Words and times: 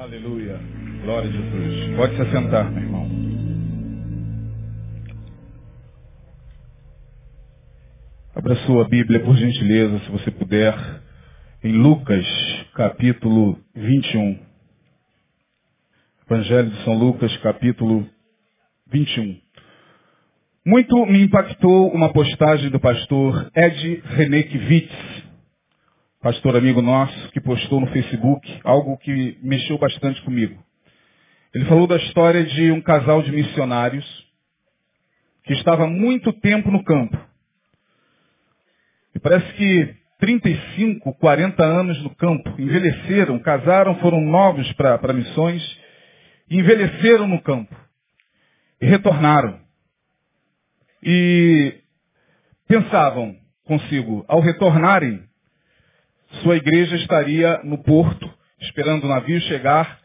Aleluia. 0.00 0.58
Glória 1.02 1.28
a 1.28 1.32
Jesus. 1.32 1.94
Pode 1.94 2.16
se 2.16 2.22
assentar, 2.22 2.72
meu 2.72 2.82
irmão. 2.82 3.06
Abra 8.34 8.56
sua 8.64 8.88
Bíblia, 8.88 9.20
por 9.20 9.36
gentileza, 9.36 9.98
se 9.98 10.10
você 10.10 10.30
puder, 10.30 10.74
em 11.62 11.72
Lucas, 11.72 12.24
capítulo 12.74 13.58
21. 13.74 14.38
Evangelho 16.30 16.70
de 16.70 16.82
São 16.82 16.96
Lucas, 16.96 17.36
capítulo 17.42 18.08
21. 18.90 19.38
Muito 20.64 21.04
me 21.04 21.24
impactou 21.24 21.92
uma 21.92 22.10
postagem 22.10 22.70
do 22.70 22.80
pastor 22.80 23.50
Ed 23.54 24.02
René 24.06 24.44
Kivitz, 24.44 25.19
pastor 26.20 26.54
amigo 26.54 26.82
nosso, 26.82 27.30
que 27.30 27.40
postou 27.40 27.80
no 27.80 27.86
Facebook 27.86 28.60
algo 28.62 28.98
que 28.98 29.38
mexeu 29.42 29.78
bastante 29.78 30.20
comigo. 30.22 30.62
Ele 31.54 31.64
falou 31.64 31.86
da 31.86 31.96
história 31.96 32.44
de 32.44 32.70
um 32.70 32.80
casal 32.80 33.22
de 33.22 33.32
missionários 33.32 34.04
que 35.44 35.54
estava 35.54 35.86
muito 35.86 36.30
tempo 36.34 36.70
no 36.70 36.84
campo. 36.84 37.18
E 39.14 39.18
parece 39.18 39.50
que 39.54 39.94
35, 40.18 41.14
40 41.14 41.64
anos 41.64 42.02
no 42.02 42.14
campo, 42.14 42.50
envelheceram, 42.60 43.38
casaram, 43.38 43.98
foram 44.00 44.20
novos 44.20 44.70
para 44.74 45.12
missões, 45.14 45.62
e 46.50 46.58
envelheceram 46.58 47.26
no 47.26 47.40
campo. 47.40 47.74
E 48.78 48.86
retornaram. 48.86 49.58
E 51.02 51.80
pensavam 52.68 53.34
consigo, 53.64 54.24
ao 54.28 54.40
retornarem, 54.40 55.29
sua 56.42 56.56
igreja 56.56 56.96
estaria 56.96 57.60
no 57.64 57.78
porto, 57.78 58.28
esperando 58.60 59.04
o 59.04 59.08
navio 59.08 59.40
chegar, 59.42 59.98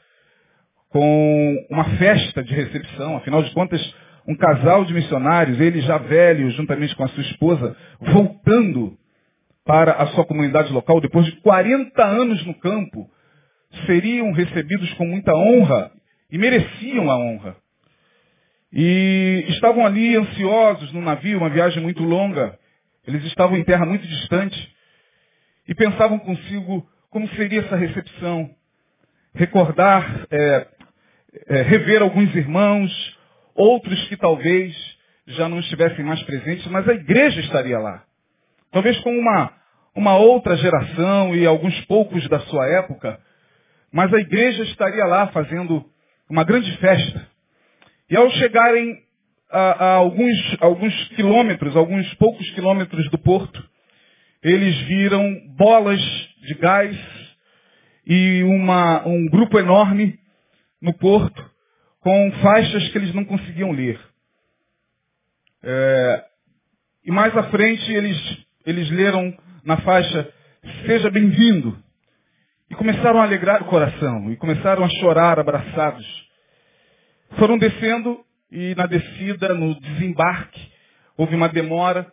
com 0.90 1.68
uma 1.70 1.84
festa 1.98 2.44
de 2.44 2.54
recepção. 2.54 3.18
Afinal 3.18 3.44
de 3.44 3.52
contas, 3.52 3.96
um 4.28 4.36
casal 4.36 4.86
de 4.86 4.94
missionários, 4.94 5.60
ele 5.60 5.82
já 5.82 5.98
velho, 5.98 6.50
juntamente 6.52 6.96
com 6.96 7.04
a 7.04 7.08
sua 7.10 7.24
esposa, 7.24 7.76
voltando 8.00 8.98
para 9.66 9.94
a 9.94 10.08
sua 10.08 10.26
comunidade 10.26 10.72
local, 10.72 11.02
depois 11.02 11.26
de 11.26 11.34
40 11.42 12.04
anos 12.04 12.46
no 12.46 12.54
campo, 12.56 13.10
seriam 13.86 14.32
recebidos 14.32 14.94
com 14.94 15.06
muita 15.06 15.34
honra 15.34 15.92
e 16.32 16.38
mereciam 16.38 17.10
a 17.10 17.18
honra. 17.18 17.56
E 18.72 19.46
estavam 19.50 19.86
ali 19.86 20.16
ansiosos 20.16 20.92
no 20.92 21.02
navio, 21.02 21.38
uma 21.38 21.50
viagem 21.50 21.82
muito 21.82 22.04
longa. 22.04 22.58
Eles 23.08 23.24
estavam 23.26 23.58
em 23.58 23.64
terra 23.64 23.86
muito 23.86 24.06
distante 24.06 24.75
e 25.68 25.74
pensavam 25.74 26.20
consigo 26.20 26.88
como 27.10 27.28
seria 27.30 27.62
essa 27.62 27.76
recepção. 27.76 28.50
Recordar, 29.34 30.28
é, 30.32 30.68
é, 31.48 31.62
rever 31.64 32.02
alguns 32.02 32.34
irmãos, 32.36 33.18
outros 33.56 34.08
que 34.08 34.18
talvez 34.18 34.76
já 35.28 35.50
não 35.50 35.60
estivessem 35.60 36.04
mais 36.04 36.22
presentes, 36.24 36.66
mas 36.68 36.88
a 36.88 36.94
igreja 36.94 37.40
estaria 37.42 37.80
lá. 37.80 38.04
Talvez 38.72 38.98
com 39.00 39.12
uma, 39.12 39.52
uma 39.96 40.18
outra 40.18 40.56
geração 40.58 41.36
e 41.36 41.46
alguns 41.46 41.80
poucos 41.86 42.28
da 42.30 42.40
sua 42.42 42.68
época, 42.68 43.20
mas 43.92 44.14
a 44.14 44.20
igreja 44.20 44.64
estaria 44.64 45.06
lá 45.06 45.28
fazendo 45.28 45.86
uma 46.30 46.44
grande 46.44 46.76
festa. 46.78 47.28
E 48.10 48.16
ao 48.16 48.30
chegarem 48.32 49.02
a, 49.50 49.60
a 49.60 49.94
alguns, 49.94 50.58
alguns 50.60 51.08
quilômetros, 51.10 51.76
alguns 51.76 52.14
poucos 52.16 52.50
quilômetros 52.52 53.10
do 53.10 53.18
porto, 53.18 53.64
eles 54.50 54.78
viram 54.88 55.56
bolas 55.58 56.00
de 56.48 56.54
gás 56.56 56.98
e 58.06 58.44
uma, 58.44 59.08
um 59.08 59.28
grupo 59.28 59.60
enorme 59.60 60.20
no 60.82 60.94
porto 60.94 61.52
com 62.00 62.32
faixas 62.42 62.88
que 62.90 62.98
eles 62.98 63.14
não 63.14 63.26
conseguiam 63.26 63.72
ler. 63.72 64.00
É, 65.64 66.26
e 67.04 67.12
mais 67.12 67.36
à 67.36 67.44
frente 67.50 67.92
eles, 67.92 68.46
eles 68.66 68.90
leram 68.92 69.36
na 69.64 69.78
faixa 69.78 70.32
Seja 70.86 71.12
bem-vindo. 71.12 71.78
E 72.70 72.76
começaram 72.76 73.22
a 73.22 73.24
alegrar 73.24 73.62
o 73.62 73.66
coração. 73.66 74.32
E 74.32 74.36
começaram 74.36 74.84
a 74.84 74.90
chorar 74.90 75.40
abraçados. 75.40 76.06
Foram 77.38 77.58
descendo 77.58 78.24
e 78.52 78.74
na 78.76 78.88
descida, 78.88 79.54
no 79.54 79.80
desembarque, 79.80 80.60
houve 81.16 81.36
uma 81.36 81.50
demora. 81.50 82.12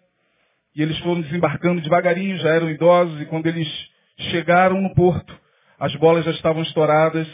E 0.74 0.82
eles 0.82 0.98
foram 1.00 1.20
desembarcando 1.20 1.82
devagarinho, 1.82 2.38
já 2.38 2.50
eram 2.50 2.70
idosos, 2.70 3.20
e 3.20 3.26
quando 3.26 3.46
eles 3.46 3.68
chegaram 4.30 4.80
no 4.80 4.94
porto, 4.94 5.38
as 5.78 5.94
bolas 5.96 6.24
já 6.24 6.30
estavam 6.30 6.62
estouradas, 6.62 7.28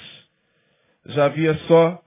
já 1.06 1.26
havia 1.26 1.54
só 1.66 2.02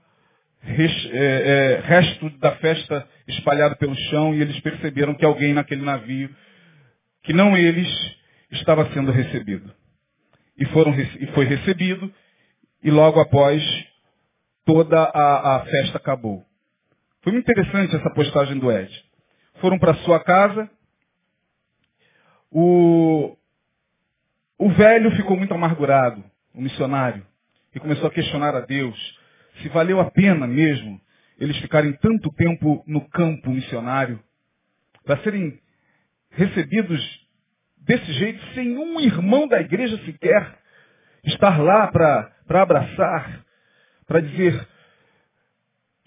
res, 0.60 1.10
é, 1.12 1.18
é, 1.18 1.80
resto 1.80 2.30
da 2.38 2.52
festa 2.56 3.08
espalhado 3.28 3.76
pelo 3.76 3.94
chão, 3.94 4.34
e 4.34 4.40
eles 4.40 4.58
perceberam 4.60 5.14
que 5.14 5.24
alguém 5.24 5.54
naquele 5.54 5.82
navio, 5.82 6.28
que 7.22 7.32
não 7.32 7.56
eles, 7.56 7.88
estava 8.50 8.90
sendo 8.92 9.10
recebido. 9.10 9.72
E, 10.58 10.66
foram, 10.66 10.92
e 10.94 11.26
foi 11.28 11.44
recebido, 11.46 12.12
e 12.82 12.90
logo 12.90 13.20
após, 13.20 13.62
toda 14.64 15.02
a, 15.02 15.56
a 15.56 15.64
festa 15.64 15.96
acabou. 15.96 16.44
Foi 17.22 17.32
muito 17.32 17.50
interessante 17.50 17.94
essa 17.96 18.10
postagem 18.10 18.58
do 18.58 18.70
Ed. 18.70 18.92
Foram 19.60 19.78
para 19.78 19.94
sua 19.96 20.20
casa, 20.20 20.68
o, 22.52 23.36
o 24.58 24.70
velho 24.70 25.10
ficou 25.16 25.36
muito 25.36 25.54
amargurado, 25.54 26.22
o 26.54 26.60
missionário, 26.60 27.26
e 27.74 27.80
começou 27.80 28.06
a 28.06 28.12
questionar 28.12 28.54
a 28.54 28.60
Deus 28.60 29.20
se 29.60 29.68
valeu 29.68 30.00
a 30.00 30.10
pena 30.10 30.46
mesmo 30.46 31.00
eles 31.38 31.56
ficarem 31.58 31.92
tanto 31.94 32.30
tempo 32.34 32.84
no 32.86 33.08
campo 33.08 33.50
missionário 33.50 34.22
para 35.04 35.20
serem 35.22 35.58
recebidos 36.30 37.00
desse 37.78 38.12
jeito, 38.12 38.40
sem 38.54 38.78
um 38.78 39.00
irmão 39.00 39.48
da 39.48 39.60
igreja 39.60 39.98
sequer 40.04 40.58
estar 41.24 41.60
lá 41.60 41.88
para 41.88 42.32
abraçar, 42.48 43.44
para 44.06 44.20
dizer, 44.20 44.68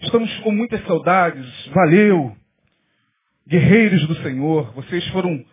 estamos 0.00 0.34
com 0.40 0.52
muitas 0.52 0.82
saudades, 0.86 1.66
valeu, 1.68 2.34
guerreiros 3.46 4.06
do 4.06 4.14
Senhor, 4.22 4.72
vocês 4.72 5.06
foram 5.08 5.44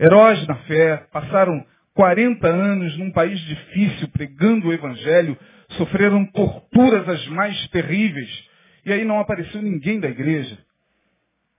heróis 0.00 0.46
na 0.46 0.56
fé, 0.62 0.96
passaram 1.12 1.64
40 1.94 2.48
anos 2.48 2.96
num 2.96 3.12
país 3.12 3.38
difícil 3.40 4.08
pregando 4.08 4.68
o 4.68 4.72
evangelho, 4.72 5.38
sofreram 5.76 6.24
torturas 6.24 7.06
as 7.06 7.26
mais 7.28 7.68
terríveis, 7.68 8.48
e 8.86 8.92
aí 8.92 9.04
não 9.04 9.20
apareceu 9.20 9.60
ninguém 9.60 10.00
da 10.00 10.08
igreja. 10.08 10.58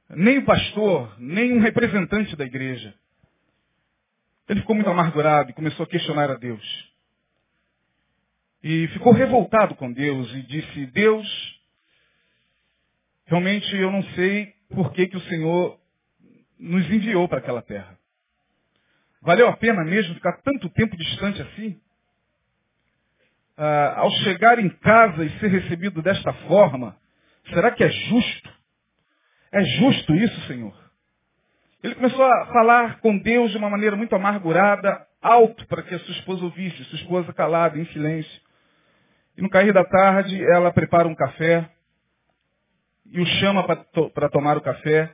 Nem 0.10 0.40
o 0.40 0.46
pastor, 0.46 1.16
nem 1.20 1.54
um 1.54 1.60
representante 1.60 2.36
da 2.36 2.44
igreja. 2.44 2.94
Ele 4.50 4.60
ficou 4.60 4.76
muito 4.76 4.90
amargurado 4.90 5.52
e 5.52 5.54
começou 5.54 5.84
a 5.84 5.88
questionar 5.88 6.30
a 6.32 6.36
Deus. 6.36 6.92
E 8.64 8.88
ficou 8.90 9.14
revoltado 9.14 9.76
com 9.76 9.92
Deus 9.92 10.30
e 10.34 10.42
disse, 10.44 10.86
Deus, 10.88 11.62
realmente 13.26 13.74
eu 13.76 13.92
não 13.92 14.04
sei 14.16 14.54
por 14.70 14.92
que, 14.94 15.08
que 15.08 15.18
o 15.18 15.22
Senhor 15.22 15.80
nos 16.60 16.90
enviou 16.92 17.28
para 17.30 17.38
aquela 17.38 17.62
terra. 17.62 18.01
Valeu 19.22 19.48
a 19.48 19.58
pena 19.58 19.84
mesmo 19.84 20.16
ficar 20.16 20.42
tanto 20.42 20.70
tempo 20.70 20.98
distante 20.98 21.42
assim? 21.42 21.80
Ah, 23.58 23.94
ao 23.98 24.12
chegar 24.24 24.58
em 24.60 24.70
casa 24.70 25.24
e 25.24 25.40
ser 25.40 25.48
recebido 25.48 26.02
desta 26.02 26.34
forma, 26.48 26.98
será 27.50 27.72
que 27.72 27.84
é 27.84 27.90
justo? 27.90 28.50
É 29.52 29.64
justo 29.64 30.16
isso, 30.16 30.48
Senhor? 30.48 30.74
Ele 31.84 31.96
começou 31.96 32.24
a 32.24 32.46
falar 32.48 33.00
com 33.00 33.18
Deus 33.18 33.52
de 33.52 33.58
uma 33.58 33.70
maneira 33.70 33.96
muito 33.96 34.16
amargurada, 34.16 35.06
alto, 35.22 35.68
para 35.68 35.84
que 35.84 35.94
a 35.94 36.00
sua 36.00 36.14
esposa 36.16 36.44
ouvisse, 36.44 36.84
sua 36.86 37.00
esposa 37.00 37.34
calada, 37.34 37.78
em 37.78 37.86
silêncio. 37.88 38.42
E 39.38 39.42
no 39.42 39.50
cair 39.50 39.74
da 39.74 39.84
tarde, 39.84 40.44
ela 40.44 40.72
prepara 40.72 41.08
um 41.08 41.16
café 41.16 41.70
e 43.06 43.20
o 43.20 43.26
chama 43.26 43.64
para 43.64 43.76
to 43.76 44.12
tomar 44.32 44.58
o 44.58 44.62
café. 44.62 45.14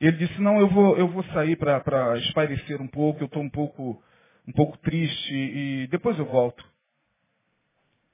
Ele 0.00 0.16
disse, 0.16 0.40
não, 0.40 0.60
eu 0.60 0.68
vou, 0.68 0.96
eu 0.96 1.08
vou 1.08 1.24
sair 1.24 1.56
para 1.56 2.16
espairecer 2.18 2.80
um 2.80 2.86
pouco, 2.86 3.20
eu 3.20 3.26
estou 3.26 3.42
um 3.42 3.50
pouco, 3.50 4.02
um 4.46 4.52
pouco 4.52 4.78
triste 4.78 5.34
e 5.34 5.88
depois 5.88 6.18
eu 6.18 6.26
volto. 6.26 6.64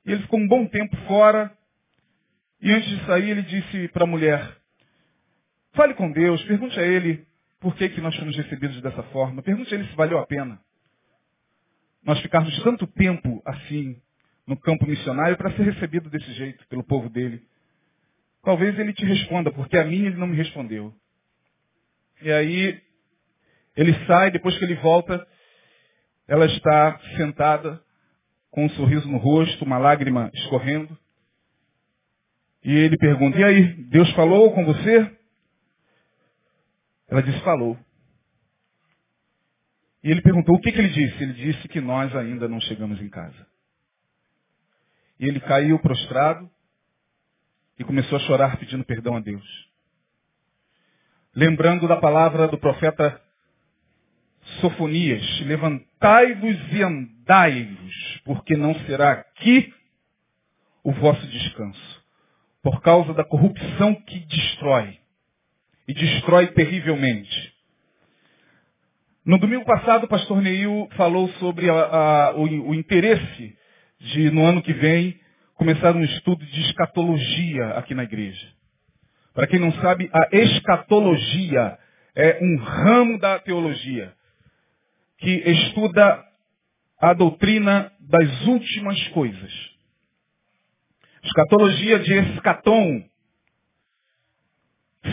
E 0.06 0.12
ele 0.12 0.22
ficou 0.22 0.40
um 0.40 0.48
bom 0.48 0.66
tempo 0.66 0.96
fora. 1.06 1.52
E 2.60 2.72
antes 2.72 2.88
de 2.88 3.04
sair, 3.04 3.30
ele 3.30 3.42
disse 3.42 3.88
para 3.88 4.04
a 4.04 4.06
mulher, 4.06 4.56
fale 5.74 5.92
com 5.94 6.10
Deus, 6.10 6.42
pergunte 6.44 6.78
a 6.78 6.82
ele 6.82 7.26
por 7.60 7.74
que, 7.74 7.88
que 7.90 8.00
nós 8.00 8.16
fomos 8.16 8.36
recebidos 8.36 8.80
dessa 8.80 9.02
forma. 9.04 9.42
Pergunte 9.42 9.74
a 9.74 9.78
ele 9.78 9.88
se 9.88 9.96
valeu 9.96 10.18
a 10.18 10.26
pena. 10.26 10.58
Nós 12.02 12.20
ficarmos 12.20 12.62
tanto 12.62 12.86
tempo 12.86 13.42
assim 13.44 14.00
no 14.46 14.58
campo 14.58 14.86
missionário 14.86 15.36
para 15.36 15.50
ser 15.52 15.62
recebido 15.62 16.08
desse 16.08 16.30
jeito 16.32 16.66
pelo 16.68 16.84
povo 16.84 17.08
dele. 17.08 17.42
Talvez 18.42 18.78
ele 18.78 18.92
te 18.92 19.04
responda, 19.04 19.50
porque 19.50 19.76
a 19.76 19.84
mim 19.84 20.04
ele 20.04 20.16
não 20.16 20.26
me 20.26 20.36
respondeu. 20.36 20.94
E 22.22 22.30
aí 22.30 22.82
ele 23.76 23.92
sai, 24.06 24.30
depois 24.30 24.56
que 24.58 24.64
ele 24.64 24.76
volta, 24.76 25.26
ela 26.28 26.46
está 26.46 26.98
sentada 27.16 27.82
com 28.50 28.64
um 28.64 28.70
sorriso 28.70 29.08
no 29.08 29.18
rosto, 29.18 29.64
uma 29.64 29.78
lágrima 29.78 30.30
escorrendo. 30.34 30.96
E 32.62 32.72
ele 32.72 32.96
pergunta, 32.96 33.38
e 33.38 33.44
aí, 33.44 33.74
Deus 33.88 34.10
falou 34.12 34.54
com 34.54 34.64
você? 34.64 35.18
Ela 37.08 37.22
disse, 37.22 37.40
falou. 37.40 37.76
E 40.02 40.10
ele 40.10 40.22
perguntou, 40.22 40.54
o 40.54 40.60
que, 40.60 40.70
que 40.70 40.78
ele 40.78 40.90
disse? 40.90 41.22
Ele 41.22 41.32
disse 41.32 41.68
que 41.68 41.80
nós 41.80 42.14
ainda 42.14 42.48
não 42.48 42.60
chegamos 42.60 43.00
em 43.00 43.08
casa. 43.08 43.46
E 45.18 45.26
ele 45.26 45.40
caiu 45.40 45.78
prostrado 45.78 46.50
e 47.78 47.84
começou 47.84 48.16
a 48.16 48.20
chorar 48.20 48.56
pedindo 48.58 48.84
perdão 48.84 49.16
a 49.16 49.20
Deus. 49.20 49.44
Lembrando 51.36 51.88
da 51.88 51.96
palavra 51.96 52.46
do 52.46 52.56
profeta 52.56 53.20
Sofonias, 54.60 55.40
levantai-vos 55.40 56.56
e 56.72 56.80
andai-vos, 56.80 58.20
porque 58.24 58.56
não 58.56 58.72
será 58.86 59.10
aqui 59.12 59.74
o 60.84 60.92
vosso 60.92 61.26
descanso, 61.26 62.04
por 62.62 62.80
causa 62.82 63.12
da 63.14 63.24
corrupção 63.24 63.94
que 63.94 64.20
destrói, 64.20 64.96
e 65.88 65.94
destrói 65.94 66.48
terrivelmente. 66.48 67.52
No 69.24 69.36
domingo 69.36 69.64
passado, 69.64 70.04
o 70.04 70.08
pastor 70.08 70.40
Neil 70.40 70.88
falou 70.96 71.28
sobre 71.40 71.68
a, 71.68 71.74
a, 71.74 72.36
o, 72.36 72.42
o 72.68 72.74
interesse 72.74 73.58
de, 73.98 74.30
no 74.30 74.44
ano 74.44 74.62
que 74.62 74.72
vem, 74.72 75.18
começar 75.54 75.96
um 75.96 76.04
estudo 76.04 76.46
de 76.46 76.60
escatologia 76.60 77.70
aqui 77.70 77.92
na 77.92 78.04
igreja. 78.04 78.46
Para 79.34 79.48
quem 79.48 79.58
não 79.58 79.72
sabe, 79.80 80.08
a 80.12 80.28
escatologia 80.36 81.76
é 82.14 82.38
um 82.40 82.56
ramo 82.56 83.18
da 83.18 83.40
teologia 83.40 84.14
que 85.18 85.28
estuda 85.28 86.24
a 87.00 87.12
doutrina 87.12 87.90
das 87.98 88.46
últimas 88.46 89.08
coisas. 89.08 89.52
Escatologia 91.24 91.98
de 91.98 92.14
escatom, 92.14 93.04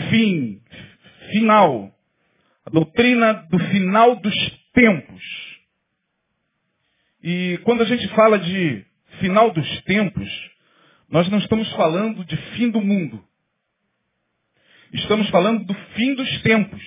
fim, 0.08 0.62
final. 1.32 1.92
A 2.64 2.70
doutrina 2.70 3.32
do 3.50 3.58
final 3.58 4.16
dos 4.16 4.34
tempos. 4.72 5.22
E 7.24 7.58
quando 7.64 7.82
a 7.82 7.86
gente 7.86 8.06
fala 8.14 8.38
de 8.38 8.86
final 9.18 9.50
dos 9.50 9.82
tempos, 9.82 10.28
nós 11.08 11.28
não 11.28 11.38
estamos 11.38 11.68
falando 11.72 12.24
de 12.24 12.36
fim 12.54 12.70
do 12.70 12.80
mundo. 12.80 13.31
Estamos 14.92 15.28
falando 15.30 15.64
do 15.64 15.74
fim 15.94 16.14
dos 16.14 16.42
tempos. 16.42 16.82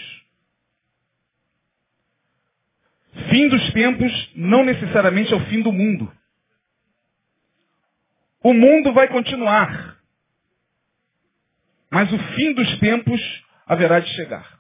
Fim 3.30 3.48
dos 3.48 3.74
tempos 3.74 4.32
não 4.36 4.64
necessariamente 4.64 5.34
é 5.34 5.36
o 5.36 5.46
fim 5.46 5.62
do 5.62 5.72
mundo. 5.72 6.12
O 8.44 8.54
mundo 8.54 8.94
vai 8.94 9.08
continuar. 9.08 9.98
Mas 11.90 12.12
o 12.12 12.20
fim 12.36 12.54
dos 12.54 12.80
tempos 12.80 13.20
haverá 13.66 14.00
de 14.00 14.10
chegar. 14.16 14.60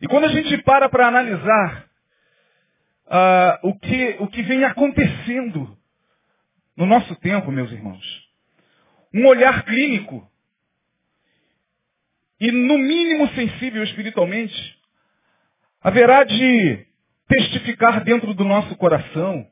E 0.00 0.06
quando 0.06 0.24
a 0.24 0.28
gente 0.28 0.56
para 0.62 0.88
para 0.88 1.08
analisar 1.08 1.90
uh, 3.06 3.68
o, 3.68 3.78
que, 3.78 4.16
o 4.20 4.28
que 4.28 4.42
vem 4.42 4.64
acontecendo 4.64 5.76
no 6.76 6.86
nosso 6.86 7.14
tempo, 7.16 7.50
meus 7.50 7.70
irmãos, 7.72 8.28
um 9.12 9.26
olhar 9.26 9.64
clínico 9.64 10.30
e 12.40 12.52
no 12.52 12.78
mínimo 12.78 13.28
sensível 13.34 13.82
espiritualmente, 13.82 14.54
haverá 15.82 16.24
de 16.24 16.86
testificar 17.28 18.04
dentro 18.04 18.34
do 18.34 18.44
nosso 18.44 18.76
coração 18.76 19.46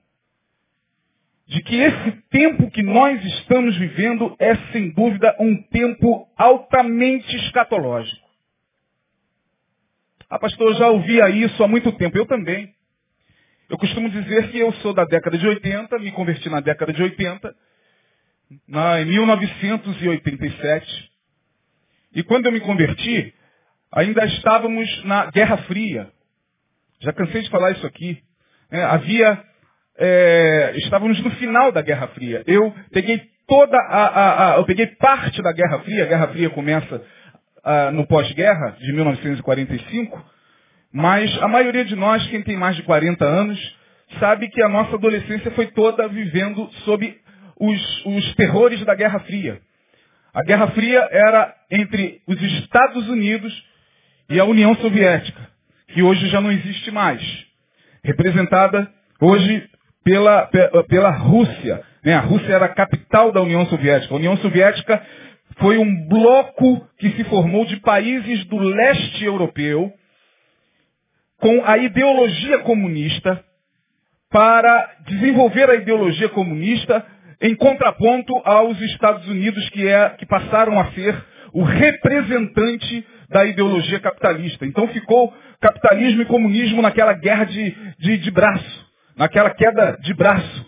de 1.46 1.62
que 1.62 1.76
esse 1.76 2.10
tempo 2.28 2.70
que 2.70 2.82
nós 2.82 3.24
estamos 3.24 3.76
vivendo 3.76 4.34
é, 4.38 4.56
sem 4.72 4.90
dúvida, 4.90 5.34
um 5.38 5.62
tempo 5.64 6.28
altamente 6.36 7.34
escatológico. 7.36 8.26
Ah, 10.28 10.40
pastor, 10.40 10.72
eu 10.72 10.74
já 10.74 10.88
ouvia 10.88 11.30
isso 11.30 11.62
há 11.62 11.68
muito 11.68 11.92
tempo. 11.92 12.18
Eu 12.18 12.26
também. 12.26 12.74
Eu 13.70 13.78
costumo 13.78 14.10
dizer 14.10 14.50
que 14.50 14.58
eu 14.58 14.72
sou 14.74 14.92
da 14.92 15.04
década 15.04 15.38
de 15.38 15.46
80, 15.46 15.98
me 16.00 16.10
converti 16.10 16.48
na 16.48 16.58
década 16.60 16.92
de 16.92 17.00
80, 17.00 17.54
na, 18.66 19.00
em 19.00 19.04
1987. 19.04 21.12
E 22.16 22.22
quando 22.22 22.46
eu 22.46 22.52
me 22.52 22.60
converti, 22.60 23.34
ainda 23.92 24.24
estávamos 24.24 25.04
na 25.04 25.26
Guerra 25.26 25.58
Fria. 25.58 26.08
Já 27.02 27.12
cansei 27.12 27.42
de 27.42 27.50
falar 27.50 27.72
isso 27.72 27.86
aqui. 27.86 28.18
É, 28.70 28.82
havia, 28.82 29.44
é, 29.98 30.72
estávamos 30.76 31.22
no 31.22 31.30
final 31.32 31.70
da 31.70 31.82
Guerra 31.82 32.08
Fria. 32.08 32.42
Eu 32.46 32.74
peguei 32.90 33.22
toda 33.46 33.76
a, 33.76 34.06
a, 34.06 34.54
a, 34.54 34.56
eu 34.56 34.64
peguei 34.64 34.86
parte 34.86 35.42
da 35.42 35.52
Guerra 35.52 35.80
Fria. 35.80 36.04
A 36.04 36.06
Guerra 36.06 36.28
Fria 36.28 36.48
começa 36.48 37.02
a, 37.62 37.90
no 37.90 38.06
pós-guerra 38.06 38.78
de 38.80 38.94
1945. 38.94 40.24
Mas 40.90 41.30
a 41.42 41.48
maioria 41.48 41.84
de 41.84 41.94
nós, 41.94 42.26
quem 42.28 42.42
tem 42.42 42.56
mais 42.56 42.76
de 42.76 42.82
40 42.84 43.26
anos, 43.26 43.76
sabe 44.18 44.48
que 44.48 44.62
a 44.62 44.70
nossa 44.70 44.94
adolescência 44.94 45.50
foi 45.50 45.66
toda 45.66 46.08
vivendo 46.08 46.66
sob 46.86 47.14
os, 47.60 48.06
os 48.06 48.34
terrores 48.36 48.82
da 48.86 48.94
Guerra 48.94 49.20
Fria. 49.20 49.60
A 50.36 50.42
Guerra 50.42 50.68
Fria 50.72 51.08
era 51.10 51.54
entre 51.70 52.20
os 52.26 52.38
Estados 52.42 53.08
Unidos 53.08 53.64
e 54.28 54.38
a 54.38 54.44
União 54.44 54.74
Soviética 54.76 55.40
que 55.88 56.02
hoje 56.02 56.28
já 56.28 56.42
não 56.42 56.52
existe 56.52 56.90
mais. 56.90 57.22
Representada 58.04 58.86
hoje 59.18 59.66
pela, 60.04 60.46
pela 60.90 61.08
Rússia. 61.08 61.82
Né? 62.04 62.12
A 62.12 62.20
Rússia 62.20 62.52
era 62.52 62.66
a 62.66 62.74
capital 62.74 63.32
da 63.32 63.40
União 63.40 63.64
Soviética. 63.64 64.12
A 64.12 64.18
União 64.18 64.36
Soviética 64.36 65.02
foi 65.56 65.78
um 65.78 66.06
bloco 66.06 66.86
que 66.98 67.12
se 67.12 67.24
formou 67.24 67.64
de 67.64 67.80
países 67.80 68.44
do 68.44 68.58
leste 68.58 69.24
europeu 69.24 69.90
com 71.38 71.64
a 71.64 71.78
ideologia 71.78 72.58
comunista 72.58 73.42
para 74.30 74.96
desenvolver 75.06 75.70
a 75.70 75.76
ideologia 75.76 76.28
comunista 76.28 77.06
em 77.40 77.54
contraponto 77.54 78.34
aos 78.44 78.80
Estados 78.80 79.26
Unidos 79.28 79.68
que, 79.70 79.86
é, 79.86 80.10
que 80.10 80.26
passaram 80.26 80.78
a 80.80 80.86
ser 80.92 81.14
o 81.52 81.62
representante 81.62 83.06
da 83.28 83.44
ideologia 83.44 84.00
capitalista. 84.00 84.64
Então 84.66 84.88
ficou 84.88 85.32
capitalismo 85.60 86.22
e 86.22 86.26
comunismo 86.26 86.82
naquela 86.82 87.12
guerra 87.12 87.44
de, 87.44 87.74
de, 87.98 88.18
de 88.18 88.30
braço, 88.30 88.86
naquela 89.16 89.50
queda 89.50 89.98
de 90.02 90.14
braço. 90.14 90.66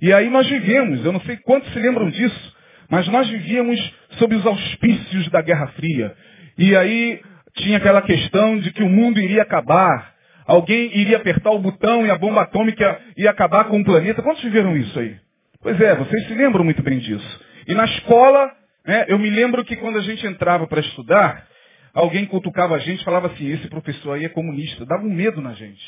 E 0.00 0.12
aí 0.12 0.30
nós 0.30 0.48
vivemos, 0.48 1.04
eu 1.04 1.12
não 1.12 1.20
sei 1.22 1.36
quantos 1.38 1.72
se 1.72 1.78
lembram 1.78 2.08
disso, 2.08 2.56
mas 2.88 3.06
nós 3.08 3.28
vivíamos 3.28 3.78
sob 4.18 4.34
os 4.34 4.46
auspícios 4.46 5.28
da 5.30 5.42
Guerra 5.42 5.66
Fria. 5.68 6.14
E 6.56 6.74
aí 6.76 7.20
tinha 7.56 7.78
aquela 7.78 8.00
questão 8.02 8.58
de 8.58 8.72
que 8.72 8.82
o 8.82 8.88
mundo 8.88 9.20
iria 9.20 9.42
acabar. 9.42 10.14
Alguém 10.46 10.96
iria 10.96 11.18
apertar 11.18 11.50
o 11.50 11.58
botão 11.58 12.06
e 12.06 12.10
a 12.10 12.16
bomba 12.16 12.42
atômica 12.42 12.98
ia 13.16 13.30
acabar 13.30 13.64
com 13.64 13.80
o 13.80 13.84
planeta. 13.84 14.22
Quantos 14.22 14.42
viveram 14.42 14.76
isso 14.76 14.98
aí? 14.98 15.16
Pois 15.60 15.80
é, 15.80 15.94
vocês 15.96 16.28
se 16.28 16.34
lembram 16.34 16.64
muito 16.64 16.82
bem 16.82 17.00
disso. 17.00 17.40
E 17.66 17.74
na 17.74 17.84
escola, 17.84 18.52
né, 18.86 19.06
eu 19.08 19.18
me 19.18 19.28
lembro 19.28 19.64
que 19.64 19.74
quando 19.76 19.98
a 19.98 20.02
gente 20.02 20.24
entrava 20.24 20.68
para 20.68 20.80
estudar, 20.80 21.46
alguém 21.92 22.26
cutucava 22.26 22.76
a 22.76 22.78
gente 22.78 23.02
falava 23.04 23.26
assim, 23.26 23.50
esse 23.50 23.68
professor 23.68 24.12
aí 24.12 24.24
é 24.24 24.28
comunista. 24.28 24.86
Dava 24.86 25.02
um 25.02 25.12
medo 25.12 25.40
na 25.40 25.54
gente. 25.54 25.82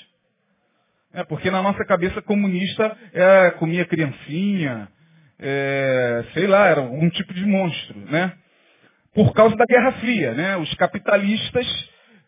É, 1.15 1.23
porque 1.23 1.51
na 1.53 1.63
nossa 1.63 1.85
cabeça 1.85 2.21
comunista 2.21 2.97
é, 3.13 3.51
comia 3.53 3.85
criancinha, 3.85 4.89
é, 5.39 6.25
sei 6.35 6.49
lá, 6.49 6.67
era 6.67 6.81
um 6.81 7.09
tipo 7.09 7.33
de 7.33 7.45
monstro, 7.47 7.99
né? 8.11 8.33
Por 9.15 9.33
causa 9.33 9.55
da 9.57 9.65
Guerra 9.65 9.93
Fria, 9.93 10.35
né? 10.35 10.57
Os 10.57 10.73
capitalistas 10.75 11.67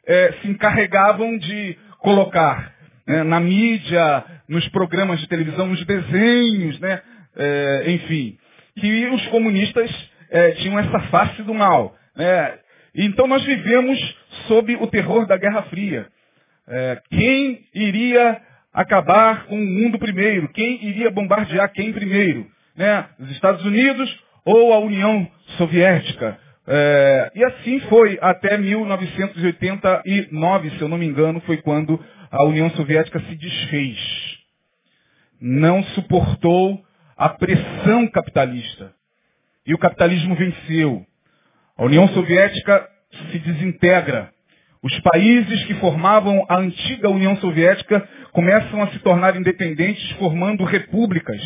é, 0.07 0.33
se 0.41 0.49
encarregavam 0.49 1.37
de 1.39 1.77
colocar 1.99 2.73
né, 3.07 3.23
na 3.23 3.41
mídia, 3.41 4.25
nos 4.49 4.69
programas 4.69 5.21
de 5.21 5.29
televisão, 5.29 5.67
nos 5.67 5.85
desenhos, 5.85 6.79
né? 6.81 7.03
É, 7.37 7.85
enfim, 7.89 8.37
que 8.79 9.07
os 9.07 9.27
comunistas 9.29 9.91
é, 10.31 10.53
tinham 10.53 10.79
essa 10.79 11.01
face 11.11 11.43
do 11.43 11.55
mal. 11.55 11.95
Né? 12.17 12.59
Então 12.95 13.27
nós 13.27 13.45
vivemos 13.45 13.99
sob 14.47 14.77
o 14.77 14.87
terror 14.87 15.27
da 15.27 15.37
Guerra 15.37 15.63
Fria. 15.65 16.07
É, 16.69 17.01
quem 17.11 17.65
iria 17.75 18.41
acabar 18.73 19.47
com 19.47 19.57
o 19.57 19.67
mundo 19.67 19.99
primeiro? 19.99 20.49
Quem 20.53 20.85
iria 20.85 21.11
bombardear 21.11 21.73
quem 21.73 21.93
primeiro? 21.93 22.47
Né? 22.77 23.07
Os 23.19 23.31
Estados 23.31 23.65
Unidos 23.65 24.17
ou 24.45 24.73
a 24.73 24.79
União 24.79 25.29
Soviética? 25.59 26.39
É, 26.67 27.31
e 27.35 27.45
assim 27.45 27.81
foi 27.81 28.19
até 28.21 28.57
1989, 28.57 30.71
se 30.71 30.81
eu 30.81 30.89
não 30.89 30.97
me 30.97 31.07
engano, 31.07 31.41
foi 31.41 31.57
quando 31.57 31.99
a 32.31 32.45
União 32.45 32.71
Soviética 32.71 33.19
se 33.21 33.35
desfez. 33.35 33.99
Não 35.41 35.83
suportou 35.83 36.81
a 37.17 37.29
pressão 37.29 38.07
capitalista. 38.09 38.93
E 39.67 39.75
o 39.75 39.79
capitalismo 39.79 40.35
venceu. 40.35 41.07
A 41.77 41.85
União 41.85 42.09
Soviética 42.09 42.89
se 43.31 43.39
desintegra. 43.39 44.31
Os 44.83 44.99
países 45.01 45.65
que 45.65 45.75
formavam 45.75 46.45
a 46.49 46.59
antiga 46.59 47.09
União 47.09 47.37
Soviética 47.37 48.07
começam 48.33 48.83
a 48.83 48.89
se 48.89 48.99
tornar 48.99 49.37
independentes, 49.37 50.11
formando 50.13 50.65
repúblicas, 50.65 51.41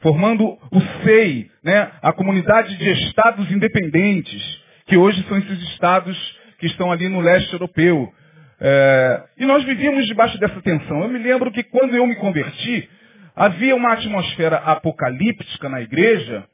formando 0.00 0.56
o 0.70 0.80
SEI, 1.02 1.50
né, 1.64 1.90
a 2.00 2.12
comunidade 2.12 2.76
de 2.76 2.90
estados 2.90 3.50
independentes, 3.50 4.62
que 4.86 4.96
hoje 4.96 5.20
são 5.26 5.36
esses 5.38 5.60
estados 5.70 6.16
que 6.58 6.66
estão 6.66 6.92
ali 6.92 7.08
no 7.08 7.20
leste 7.20 7.52
europeu. 7.52 8.12
É, 8.60 9.22
e 9.38 9.44
nós 9.44 9.64
vivíamos 9.64 10.06
debaixo 10.06 10.38
dessa 10.38 10.60
tensão. 10.62 11.02
Eu 11.02 11.08
me 11.08 11.18
lembro 11.18 11.50
que 11.50 11.64
quando 11.64 11.94
eu 11.96 12.06
me 12.06 12.14
converti, 12.16 12.88
havia 13.36 13.76
uma 13.76 13.92
atmosfera 13.92 14.56
apocalíptica 14.56 15.68
na 15.68 15.82
igreja 15.82 16.48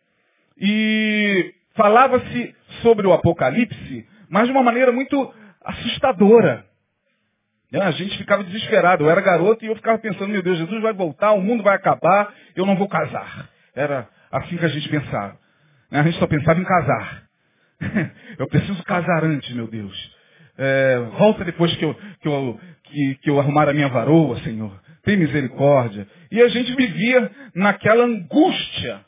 e 0.60 1.54
falava-se 1.74 2.54
sobre 2.82 3.06
o 3.06 3.12
apocalipse, 3.12 4.06
mas 4.28 4.46
de 4.46 4.52
uma 4.52 4.62
maneira 4.62 4.90
muito 4.90 5.32
assustadora. 5.64 6.66
Né, 7.70 7.80
a 7.80 7.92
gente 7.92 8.18
ficava 8.18 8.44
desesperado. 8.44 9.04
Eu 9.04 9.10
era 9.10 9.20
garoto 9.20 9.64
e 9.64 9.68
eu 9.68 9.76
ficava 9.76 9.98
pensando, 9.98 10.28
meu 10.28 10.42
Deus, 10.42 10.58
Jesus 10.58 10.82
vai 10.82 10.92
voltar, 10.92 11.32
o 11.32 11.40
mundo 11.40 11.62
vai 11.62 11.74
acabar, 11.74 12.34
eu 12.54 12.66
não 12.66 12.76
vou 12.76 12.88
casar. 12.88 13.48
Era 13.74 14.08
assim 14.30 14.58
que 14.58 14.64
a 14.64 14.68
gente 14.68 14.88
pensava. 14.88 15.38
Né, 15.90 16.00
a 16.00 16.02
gente 16.02 16.18
só 16.18 16.26
pensava 16.26 16.60
em 16.60 16.64
casar. 16.64 17.22
Eu 18.38 18.46
preciso 18.46 18.82
casar 18.84 19.24
antes, 19.24 19.52
meu 19.54 19.66
Deus. 19.66 20.16
É, 20.56 20.98
volta 21.18 21.44
depois 21.44 21.74
que 21.76 21.84
eu, 21.84 21.94
que, 22.20 22.28
eu, 22.28 22.60
que, 22.84 23.14
que 23.22 23.30
eu 23.30 23.40
arrumar 23.40 23.68
a 23.68 23.72
minha 23.72 23.88
varoa, 23.88 24.38
Senhor. 24.40 24.80
Tem 25.02 25.16
misericórdia. 25.16 26.06
E 26.30 26.40
a 26.40 26.48
gente 26.48 26.74
vivia 26.74 27.30
naquela 27.54 28.04
angústia, 28.04 29.04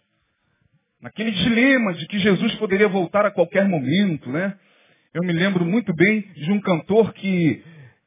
naquele 1.00 1.30
dilema 1.30 1.94
de 1.94 2.06
que 2.06 2.18
Jesus 2.18 2.54
poderia 2.56 2.88
voltar 2.88 3.24
a 3.24 3.30
qualquer 3.30 3.68
momento, 3.68 4.30
né? 4.30 4.54
Eu 5.12 5.22
me 5.22 5.32
lembro 5.32 5.64
muito 5.64 5.94
bem 5.94 6.22
de 6.34 6.50
um 6.50 6.60
cantor 6.60 7.12
que, 7.14 7.62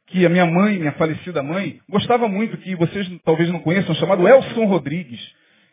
que 0.08 0.26
a 0.26 0.30
minha 0.30 0.46
mãe, 0.46 0.78
minha 0.78 0.92
falecida 0.94 1.42
mãe, 1.42 1.80
gostava 1.90 2.28
muito, 2.28 2.58
que 2.58 2.76
vocês 2.76 3.10
talvez 3.24 3.50
não 3.50 3.60
conheçam, 3.60 3.96
chamado 3.96 4.28
Elson 4.28 4.66
Rodrigues. 4.66 5.22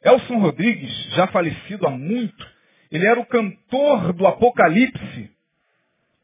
Elson 0.04 0.38
Rodrigues, 0.38 0.92
já 1.16 1.26
falecido 1.28 1.88
há 1.88 1.90
muito, 1.90 2.46
ele 2.92 3.06
era 3.06 3.18
o 3.18 3.26
cantor 3.26 4.12
do 4.12 4.24
Apocalipse. 4.26 5.30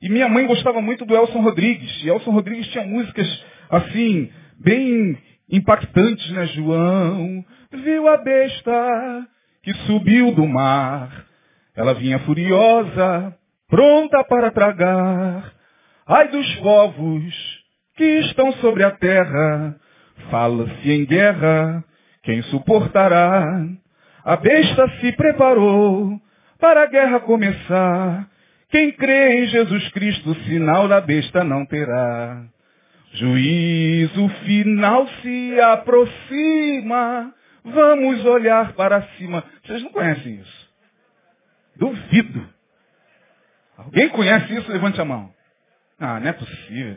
E 0.00 0.09
minha 0.09 0.28
mãe 0.28 0.47
gostava 0.47 0.80
muito 0.80 1.04
do 1.04 1.16
Elson 1.16 1.40
Rodrigues. 1.40 2.04
E 2.04 2.09
Elson 2.09 2.30
Rodrigues 2.30 2.68
tinha 2.68 2.87
músicas, 2.87 3.44
assim, 3.68 4.30
bem 4.61 5.18
impactantes, 5.50 6.30
né? 6.30 6.47
João 6.47 7.45
viu 7.73 8.09
a 8.09 8.16
besta 8.19 9.28
que 9.62 9.73
subiu 9.87 10.33
do 10.35 10.47
mar. 10.47 11.26
Ela 11.76 11.95
vinha 11.95 12.19
furiosa, 12.21 13.37
pronta 13.69 14.25
para 14.25 14.50
tragar. 14.50 15.52
Ai 16.07 16.28
dos 16.28 16.54
povos 16.57 17.61
que 17.97 18.04
estão 18.21 18.52
sobre 18.54 18.83
a 18.83 18.90
terra, 18.90 19.76
fala-se 20.30 20.90
em 20.90 21.04
guerra, 21.04 21.85
quem 22.23 22.42
suportará? 22.45 23.45
A 24.25 24.37
besta 24.37 24.88
se 25.00 25.12
preparou 25.12 26.21
para 26.59 26.83
a 26.83 26.87
guerra 26.87 27.21
começar. 27.21 28.28
Quem 28.71 28.92
crê 28.92 29.42
em 29.42 29.47
Jesus 29.49 29.88
Cristo, 29.90 30.35
sinal 30.47 30.87
da 30.87 31.00
besta 31.00 31.42
não 31.42 31.64
terá. 31.66 32.45
Juízo 33.12 34.29
final 34.45 35.07
se 35.21 35.61
aproxima. 35.61 37.35
Vamos 37.64 38.25
olhar 38.25 38.73
para 38.75 39.02
cima. 39.17 39.45
Vocês 39.64 39.83
não 39.83 39.90
conhecem 39.90 40.37
isso? 40.37 40.71
Duvido. 41.76 42.49
Alguém 43.76 44.09
conhece 44.11 44.55
isso? 44.55 44.71
Levante 44.71 45.00
a 45.00 45.05
mão. 45.05 45.35
Ah, 45.99 46.21
não 46.21 46.29
é 46.29 46.33
possível. 46.33 46.97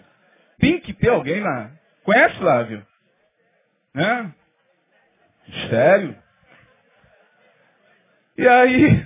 Tem 0.60 0.79
que 0.79 0.93
ter 0.93 1.10
alguém 1.10 1.41
lá. 1.41 1.72
Conhece, 2.03 2.38
Flávio? 2.38 2.86
Né? 3.93 4.34
Sério? 5.70 6.17
E 8.38 8.48
aí, 8.48 9.05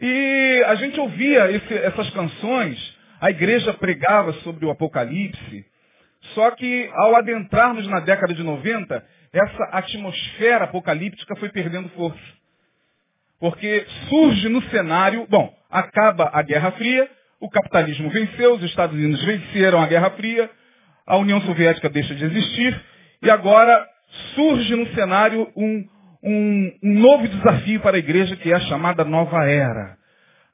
e 0.00 0.64
a 0.66 0.74
gente 0.76 1.00
ouvia 1.00 1.50
esse, 1.50 1.74
essas 1.74 2.10
canções, 2.10 2.97
a 3.20 3.30
igreja 3.30 3.72
pregava 3.74 4.32
sobre 4.44 4.64
o 4.64 4.70
Apocalipse, 4.70 5.66
só 6.34 6.50
que 6.52 6.90
ao 6.94 7.16
adentrarmos 7.16 7.86
na 7.86 8.00
década 8.00 8.34
de 8.34 8.42
90, 8.42 9.04
essa 9.32 9.64
atmosfera 9.72 10.64
apocalíptica 10.64 11.36
foi 11.36 11.48
perdendo 11.50 11.88
força. 11.90 12.18
Porque 13.38 13.86
surge 14.08 14.48
no 14.48 14.62
cenário, 14.70 15.26
bom, 15.28 15.54
acaba 15.70 16.30
a 16.32 16.42
Guerra 16.42 16.72
Fria, 16.72 17.08
o 17.40 17.48
capitalismo 17.48 18.10
venceu, 18.10 18.54
os 18.54 18.64
Estados 18.64 18.96
Unidos 18.96 19.24
venceram 19.24 19.80
a 19.80 19.86
Guerra 19.86 20.10
Fria, 20.10 20.50
a 21.06 21.16
União 21.16 21.40
Soviética 21.42 21.88
deixa 21.88 22.14
de 22.14 22.24
existir, 22.24 22.80
e 23.22 23.30
agora 23.30 23.86
surge 24.34 24.74
no 24.74 24.86
cenário 24.88 25.50
um, 25.56 25.88
um, 26.22 26.78
um 26.82 26.94
novo 27.00 27.28
desafio 27.28 27.80
para 27.80 27.96
a 27.96 28.00
igreja, 28.00 28.36
que 28.36 28.50
é 28.50 28.56
a 28.56 28.60
chamada 28.60 29.04
nova 29.04 29.48
era. 29.48 29.96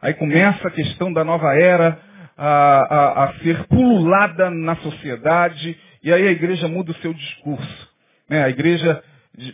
Aí 0.00 0.12
começa 0.14 0.68
a 0.68 0.70
questão 0.70 1.10
da 1.10 1.24
nova 1.24 1.54
era 1.54 1.98
a, 2.36 2.46
a, 2.46 3.24
a 3.24 3.34
ser 3.38 3.64
pululada 3.66 4.50
na 4.50 4.76
sociedade, 4.76 5.76
e 6.02 6.12
aí 6.12 6.26
a 6.26 6.32
igreja 6.32 6.68
muda 6.68 6.92
o 6.92 6.96
seu 6.96 7.14
discurso. 7.14 7.88
Né? 8.28 8.44
A 8.44 8.50
igreja 8.50 9.02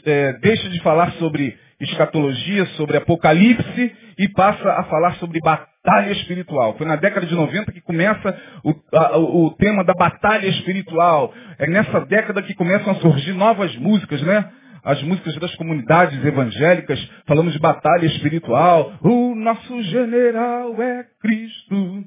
é, 0.05 0.33
deixa 0.35 0.69
de 0.69 0.81
falar 0.83 1.13
sobre 1.13 1.57
escatologia, 1.81 2.67
sobre 2.77 2.97
apocalipse, 2.97 3.93
e 4.19 4.29
passa 4.29 4.71
a 4.73 4.85
falar 4.85 5.15
sobre 5.15 5.41
batalha 5.41 6.13
espiritual. 6.13 6.77
Foi 6.77 6.87
na 6.87 6.97
década 6.97 7.27
de 7.27 7.35
90 7.35 7.73
que 7.73 7.81
começa 7.81 8.39
o, 8.63 8.75
a, 8.95 9.19
o 9.19 9.51
tema 9.53 9.83
da 9.83 9.95
batalha 9.95 10.47
espiritual. 10.47 11.33
É 11.59 11.67
nessa 11.67 12.01
década 12.01 12.43
que 12.43 12.55
começam 12.55 12.93
a 12.93 12.97
surgir 12.97 13.33
novas 13.33 13.75
músicas, 13.77 14.21
né? 14.23 14.51
As 14.83 15.03
músicas 15.03 15.37
das 15.37 15.55
comunidades 15.57 16.23
evangélicas 16.25 16.99
falando 17.27 17.51
de 17.51 17.59
batalha 17.59 18.07
espiritual. 18.07 18.93
O 19.03 19.35
nosso 19.35 19.83
general 19.85 20.83
é 20.83 21.05
Cristo. 21.21 22.05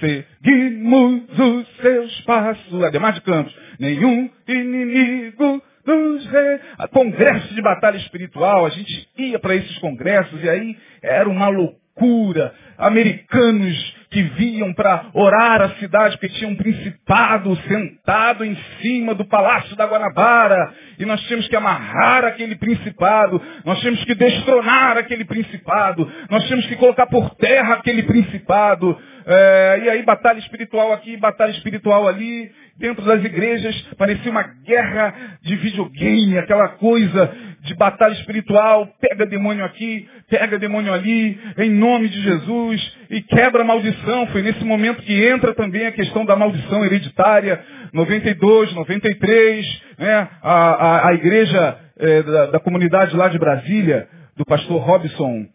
Seguimos 0.00 1.38
os 1.38 1.76
seus 1.76 2.20
passos. 2.22 2.82
Ademais 2.84 3.14
de 3.14 3.20
Campos. 3.22 3.54
Nenhum 3.78 4.30
inimigo 4.48 5.62
nos 5.86 6.26
re... 6.26 6.60
Congresso 6.90 7.54
de 7.54 7.62
batalha 7.62 7.98
espiritual. 7.98 8.66
A 8.66 8.70
gente 8.70 9.08
ia 9.16 9.38
para 9.38 9.54
esses 9.54 9.78
congressos 9.78 10.42
e 10.42 10.48
aí 10.48 10.76
era 11.02 11.28
uma 11.28 11.48
loucura. 11.48 12.54
Americanos 12.78 13.99
que 14.10 14.22
vinham 14.22 14.72
para 14.74 15.06
orar 15.14 15.62
a 15.62 15.70
cidade, 15.76 16.18
porque 16.18 16.34
tinha 16.34 16.50
um 16.50 16.56
principado 16.56 17.54
sentado 17.68 18.44
em 18.44 18.56
cima 18.80 19.14
do 19.14 19.24
palácio 19.24 19.76
da 19.76 19.86
Guanabara, 19.86 20.74
e 20.98 21.06
nós 21.06 21.20
tínhamos 21.22 21.46
que 21.46 21.54
amarrar 21.54 22.24
aquele 22.24 22.56
principado, 22.56 23.40
nós 23.64 23.78
tínhamos 23.78 24.04
que 24.04 24.14
destronar 24.14 24.98
aquele 24.98 25.24
principado, 25.24 26.10
nós 26.28 26.44
tínhamos 26.44 26.66
que 26.66 26.76
colocar 26.76 27.06
por 27.06 27.30
terra 27.36 27.74
aquele 27.74 28.02
principado, 28.02 28.98
é, 29.26 29.80
e 29.84 29.90
aí 29.90 30.02
batalha 30.02 30.40
espiritual 30.40 30.92
aqui, 30.92 31.16
batalha 31.16 31.52
espiritual 31.52 32.08
ali, 32.08 32.50
dentro 32.76 33.04
das 33.04 33.22
igrejas, 33.22 33.80
parecia 33.96 34.30
uma 34.30 34.42
guerra 34.42 35.38
de 35.42 35.54
videogame, 35.54 36.38
aquela 36.38 36.68
coisa 36.70 37.32
de 37.62 37.74
batalha 37.74 38.14
espiritual, 38.14 38.88
pega 39.00 39.26
demônio 39.26 39.64
aqui, 39.64 40.08
pega 40.28 40.58
demônio 40.58 40.92
ali, 40.92 41.38
em 41.58 41.70
nome 41.70 42.08
de 42.08 42.20
Jesus, 42.22 42.96
e 43.10 43.20
quebra 43.20 43.64
maldição. 43.64 44.26
Foi 44.28 44.42
nesse 44.42 44.64
momento 44.64 45.02
que 45.02 45.26
entra 45.28 45.54
também 45.54 45.86
a 45.86 45.92
questão 45.92 46.24
da 46.24 46.36
maldição 46.36 46.84
hereditária, 46.84 47.62
92, 47.92 48.72
93, 48.72 49.82
né? 49.98 50.28
a, 50.42 50.52
a, 50.52 51.08
a 51.08 51.14
igreja 51.14 51.78
é, 51.98 52.22
da, 52.22 52.46
da 52.46 52.60
comunidade 52.60 53.14
lá 53.14 53.28
de 53.28 53.38
Brasília, 53.38 54.08
do 54.36 54.44
pastor 54.44 54.80
Robson 54.80 55.46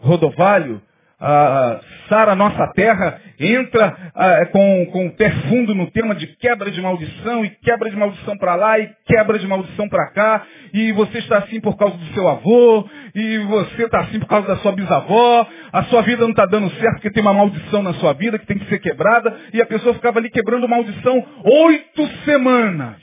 Rodovalho, 0.00 0.82
a 1.24 1.80
Sara 2.08 2.34
Nossa 2.34 2.66
Terra 2.74 3.20
entra 3.38 3.96
ah, 4.12 4.44
com, 4.46 4.86
com 4.86 5.06
o 5.06 5.12
pé 5.12 5.30
fundo 5.48 5.72
no 5.72 5.88
tema 5.92 6.16
de 6.16 6.26
quebra 6.26 6.68
de 6.68 6.80
maldição, 6.80 7.44
e 7.44 7.50
quebra 7.50 7.88
de 7.88 7.96
maldição 7.96 8.36
para 8.36 8.56
lá, 8.56 8.80
e 8.80 8.90
quebra 9.06 9.38
de 9.38 9.46
maldição 9.46 9.88
para 9.88 10.10
cá, 10.10 10.44
e 10.74 10.90
você 10.92 11.18
está 11.18 11.38
assim 11.38 11.60
por 11.60 11.76
causa 11.76 11.96
do 11.96 12.06
seu 12.06 12.26
avô, 12.26 12.88
e 13.14 13.38
você 13.38 13.84
está 13.84 14.00
assim 14.00 14.18
por 14.18 14.26
causa 14.26 14.48
da 14.48 14.56
sua 14.56 14.72
bisavó, 14.72 15.46
a 15.72 15.84
sua 15.84 16.02
vida 16.02 16.22
não 16.22 16.30
está 16.30 16.44
dando 16.44 16.68
certo 16.70 16.94
porque 16.94 17.12
tem 17.12 17.22
uma 17.22 17.32
maldição 17.32 17.84
na 17.84 17.94
sua 17.94 18.14
vida 18.14 18.36
que 18.36 18.46
tem 18.46 18.58
que 18.58 18.68
ser 18.68 18.80
quebrada, 18.80 19.32
e 19.52 19.62
a 19.62 19.66
pessoa 19.66 19.94
ficava 19.94 20.18
ali 20.18 20.28
quebrando 20.28 20.68
maldição 20.68 21.24
oito 21.44 22.04
semanas. 22.24 23.00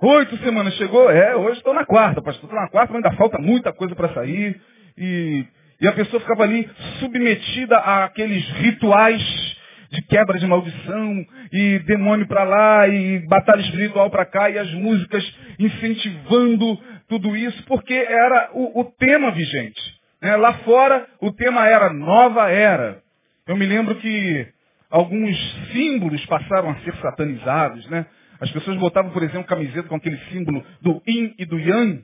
Oito 0.00 0.36
semanas 0.38 0.74
chegou, 0.74 1.10
é, 1.10 1.34
hoje 1.34 1.58
estou 1.58 1.74
na 1.74 1.84
quarta, 1.84 2.22
pastor, 2.22 2.44
estou 2.44 2.60
na 2.60 2.68
quarta, 2.68 2.92
mas 2.92 3.04
ainda 3.04 3.16
falta 3.16 3.38
muita 3.38 3.72
coisa 3.72 3.96
para 3.96 4.14
sair, 4.14 4.60
e 4.96 5.44
e 5.82 5.88
a 5.88 5.92
pessoa 5.92 6.20
ficava 6.20 6.44
ali 6.44 6.70
submetida 7.00 7.76
àqueles 7.76 8.48
rituais 8.52 9.52
de 9.90 10.00
quebra 10.02 10.38
de 10.38 10.46
maldição, 10.46 11.26
e 11.52 11.80
demônio 11.80 12.26
para 12.26 12.44
lá, 12.44 12.88
e 12.88 13.18
batalha 13.26 13.60
espiritual 13.60 14.08
para 14.08 14.24
cá, 14.24 14.48
e 14.48 14.58
as 14.58 14.72
músicas 14.72 15.22
incentivando 15.58 16.78
tudo 17.08 17.36
isso, 17.36 17.62
porque 17.64 17.92
era 17.92 18.50
o, 18.54 18.80
o 18.80 18.84
tema 18.84 19.30
vigente. 19.32 19.80
Né? 20.22 20.34
Lá 20.36 20.54
fora, 20.58 21.06
o 21.20 21.30
tema 21.30 21.68
era 21.68 21.92
nova 21.92 22.48
era. 22.48 23.02
Eu 23.46 23.56
me 23.56 23.66
lembro 23.66 23.96
que 23.96 24.46
alguns 24.88 25.36
símbolos 25.72 26.24
passaram 26.26 26.70
a 26.70 26.76
ser 26.76 26.94
satanizados, 26.96 27.86
né? 27.90 28.06
As 28.40 28.50
pessoas 28.50 28.76
botavam, 28.78 29.10
por 29.12 29.22
exemplo, 29.22 29.44
camiseta 29.44 29.88
com 29.88 29.96
aquele 29.96 30.18
símbolo 30.30 30.64
do 30.80 31.02
yin 31.06 31.34
e 31.38 31.44
do 31.44 31.58
yang, 31.58 32.02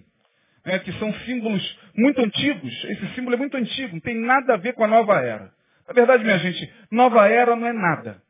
né? 0.68 0.78
que 0.78 0.92
são 0.92 1.12
símbolos 1.25 1.78
muito 1.96 2.20
antigos. 2.20 2.72
Esse 2.84 3.14
símbolo 3.14 3.34
é 3.34 3.38
muito 3.38 3.56
antigo, 3.56 3.94
não 3.94 4.00
tem 4.00 4.14
nada 4.14 4.54
a 4.54 4.56
ver 4.56 4.75
com 4.75 4.84
a 4.84 4.88
nova 4.88 5.20
era. 5.20 5.50
Na 5.87 5.94
verdade, 5.94 6.22
minha 6.22 6.38
gente, 6.38 6.70
nova 6.90 7.26
era 7.26 7.56
não 7.56 7.66
é 7.66 7.72
nada. 7.72 8.22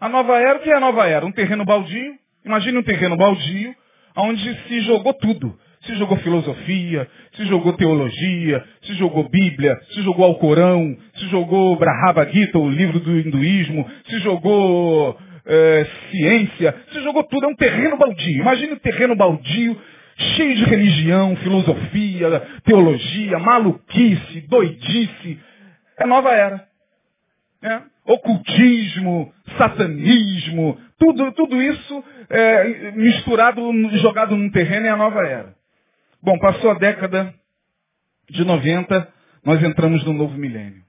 A 0.00 0.08
nova 0.08 0.36
era, 0.38 0.58
o 0.58 0.62
que 0.62 0.70
é 0.70 0.74
a 0.74 0.80
nova 0.80 1.06
era? 1.06 1.24
Um 1.24 1.30
terreno 1.30 1.64
baldio. 1.64 2.18
Imagine 2.44 2.78
um 2.78 2.82
terreno 2.82 3.16
baldio, 3.16 3.72
onde 4.16 4.54
se 4.66 4.80
jogou 4.80 5.14
tudo. 5.14 5.56
Se 5.82 5.94
jogou 5.96 6.16
filosofia, 6.18 7.08
se 7.34 7.44
jogou 7.46 7.72
teologia, 7.74 8.64
se 8.82 8.94
jogou 8.94 9.28
Bíblia, 9.28 9.78
se 9.92 10.02
jogou 10.02 10.24
Alcorão, 10.24 10.96
se 11.16 11.26
jogou 11.28 11.76
Brahava 11.76 12.24
Gita, 12.30 12.58
o 12.58 12.70
livro 12.70 13.00
do 13.00 13.18
hinduísmo, 13.18 13.88
se 14.08 14.18
jogou 14.20 15.18
é, 15.44 15.86
ciência, 16.10 16.74
se 16.92 17.00
jogou 17.02 17.24
tudo. 17.24 17.46
É 17.46 17.48
um 17.48 17.56
terreno 17.56 17.96
baldio. 17.96 18.40
Imagine 18.40 18.72
um 18.72 18.78
terreno 18.78 19.14
baldio, 19.14 19.76
cheio 20.16 20.56
de 20.56 20.64
religião, 20.64 21.36
filosofia, 21.36 22.40
teologia, 22.64 23.38
maluquice, 23.38 24.40
doidice. 24.42 25.40
É 25.98 26.06
nova 26.06 26.30
era. 26.30 26.68
É. 27.62 27.80
Ocultismo, 28.04 29.32
satanismo, 29.56 30.78
tudo, 30.98 31.32
tudo 31.32 31.62
isso 31.62 32.04
é, 32.28 32.90
misturado, 32.92 33.60
jogado 33.98 34.36
num 34.36 34.50
terreno 34.50 34.86
é 34.86 34.90
a 34.90 34.96
nova 34.96 35.20
era. 35.26 35.54
Bom, 36.20 36.38
passou 36.38 36.70
a 36.70 36.74
década 36.74 37.32
de 38.28 38.44
90, 38.44 39.08
nós 39.44 39.62
entramos 39.62 40.04
no 40.04 40.12
novo 40.12 40.36
milênio. 40.36 40.82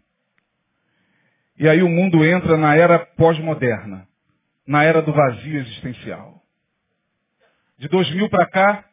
E 1.58 1.68
aí 1.68 1.84
o 1.84 1.90
mundo 1.90 2.26
entra 2.26 2.58
na 2.58 2.76
era 2.76 3.00
pós-moderna, 3.00 4.08
na 4.66 4.84
era 4.84 5.02
do 5.02 5.14
vazio 5.14 5.60
existencial. 5.60 6.42
De 7.78 7.88
2000 7.88 8.30
para 8.30 8.46
cá, 8.48 8.86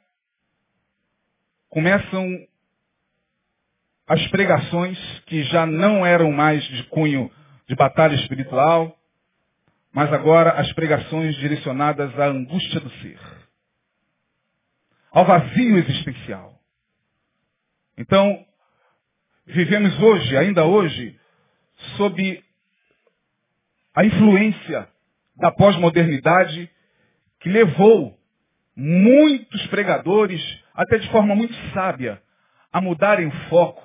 começam 1.70 2.46
as 4.06 4.26
pregações 4.28 4.98
que 5.26 5.42
já 5.44 5.64
não 5.64 6.04
eram 6.04 6.30
mais 6.30 6.62
de 6.64 6.82
cunho 6.84 7.30
de 7.66 7.74
batalha 7.74 8.14
espiritual, 8.16 8.98
mas 9.92 10.12
agora 10.12 10.50
as 10.52 10.70
pregações 10.74 11.34
direcionadas 11.36 12.18
à 12.18 12.26
angústia 12.26 12.80
do 12.80 12.90
ser 13.00 13.18
ao 15.10 15.24
vazio 15.24 15.76
existencial. 15.78 16.58
Então, 17.98 18.44
vivemos 19.46 19.98
hoje, 20.00 20.36
ainda 20.36 20.64
hoje, 20.64 21.18
sob 21.96 22.44
a 23.94 24.04
influência 24.04 24.88
da 25.36 25.50
pós-modernidade 25.50 26.70
que 27.40 27.48
levou 27.48 28.18
muitos 28.76 29.66
pregadores, 29.66 30.40
até 30.80 30.98
de 30.98 31.10
forma 31.10 31.34
muito 31.34 31.54
sábia, 31.74 32.22
a 32.72 32.80
mudarem 32.80 33.26
o 33.26 33.48
foco. 33.48 33.82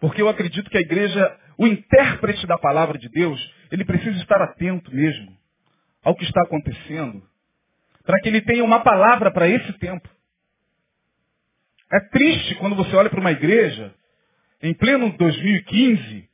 Porque 0.00 0.22
eu 0.22 0.28
acredito 0.28 0.70
que 0.70 0.78
a 0.78 0.80
igreja, 0.80 1.38
o 1.58 1.66
intérprete 1.66 2.46
da 2.46 2.56
palavra 2.56 2.96
de 2.96 3.08
Deus, 3.10 3.38
ele 3.70 3.84
precisa 3.84 4.16
estar 4.18 4.40
atento 4.40 4.94
mesmo 4.94 5.36
ao 6.02 6.14
que 6.14 6.24
está 6.24 6.42
acontecendo 6.42 7.22
para 8.02 8.18
que 8.20 8.28
ele 8.28 8.40
tenha 8.40 8.64
uma 8.64 8.80
palavra 8.80 9.30
para 9.30 9.48
esse 9.48 9.72
tempo. 9.74 10.08
É 11.92 12.00
triste 12.08 12.54
quando 12.54 12.76
você 12.76 12.94
olha 12.96 13.10
para 13.10 13.20
uma 13.20 13.32
igreja, 13.32 13.92
em 14.62 14.72
pleno 14.72 15.14
2015, 15.18 16.30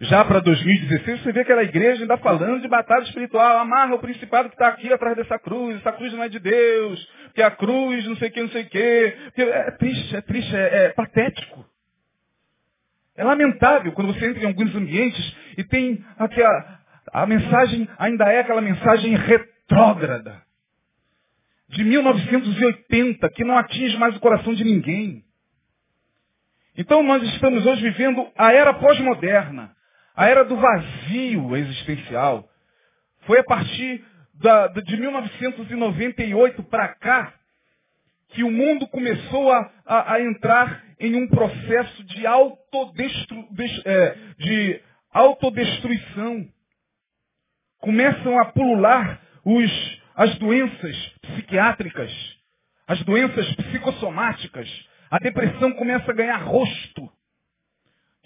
já 0.00 0.24
para 0.24 0.40
2016, 0.40 1.22
você 1.22 1.32
vê 1.32 1.40
aquela 1.40 1.62
igreja 1.62 2.02
ainda 2.02 2.16
falando 2.16 2.62
de 2.62 2.68
batalha 2.68 3.02
espiritual. 3.02 3.58
Amarra 3.58 3.94
o 3.94 3.98
principado 3.98 4.48
que 4.48 4.54
está 4.54 4.68
aqui 4.68 4.90
atrás 4.90 5.14
dessa 5.14 5.38
cruz. 5.38 5.76
Essa 5.76 5.92
cruz 5.92 6.10
não 6.14 6.22
é 6.22 6.28
de 6.28 6.38
Deus. 6.38 7.06
Que 7.34 7.42
a 7.42 7.50
cruz 7.50 8.06
não 8.06 8.16
sei 8.16 8.28
o 8.28 8.32
que, 8.32 8.40
não 8.40 8.48
sei 8.48 8.62
o 8.62 8.68
que. 8.68 9.16
É 9.36 9.70
triste, 9.72 10.16
é 10.16 10.20
triste, 10.22 10.56
é, 10.56 10.86
é 10.86 10.88
patético. 10.90 11.66
É 13.14 13.22
lamentável 13.22 13.92
quando 13.92 14.14
você 14.14 14.26
entra 14.26 14.42
em 14.42 14.46
alguns 14.46 14.74
ambientes 14.74 15.36
e 15.58 15.64
tem 15.64 16.02
aquela, 16.18 16.80
a 17.12 17.26
mensagem 17.26 17.86
ainda 17.98 18.24
é 18.32 18.40
aquela 18.40 18.62
mensagem 18.62 19.14
retrógrada 19.14 20.40
de 21.68 21.84
1980 21.84 23.28
que 23.30 23.44
não 23.44 23.58
atinge 23.58 23.98
mais 23.98 24.16
o 24.16 24.20
coração 24.20 24.54
de 24.54 24.64
ninguém. 24.64 25.22
Então 26.78 27.02
nós 27.02 27.22
estamos 27.34 27.66
hoje 27.66 27.82
vivendo 27.82 28.26
a 28.38 28.54
era 28.54 28.72
pós-moderna, 28.72 29.76
a 30.20 30.28
era 30.28 30.44
do 30.44 30.54
vazio 30.54 31.56
existencial. 31.56 32.46
Foi 33.20 33.40
a 33.40 33.44
partir 33.44 34.04
da, 34.34 34.66
de 34.66 34.94
1998 34.98 36.62
para 36.64 36.88
cá 36.88 37.32
que 38.28 38.44
o 38.44 38.50
mundo 38.50 38.86
começou 38.88 39.50
a, 39.50 39.72
a, 39.86 40.12
a, 40.12 40.20
entrar 40.20 40.84
em 41.00 41.14
um 41.14 41.26
processo 41.26 42.04
de, 42.04 42.26
autodestru, 42.26 43.46
de, 43.50 43.82
é, 43.86 44.16
de 44.38 44.80
autodestruição. 45.10 46.46
Começam 47.78 48.38
a 48.38 48.44
pulular 48.52 49.22
os 49.42 50.00
as 50.16 50.38
doenças 50.38 50.96
psiquiátricas, 51.22 52.12
as 52.86 53.02
doenças 53.04 53.54
psicossomáticas. 53.54 54.68
A 55.10 55.18
depressão 55.18 55.72
começa 55.72 56.10
a 56.10 56.14
ganhar 56.14 56.36
rosto 56.42 57.10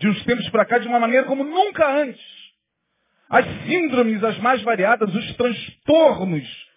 de 0.04 0.08
uns 0.10 0.22
tempos 0.24 0.46
para 0.50 0.66
cá 0.66 0.76
de 0.76 0.86
uma 0.86 1.00
maneira 1.00 1.24
como 1.24 1.42
nunca 1.42 1.88
antes. 1.88 2.22
As 3.30 3.46
síndromes, 3.66 4.22
as 4.22 4.36
mais 4.38 4.60
variadas, 4.60 5.14
os 5.14 5.34
transtornos, 5.34 6.68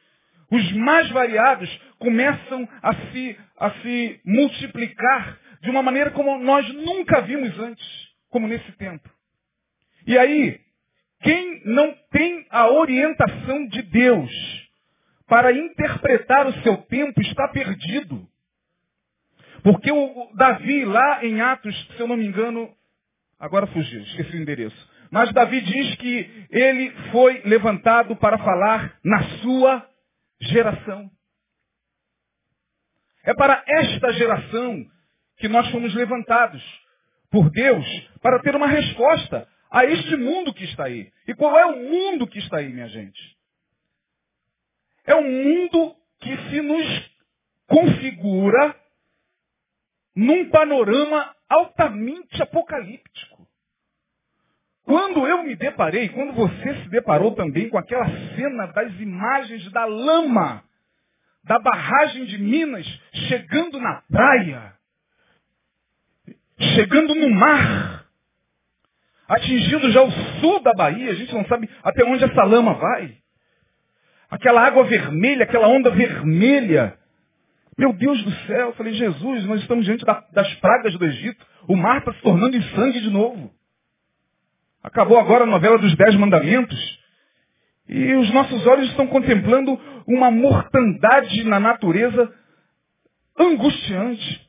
os 0.50 0.72
mais 0.72 1.10
variados, 1.10 1.70
começam 2.00 2.70
a 2.82 2.94
se, 2.96 3.38
a 3.60 3.72
se 3.82 4.22
multiplicar 4.24 5.38
de 5.62 5.70
uma 5.70 5.84
maneira 5.84 6.12
como 6.12 6.40
nós 6.40 6.66
nunca 6.74 7.20
vimos 7.20 7.60
antes, 7.60 7.86
como 8.30 8.48
nesse 8.48 8.72
tempo. 8.78 9.10
E 10.06 10.18
aí, 10.18 10.62
quem 11.22 11.64
não 11.66 11.94
tem 12.10 12.48
a 12.50 12.70
orientação 12.70 13.68
de 13.68 13.82
Deus, 13.82 14.32
para 15.28 15.52
interpretar 15.52 16.48
o 16.48 16.54
seu 16.64 16.78
tempo 16.78 17.20
está 17.20 17.50
perdido. 17.50 18.26
Porque 19.64 19.92
o 19.92 20.32
Davi, 20.36 20.86
lá 20.86 21.26
em 21.26 21.42
Atos, 21.42 21.76
se 21.98 22.00
eu 22.00 22.08
não 22.08 22.16
me 22.16 22.26
engano, 22.26 22.74
agora 23.40 23.68
fugiu, 23.68 24.02
esqueci 24.02 24.38
o 24.38 24.42
endereço. 24.42 24.90
Mas 25.12 25.32
Davi 25.32 25.62
diz 25.62 25.96
que 25.96 26.48
ele 26.50 26.92
foi 27.12 27.42
levantado 27.46 28.16
para 28.18 28.38
falar 28.38 28.98
na 29.04 29.24
sua 29.40 29.90
geração. 30.42 31.10
É 33.24 33.34
para 33.34 33.64
esta 33.68 34.14
geração 34.14 34.86
que 35.38 35.48
nós 35.48 35.70
fomos 35.70 35.94
levantados 35.94 36.64
por 37.30 37.50
Deus 37.50 37.86
para 38.22 38.40
ter 38.40 38.56
uma 38.56 38.68
resposta 38.68 39.48
a 39.70 39.86
este 39.86 40.16
mundo 40.16 40.54
que 40.54 40.64
está 40.64 40.86
aí. 40.86 41.12
E 41.28 41.34
qual 41.36 41.58
é 41.58 41.66
o 41.66 41.78
mundo 41.78 42.28
que 42.28 42.40
está 42.40 42.58
aí, 42.58 42.70
minha 42.70 42.88
gente? 42.88 43.38
É 45.06 45.16
um 45.16 45.24
mundo 45.24 45.96
que 46.20 46.36
se 46.50 46.62
nos 46.62 47.12
configura 47.68 48.76
num 50.16 50.50
panorama 50.50 51.36
altamente 51.50 52.42
apocalíptico. 52.42 53.48
Quando 54.84 55.28
eu 55.28 55.44
me 55.44 55.56
deparei, 55.56 56.08
quando 56.10 56.34
você 56.34 56.76
se 56.82 56.90
deparou 56.90 57.36
também 57.36 57.70
com 57.70 57.78
aquela 57.78 58.08
cena 58.36 58.68
das 58.68 58.94
imagens 59.00 59.70
da 59.72 59.84
lama, 59.84 60.64
da 61.44 61.60
barragem 61.60 62.26
de 62.26 62.38
Minas 62.38 62.86
chegando 63.28 63.80
na 63.80 64.02
praia, 64.10 64.74
chegando 66.58 67.14
no 67.16 67.30
mar, 67.30 68.06
atingindo 69.28 69.92
já 69.92 70.02
o 70.02 70.12
sul 70.40 70.62
da 70.62 70.74
Bahia, 70.74 71.12
a 71.12 71.16
gente 71.16 71.34
não 71.34 71.46
sabe 71.48 71.70
até 71.84 72.04
onde 72.06 72.24
essa 72.24 72.44
lama 72.44 72.74
vai. 72.74 73.18
Aquela 74.30 74.66
água 74.66 74.84
vermelha, 74.86 75.44
aquela 75.44 75.68
onda 75.68 75.90
vermelha. 75.90 76.98
Meu 77.78 77.94
Deus 77.94 78.24
do 78.24 78.32
céu, 78.48 78.68
eu 78.68 78.74
falei, 78.74 78.94
Jesus, 78.94 79.46
nós 79.46 79.62
estamos 79.62 79.86
diante 79.86 80.04
da, 80.04 80.24
das 80.34 80.54
pragas 80.56 80.98
do 80.98 81.06
Egito. 81.06 81.46
O 81.68 81.76
mar 81.76 82.00
está 82.00 82.14
se 82.14 82.22
tornando 82.22 82.58
em 82.58 82.62
sangue 82.76 83.02
de 83.02 83.10
novo. 83.10 83.52
Acabou 84.84 85.20
agora 85.20 85.44
a 85.44 85.48
novela 85.48 85.78
dos 85.78 85.96
Dez 85.96 86.16
Mandamentos. 86.16 87.00
E 87.88 88.14
os 88.16 88.34
nossos 88.34 88.66
olhos 88.66 88.90
estão 88.90 89.08
contemplando 89.08 89.80
uma 90.08 90.32
mortandade 90.32 91.44
na 91.44 91.60
natureza 91.60 92.34
angustiante. 93.38 94.48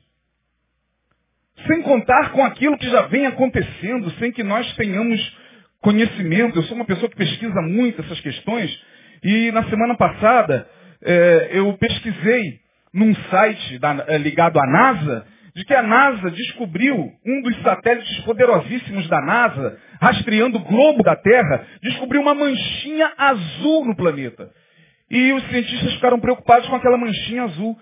Sem 1.67 1.81
contar 1.83 2.31
com 2.31 2.43
aquilo 2.43 2.77
que 2.77 2.89
já 2.89 3.03
vem 3.03 3.27
acontecendo, 3.27 4.09
sem 4.17 4.31
que 4.31 4.43
nós 4.43 4.73
tenhamos 4.75 5.37
conhecimento. 5.81 6.57
Eu 6.57 6.63
sou 6.63 6.75
uma 6.75 6.85
pessoa 6.85 7.09
que 7.09 7.17
pesquisa 7.17 7.61
muito 7.61 8.01
essas 8.01 8.19
questões 8.21 8.89
e 9.23 9.51
na 9.51 9.63
semana 9.69 9.95
passada, 9.95 10.67
é, 11.01 11.49
eu 11.53 11.73
pesquisei 11.77 12.59
num 12.93 13.13
site 13.15 13.79
da, 13.79 14.05
é, 14.07 14.17
ligado 14.17 14.59
à 14.59 14.65
NASA, 14.65 15.25
de 15.55 15.65
que 15.65 15.73
a 15.73 15.83
NASA 15.83 16.31
descobriu, 16.31 17.11
um 17.25 17.41
dos 17.41 17.61
satélites 17.61 18.19
poderosíssimos 18.21 19.07
da 19.07 19.21
NASA, 19.21 19.77
rastreando 20.01 20.57
o 20.57 20.63
globo 20.63 21.03
da 21.03 21.15
Terra, 21.15 21.65
descobriu 21.81 22.21
uma 22.21 22.33
manchinha 22.33 23.11
azul 23.17 23.85
no 23.85 23.95
planeta. 23.95 24.49
E 25.09 25.33
os 25.33 25.43
cientistas 25.49 25.93
ficaram 25.95 26.19
preocupados 26.19 26.69
com 26.69 26.75
aquela 26.75 26.97
manchinha 26.97 27.43
azul. 27.43 27.77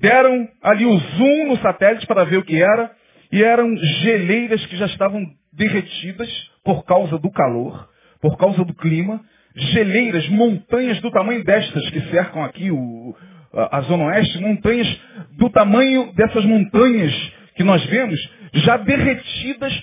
Deram 0.00 0.48
ali 0.62 0.84
o 0.84 0.96
zoom 0.98 1.48
no 1.48 1.56
satélite 1.58 2.06
para 2.06 2.24
ver 2.24 2.38
o 2.38 2.44
que 2.44 2.62
era, 2.62 2.90
e 3.32 3.42
eram 3.42 3.76
geleiras 3.76 4.64
que 4.66 4.76
já 4.76 4.86
estavam 4.86 5.26
derretidas 5.52 6.30
por 6.64 6.84
causa 6.84 7.18
do 7.18 7.30
calor, 7.30 7.88
por 8.20 8.36
causa 8.36 8.64
do 8.64 8.74
clima, 8.74 9.20
geleiras, 9.56 10.28
montanhas 10.28 11.00
do 11.00 11.10
tamanho 11.10 11.42
destas 11.42 11.90
que 11.90 12.00
cercam 12.10 12.44
aqui 12.44 12.70
o, 12.70 13.16
a, 13.58 13.80
Zona 13.82 14.04
Oeste, 14.04 14.38
montanhas 14.38 15.00
do 15.32 15.50
tamanho 15.50 16.12
dessas 16.14 16.44
montanhas 16.44 17.12
que 17.56 17.64
nós 17.64 17.84
vemos, 17.86 18.18
já 18.54 18.76
derretidas, 18.76 19.82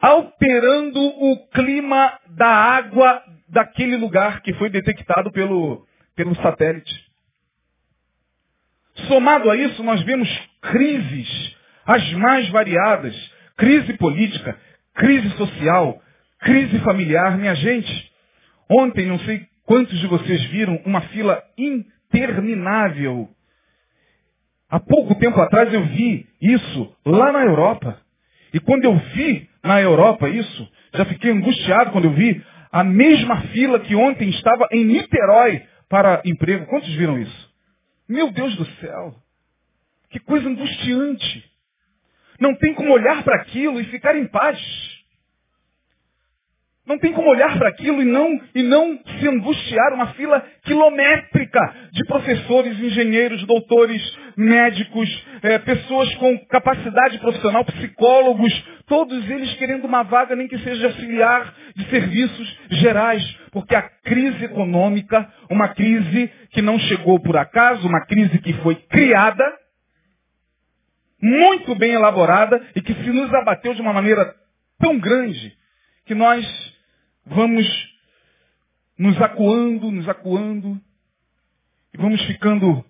alterando 0.00 1.00
o 1.00 1.48
clima 1.50 2.18
da 2.30 2.48
água 2.48 3.22
daquele 3.48 3.96
lugar 3.96 4.40
que 4.40 4.52
foi 4.54 4.68
detectado 4.68 5.30
pelo, 5.30 5.86
pelo 6.16 6.34
satélite. 6.36 6.92
Somado 9.06 9.50
a 9.50 9.56
isso, 9.56 9.82
nós 9.82 10.02
vemos 10.02 10.28
crises, 10.60 11.56
as 11.86 12.12
mais 12.14 12.48
variadas, 12.48 13.14
crise 13.56 13.92
política, 13.94 14.58
crise 14.94 15.30
social, 15.36 16.02
crise 16.40 16.78
familiar. 16.80 17.38
Minha 17.38 17.54
gente, 17.54 18.10
ontem 18.68 19.06
não 19.06 19.18
sei 19.20 19.46
quantos 19.64 19.98
de 19.98 20.06
vocês 20.06 20.44
viram 20.46 20.80
uma 20.84 21.00
fila 21.02 21.42
interminável. 22.14 23.28
Há 24.68 24.80
pouco 24.80 25.14
tempo 25.16 25.40
atrás 25.40 25.72
eu 25.72 25.84
vi 25.84 26.26
isso 26.40 26.96
lá 27.04 27.30
na 27.32 27.44
Europa. 27.44 28.00
E 28.54 28.60
quando 28.60 28.84
eu 28.84 28.96
vi 28.96 29.48
na 29.62 29.80
Europa 29.80 30.28
isso, 30.28 30.68
já 30.94 31.04
fiquei 31.04 31.30
angustiado 31.30 31.90
quando 31.90 32.06
eu 32.06 32.12
vi 32.12 32.42
a 32.70 32.82
mesma 32.82 33.42
fila 33.48 33.80
que 33.80 33.94
ontem 33.94 34.30
estava 34.30 34.66
em 34.72 34.84
Niterói 34.84 35.62
para 35.88 36.22
emprego. 36.24 36.66
Quantos 36.66 36.92
viram 36.94 37.18
isso? 37.18 37.52
Meu 38.08 38.30
Deus 38.30 38.56
do 38.56 38.64
céu! 38.80 39.14
Que 40.10 40.18
coisa 40.20 40.48
angustiante! 40.48 41.52
Não 42.40 42.54
tem 42.56 42.74
como 42.74 42.92
olhar 42.92 43.22
para 43.22 43.36
aquilo 43.36 43.80
e 43.80 43.84
ficar 43.84 44.16
em 44.16 44.26
paz. 44.26 44.58
Não 46.84 46.98
tem 46.98 47.12
como 47.12 47.30
olhar 47.30 47.56
para 47.58 47.68
aquilo 47.68 48.02
e 48.02 48.04
não, 48.04 48.40
e 48.52 48.62
não 48.62 48.98
se 49.04 49.28
angustiar 49.28 49.92
uma 49.92 50.08
fila 50.14 50.44
quilométrica 50.64 51.60
de 51.92 52.04
professores, 52.06 52.76
engenheiros, 52.76 53.46
doutores, 53.46 54.02
médicos, 54.36 55.26
é, 55.42 55.58
pessoas 55.60 56.12
com 56.16 56.36
capacidade 56.46 57.20
profissional, 57.20 57.64
psicólogos, 57.64 58.52
todos 58.86 59.30
eles 59.30 59.54
querendo 59.54 59.84
uma 59.84 60.02
vaga, 60.02 60.34
nem 60.34 60.48
que 60.48 60.58
seja 60.58 60.88
auxiliar 60.88 61.54
de 61.76 61.88
serviços 61.88 62.58
gerais. 62.70 63.22
Porque 63.52 63.76
a 63.76 63.82
crise 63.82 64.44
econômica, 64.44 65.32
uma 65.48 65.68
crise 65.68 66.32
que 66.50 66.60
não 66.60 66.80
chegou 66.80 67.20
por 67.20 67.36
acaso, 67.36 67.86
uma 67.86 68.04
crise 68.06 68.40
que 68.40 68.54
foi 68.54 68.74
criada, 68.74 69.44
muito 71.22 71.76
bem 71.76 71.92
elaborada 71.92 72.60
e 72.74 72.82
que 72.82 72.92
se 72.92 73.10
nos 73.10 73.32
abateu 73.32 73.72
de 73.72 73.80
uma 73.80 73.92
maneira 73.92 74.34
tão 74.80 74.98
grande 74.98 75.56
que 76.04 76.14
nós 76.16 76.71
vamos 77.24 77.66
nos 78.98 79.20
acuando, 79.20 79.90
nos 79.90 80.08
acuando, 80.08 80.80
e 81.92 81.98
vamos 81.98 82.22
ficando 82.26 82.84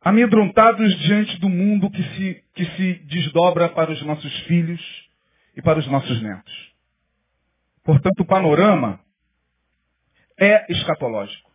amedrontados 0.00 0.96
diante 1.00 1.38
do 1.40 1.48
mundo 1.48 1.90
que 1.90 2.02
se, 2.02 2.44
que 2.54 2.64
se 2.76 2.94
desdobra 3.06 3.68
para 3.70 3.90
os 3.90 4.00
nossos 4.02 4.32
filhos 4.42 4.80
e 5.56 5.62
para 5.62 5.78
os 5.78 5.86
nossos 5.88 6.22
netos. 6.22 6.74
Portanto, 7.82 8.20
o 8.20 8.26
panorama 8.26 9.00
é 10.38 10.70
escatológico. 10.72 11.50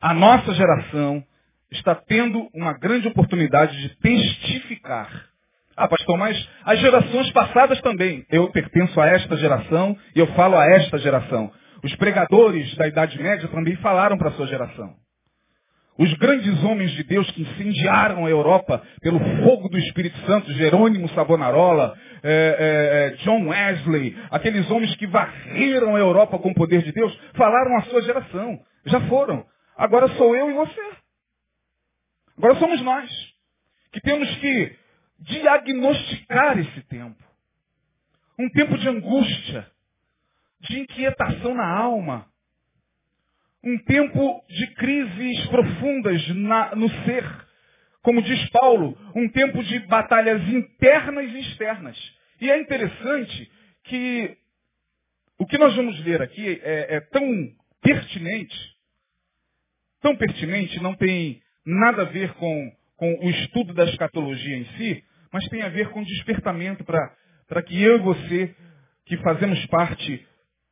A 0.00 0.12
nossa 0.14 0.52
geração 0.54 1.26
está 1.70 1.94
tendo 1.94 2.48
uma 2.52 2.72
grande 2.74 3.08
oportunidade 3.08 3.80
de 3.80 3.96
testificar 3.96 5.31
ah, 5.76 5.88
pastor, 5.88 6.18
mas 6.18 6.48
as 6.64 6.78
gerações 6.80 7.30
passadas 7.32 7.80
também. 7.80 8.24
Eu 8.30 8.50
pertenço 8.50 9.00
a 9.00 9.06
esta 9.06 9.36
geração 9.36 9.96
e 10.14 10.20
eu 10.20 10.26
falo 10.28 10.56
a 10.56 10.66
esta 10.66 10.98
geração. 10.98 11.50
Os 11.82 11.94
pregadores 11.96 12.74
da 12.76 12.86
Idade 12.86 13.20
Média 13.20 13.48
também 13.48 13.76
falaram 13.76 14.16
para 14.16 14.28
a 14.28 14.32
sua 14.32 14.46
geração. 14.46 14.94
Os 15.98 16.12
grandes 16.14 16.62
homens 16.64 16.90
de 16.92 17.04
Deus 17.04 17.30
que 17.32 17.42
incendiaram 17.42 18.24
a 18.24 18.30
Europa 18.30 18.82
pelo 19.02 19.18
fogo 19.42 19.68
do 19.68 19.78
Espírito 19.78 20.18
Santo, 20.26 20.50
Jerônimo 20.54 21.08
Savonarola, 21.10 21.94
é, 22.22 23.12
é, 23.14 23.16
John 23.24 23.48
Wesley, 23.48 24.16
aqueles 24.30 24.70
homens 24.70 24.94
que 24.96 25.06
varreram 25.06 25.94
a 25.94 25.98
Europa 25.98 26.38
com 26.38 26.50
o 26.50 26.54
poder 26.54 26.82
de 26.82 26.92
Deus, 26.92 27.14
falaram 27.34 27.76
à 27.76 27.82
sua 27.82 28.02
geração. 28.02 28.58
Já 28.86 29.00
foram. 29.02 29.44
Agora 29.76 30.08
sou 30.16 30.34
eu 30.34 30.50
e 30.50 30.54
você. 30.54 30.80
Agora 32.38 32.54
somos 32.56 32.80
nós. 32.80 33.10
Que 33.92 34.00
temos 34.00 34.34
que 34.36 34.81
diagnosticar 35.22 36.58
esse 36.58 36.82
tempo. 36.82 37.22
Um 38.38 38.48
tempo 38.50 38.76
de 38.78 38.88
angústia, 38.88 39.70
de 40.60 40.80
inquietação 40.80 41.54
na 41.54 41.68
alma. 41.68 42.26
Um 43.62 43.78
tempo 43.78 44.44
de 44.48 44.66
crises 44.74 45.46
profundas 45.46 46.28
na, 46.34 46.74
no 46.74 46.88
ser. 47.04 47.24
Como 48.02 48.20
diz 48.20 48.50
Paulo, 48.50 48.98
um 49.14 49.28
tempo 49.28 49.62
de 49.62 49.78
batalhas 49.80 50.42
internas 50.48 51.32
e 51.32 51.38
externas. 51.40 51.96
E 52.40 52.50
é 52.50 52.60
interessante 52.60 53.50
que 53.84 54.36
o 55.38 55.46
que 55.46 55.58
nós 55.58 55.74
vamos 55.76 55.98
ler 56.04 56.20
aqui 56.20 56.60
é, 56.62 56.96
é 56.96 57.00
tão 57.00 57.24
pertinente, 57.80 58.56
tão 60.00 60.16
pertinente, 60.16 60.80
não 60.80 60.94
tem 60.94 61.40
nada 61.64 62.02
a 62.02 62.06
ver 62.06 62.32
com, 62.34 62.72
com 62.96 63.14
o 63.24 63.30
estudo 63.30 63.72
da 63.72 63.84
escatologia 63.84 64.56
em 64.56 64.64
si, 64.76 65.04
mas 65.32 65.48
tem 65.48 65.62
a 65.62 65.68
ver 65.68 65.88
com 65.90 66.02
despertamento 66.02 66.84
para 66.84 67.62
que 67.62 67.80
eu 67.80 67.96
e 67.96 68.00
você, 68.00 68.54
que 69.06 69.16
fazemos 69.18 69.64
parte 69.66 70.26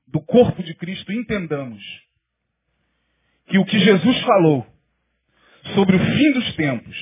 do 0.06 0.20
corpo 0.20 0.62
de 0.62 0.74
Cristo, 0.74 1.12
entendamos 1.12 1.82
que 3.46 3.58
o 3.58 3.64
que 3.64 3.78
Jesus 3.78 4.20
falou 4.20 4.66
sobre 5.74 5.96
o 5.96 5.98
fim 5.98 6.32
dos 6.32 6.54
tempos, 6.56 6.96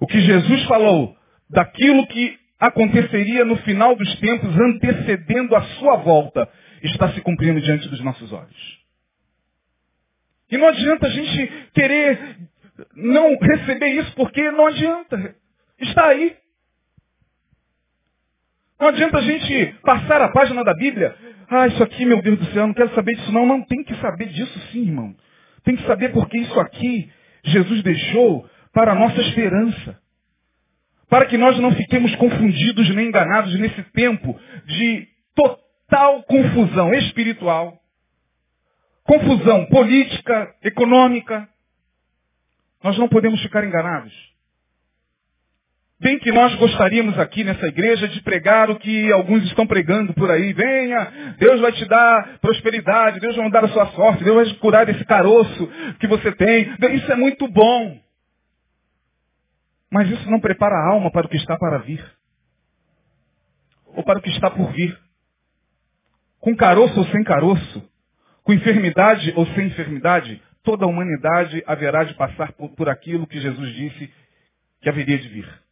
o 0.00 0.06
que 0.06 0.20
Jesus 0.20 0.64
falou 0.64 1.16
daquilo 1.50 2.06
que 2.08 2.38
aconteceria 2.58 3.44
no 3.44 3.56
final 3.58 3.94
dos 3.94 4.18
tempos, 4.18 4.54
antecedendo 4.58 5.54
a 5.54 5.62
sua 5.62 5.96
volta, 5.98 6.48
está 6.82 7.12
se 7.12 7.20
cumprindo 7.20 7.60
diante 7.60 7.88
dos 7.88 8.00
nossos 8.00 8.32
olhos. 8.32 8.78
E 10.50 10.56
não 10.56 10.68
adianta 10.68 11.06
a 11.06 11.10
gente 11.10 11.70
querer 11.74 12.38
não 12.94 13.36
receber 13.36 13.88
isso, 13.88 14.12
porque 14.14 14.50
não 14.50 14.66
adianta. 14.66 15.36
Está 15.80 16.08
aí. 16.08 16.36
Não 18.80 18.88
adianta 18.88 19.18
a 19.18 19.22
gente 19.22 19.74
passar 19.82 20.22
a 20.22 20.28
página 20.28 20.62
da 20.62 20.74
Bíblia. 20.74 21.16
Ah, 21.48 21.66
isso 21.66 21.82
aqui, 21.82 22.04
meu 22.04 22.22
Deus 22.22 22.38
do 22.38 22.46
céu, 22.52 22.66
não 22.66 22.74
quero 22.74 22.94
saber 22.94 23.16
disso 23.16 23.32
não. 23.32 23.46
Não, 23.46 23.62
tem 23.62 23.82
que 23.82 23.94
saber 23.96 24.26
disso 24.26 24.58
sim, 24.70 24.82
irmão. 24.82 25.16
Tem 25.64 25.76
que 25.76 25.86
saber 25.86 26.10
porque 26.12 26.38
isso 26.38 26.58
aqui 26.60 27.10
Jesus 27.44 27.82
deixou 27.82 28.48
para 28.72 28.92
a 28.92 28.94
nossa 28.94 29.20
esperança. 29.20 30.00
Para 31.08 31.26
que 31.26 31.38
nós 31.38 31.58
não 31.58 31.72
fiquemos 31.74 32.14
confundidos 32.16 32.94
nem 32.94 33.08
enganados 33.08 33.58
nesse 33.58 33.82
tempo 33.92 34.38
de 34.66 35.08
total 35.34 36.22
confusão 36.24 36.92
espiritual, 36.94 37.80
confusão 39.04 39.64
política, 39.66 40.54
econômica. 40.62 41.48
Nós 42.84 42.98
não 42.98 43.08
podemos 43.08 43.40
ficar 43.42 43.64
enganados. 43.64 44.12
Bem 46.00 46.16
que 46.20 46.30
nós 46.30 46.54
gostaríamos 46.54 47.18
aqui 47.18 47.42
nessa 47.42 47.66
igreja 47.66 48.06
de 48.06 48.22
pregar 48.22 48.70
o 48.70 48.78
que 48.78 49.10
alguns 49.10 49.42
estão 49.44 49.66
pregando 49.66 50.14
por 50.14 50.30
aí. 50.30 50.52
Venha, 50.52 51.34
Deus 51.38 51.60
vai 51.60 51.72
te 51.72 51.84
dar 51.86 52.38
prosperidade, 52.38 53.18
Deus 53.18 53.34
vai 53.34 53.44
mudar 53.44 53.64
a 53.64 53.68
sua 53.68 53.86
sorte, 53.88 54.22
Deus 54.22 54.36
vai 54.36 54.44
te 54.46 54.54
curar 54.60 54.86
desse 54.86 55.04
caroço 55.04 55.68
que 55.98 56.06
você 56.06 56.30
tem. 56.30 56.72
Isso 56.94 57.10
é 57.10 57.16
muito 57.16 57.48
bom. 57.48 58.00
Mas 59.90 60.08
isso 60.08 60.30
não 60.30 60.38
prepara 60.38 60.76
a 60.76 60.92
alma 60.92 61.10
para 61.10 61.26
o 61.26 61.28
que 61.28 61.36
está 61.36 61.56
para 61.58 61.78
vir. 61.78 62.04
Ou 63.86 64.04
para 64.04 64.20
o 64.20 64.22
que 64.22 64.30
está 64.30 64.48
por 64.48 64.70
vir. 64.72 64.96
Com 66.38 66.54
caroço 66.54 66.96
ou 66.96 67.06
sem 67.06 67.24
caroço, 67.24 67.90
com 68.44 68.52
enfermidade 68.52 69.32
ou 69.34 69.44
sem 69.48 69.66
enfermidade, 69.66 70.40
toda 70.62 70.84
a 70.84 70.88
humanidade 70.88 71.60
haverá 71.66 72.04
de 72.04 72.14
passar 72.14 72.52
por, 72.52 72.68
por 72.76 72.88
aquilo 72.88 73.26
que 73.26 73.40
Jesus 73.40 73.74
disse 73.74 74.08
que 74.80 74.88
haveria 74.88 75.18
de 75.18 75.28
vir. 75.28 75.67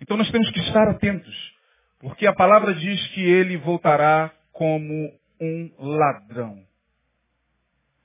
Então 0.00 0.16
nós 0.16 0.30
temos 0.30 0.50
que 0.50 0.60
estar 0.60 0.88
atentos, 0.88 1.54
porque 1.98 2.26
a 2.26 2.34
palavra 2.34 2.74
diz 2.74 3.06
que 3.08 3.20
ele 3.20 3.56
voltará 3.56 4.32
como 4.52 5.12
um 5.40 5.72
ladrão. 5.78 6.66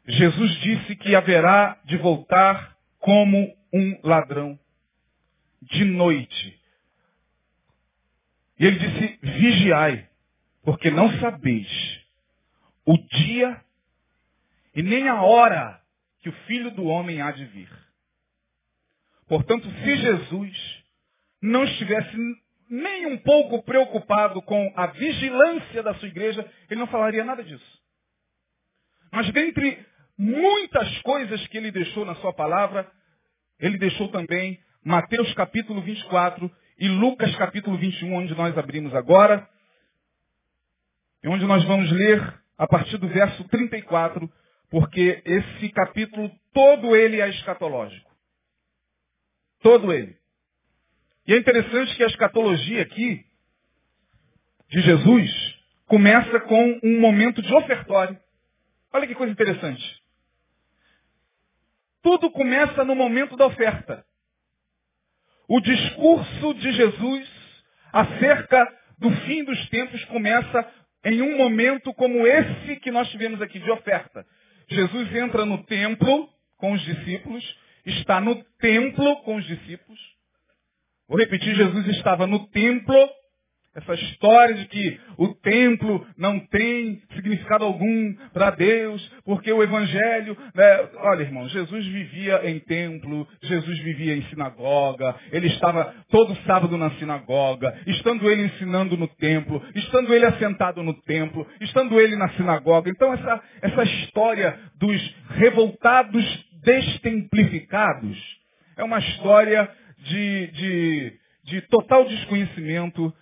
Jesus 0.06 0.52
disse 0.62 0.96
que 0.96 1.16
haverá 1.16 1.80
de 1.86 1.98
voltar 1.98 2.78
como 3.00 3.56
um 3.74 4.00
ladrão 4.04 4.60
de 5.62 5.86
noite. 5.86 6.60
E 8.60 8.66
ele 8.66 8.80
disse, 8.80 9.20
vigiai, 9.22 10.10
porque 10.64 10.90
não 10.92 11.12
sabeis 11.20 12.02
o 12.86 12.98
dia 12.98 13.62
e 14.76 14.82
nem 14.82 15.08
a 15.08 15.22
hora 15.22 15.82
que 16.20 16.30
o 16.30 16.34
Filho 16.48 16.72
do 16.72 16.86
Homem 16.86 17.22
há 17.22 17.32
de 17.32 17.46
vir. 17.46 17.70
Portanto, 19.28 19.70
se 19.70 19.96
Jesus 19.98 20.83
não 21.44 21.66
estivesse 21.66 22.16
nem 22.70 23.06
um 23.06 23.18
pouco 23.18 23.62
preocupado 23.64 24.42
com 24.42 24.74
a 24.78 24.88
vigilância 24.88 25.84
da 25.84 25.94
sua 25.96 26.08
igreja, 26.08 26.50
ele 26.70 26.80
não 26.80 26.88
falaria 26.88 27.24
nada 27.26 27.44
disso. 27.44 27.82
Mas 29.12 29.30
dentre 29.34 29.86
muitas 30.18 31.02
coisas 31.02 31.46
que 31.48 31.58
ele 31.58 31.70
deixou 31.70 32.06
na 32.06 32.16
sua 32.16 32.34
palavra, 32.34 32.90
ele 33.60 33.78
deixou 33.78 34.08
também 34.08 34.58
Mateus 34.84 35.34
capítulo 35.34 35.82
24 35.82 36.50
e 36.80 36.88
Lucas 36.88 37.36
capítulo 37.36 37.78
21, 37.78 38.14
onde 38.14 38.34
nós 38.36 38.58
abrimos 38.58 38.96
agora, 38.96 39.48
e 41.24 41.28
onde 41.28 41.46
nós 41.46 41.64
vamos 41.66 41.92
ler 41.92 42.42
a 42.58 42.68
partir 42.68 42.98
do 42.98 43.08
verso 43.08 43.44
34, 43.50 44.32
porque 44.70 45.22
esse 45.26 45.70
capítulo 45.70 46.32
todo 46.54 46.96
ele 46.96 47.20
é 47.20 47.30
escatológico. 47.30 48.10
Todo 49.62 49.92
ele. 49.92 50.23
E 51.28 51.34
é 51.34 51.38
interessante 51.38 51.96
que 51.96 52.04
a 52.04 52.08
escatologia 52.08 52.82
aqui 52.82 53.26
de 54.70 54.82
Jesus 54.82 55.32
começa 55.86 56.40
com 56.42 56.80
um 56.84 57.00
momento 57.00 57.42
de 57.42 57.54
ofertório. 57.54 58.20
Olha 58.92 59.08
que 59.08 59.16
coisa 59.16 59.32
interessante. 59.32 60.02
Tudo 62.02 62.30
começa 62.32 62.84
no 62.84 62.96
momento 62.96 63.38
da 63.38 63.46
oferta. 63.46 64.06
O 65.48 65.62
discurso 65.62 66.54
de 66.56 66.72
Jesus 66.74 67.30
acerca 67.92 68.68
do 68.98 69.12
fim 69.22 69.44
dos 69.44 69.70
tempos 69.70 70.04
começa 70.06 70.68
em 71.06 71.22
um 71.22 71.38
momento 71.38 71.94
como 71.94 72.26
esse 72.26 72.78
que 72.78 72.92
nós 72.92 73.10
tivemos 73.10 73.42
aqui 73.42 73.60
de 73.60 73.70
oferta. 73.72 74.26
Jesus 74.70 75.14
entra 75.16 75.46
no 75.46 75.64
templo 75.66 76.30
com 76.58 76.74
os 76.74 76.82
discípulos, 76.82 77.44
está 77.86 78.20
no 78.20 78.42
templo 78.60 79.22
com 79.24 79.36
os 79.36 79.46
discípulos. 79.46 80.13
Vou 81.08 81.18
repetir, 81.18 81.56
Jesus 81.56 81.88
estava 81.88 82.26
no 82.26 82.48
templo 82.48 82.96
essa 83.76 83.96
história 83.96 84.54
de 84.54 84.66
que 84.68 85.00
o 85.18 85.30
templo 85.30 86.06
não 86.16 86.40
tem 86.40 87.02
significado 87.16 87.66
algum 87.66 88.14
para 88.32 88.52
Deus, 88.52 89.02
porque 89.26 89.52
o 89.52 89.64
Evangelho. 89.64 90.38
Né? 90.54 90.90
Olha, 90.98 91.24
irmão, 91.24 91.50
Jesus 91.50 91.84
vivia 91.88 92.48
em 92.50 92.60
templo, 92.60 93.28
Jesus 93.42 93.80
vivia 93.80 94.16
em 94.16 94.22
sinagoga, 94.26 95.16
ele 95.32 95.48
estava 95.48 95.94
todo 96.12 96.36
sábado 96.46 96.78
na 96.78 96.92
sinagoga, 96.92 97.76
estando 97.88 98.30
ele 98.30 98.44
ensinando 98.44 98.96
no 98.96 99.08
templo, 99.08 99.62
estando 99.74 100.14
ele 100.14 100.26
assentado 100.26 100.84
no 100.84 100.94
templo, 101.02 101.48
estando 101.60 102.00
ele 102.00 102.16
na 102.16 102.30
sinagoga. 102.34 102.92
Então, 102.92 103.12
essa, 103.12 103.42
essa 103.62 103.84
história 103.84 104.60
dos 104.80 105.16
revoltados 105.30 106.24
destemplificados 106.64 108.44
é 108.78 108.84
uma 108.84 109.00
história 109.00 109.70
de, 110.04 110.48
de, 110.48 111.20
de 111.44 111.62
total 111.64 112.06
desconhecimento 112.06 113.14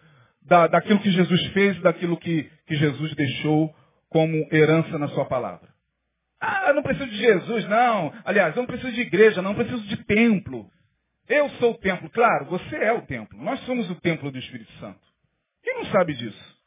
da, 0.44 0.68
daquilo 0.68 1.00
que 1.00 1.12
Jesus 1.12 1.48
fez, 1.48 1.80
daquilo 1.82 2.18
que, 2.18 2.50
que 2.68 2.76
Jesus 2.76 3.16
deixou 3.16 3.74
como 4.10 4.48
herança 4.52 4.98
na 4.98 5.08
sua 5.10 5.26
palavra. 5.26 5.70
Ah, 6.40 6.66
eu 6.70 6.74
não 6.74 6.84
preciso 6.84 7.10
de 7.10 7.18
Jesus, 7.18 7.68
não. 7.68 8.14
Aliás, 8.26 8.56
eu 8.56 8.62
não 8.62 8.68
preciso 8.68 8.92
de 8.94 9.02
igreja, 9.02 9.42
não, 9.42 9.52
eu 9.52 9.58
preciso 9.58 9.88
de 9.88 9.98
templo. 10.06 10.70
Eu 11.30 11.50
sou 11.52 11.72
o 11.72 11.78
templo. 11.78 12.10
Claro, 12.10 12.46
você 12.46 12.76
é 12.76 12.92
o 12.92 13.04
templo. 13.04 13.42
Nós 13.42 13.60
somos 13.62 13.90
o 13.90 13.96
templo 13.96 14.32
do 14.32 14.38
Espírito 14.38 14.72
Santo. 14.80 15.00
Quem 15.64 15.76
não 15.76 15.86
sabe 15.86 16.14
disso? 16.16 16.58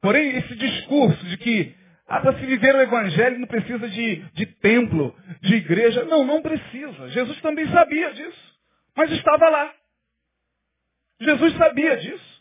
Porém, 0.00 0.36
esse 0.36 0.54
discurso 0.54 1.24
de 1.26 1.36
que 1.38 1.74
ah, 2.06 2.20
para 2.20 2.38
se 2.38 2.46
viver 2.46 2.74
o 2.74 2.82
Evangelho 2.82 3.38
não 3.38 3.46
precisa 3.46 3.88
de, 3.88 4.16
de 4.34 4.46
templo, 4.46 5.14
de 5.40 5.54
igreja. 5.54 6.04
Não, 6.04 6.24
não 6.24 6.42
precisa. 6.42 7.08
Jesus 7.10 7.40
também 7.40 7.66
sabia 7.68 8.12
disso. 8.12 8.53
Mas 8.96 9.10
estava 9.12 9.48
lá. 9.48 9.74
Jesus 11.20 11.56
sabia 11.56 11.96
disso. 11.96 12.34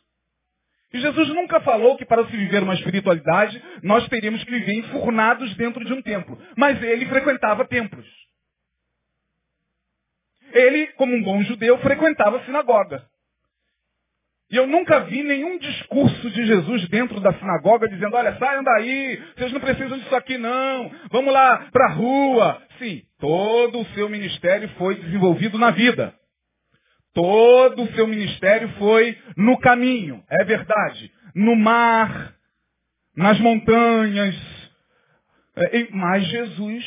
E 0.94 1.00
Jesus 1.00 1.30
nunca 1.30 1.60
falou 1.62 1.98
que 1.98 2.06
para 2.06 2.26
se 2.26 2.38
viver 2.38 2.62
uma 2.62 2.76
espiritualidade, 2.76 3.62
nós 3.82 4.08
teríamos 4.10 4.44
que 4.44 4.52
viver 4.52 4.74
enfurnados 4.74 5.56
dentro 5.56 5.84
de 5.84 5.92
um 5.92 6.02
templo. 6.02 6.40
Mas 6.56 6.82
ele 6.84 7.08
frequentava 7.08 7.66
templos. 7.66 8.06
Ele, 10.52 10.88
como 10.94 11.16
um 11.16 11.24
bom 11.24 11.42
judeu, 11.44 11.80
frequentava 11.80 12.38
a 12.38 12.46
sinagoga. 12.46 13.04
E 14.52 14.56
eu 14.56 14.68
nunca 14.68 15.00
vi 15.00 15.24
nenhum 15.24 15.58
discurso 15.58 16.30
de 16.30 16.46
Jesus 16.46 16.88
dentro 16.90 17.20
da 17.20 17.34
sinagoga 17.34 17.90
dizendo, 17.90 18.16
olha, 18.16 18.38
saiam 18.38 18.64
daí, 18.64 19.20
vocês 19.36 19.52
não 19.52 19.60
precisam 19.60 19.98
disso 19.98 20.16
aqui 20.16 20.38
não, 20.38 20.92
vamos 21.10 21.34
lá 21.34 21.70
para 21.72 21.88
a 21.88 21.94
rua. 21.94 22.62
Sim, 22.78 23.02
todo 23.20 23.80
o 23.80 23.86
seu 23.96 24.08
ministério 24.08 24.70
foi 24.78 24.94
desenvolvido 24.94 25.58
na 25.58 25.72
vida. 25.72 26.14
Todo 27.14 27.84
o 27.84 27.94
seu 27.94 28.08
ministério 28.08 28.70
foi 28.78 29.18
no 29.38 29.58
caminho, 29.60 30.24
é 30.30 30.44
verdade. 30.44 31.12
No 31.36 31.56
mar, 31.56 32.34
nas 33.16 33.40
montanhas. 33.40 34.36
É, 35.56 35.88
mas 35.92 36.28
Jesus, 36.28 36.84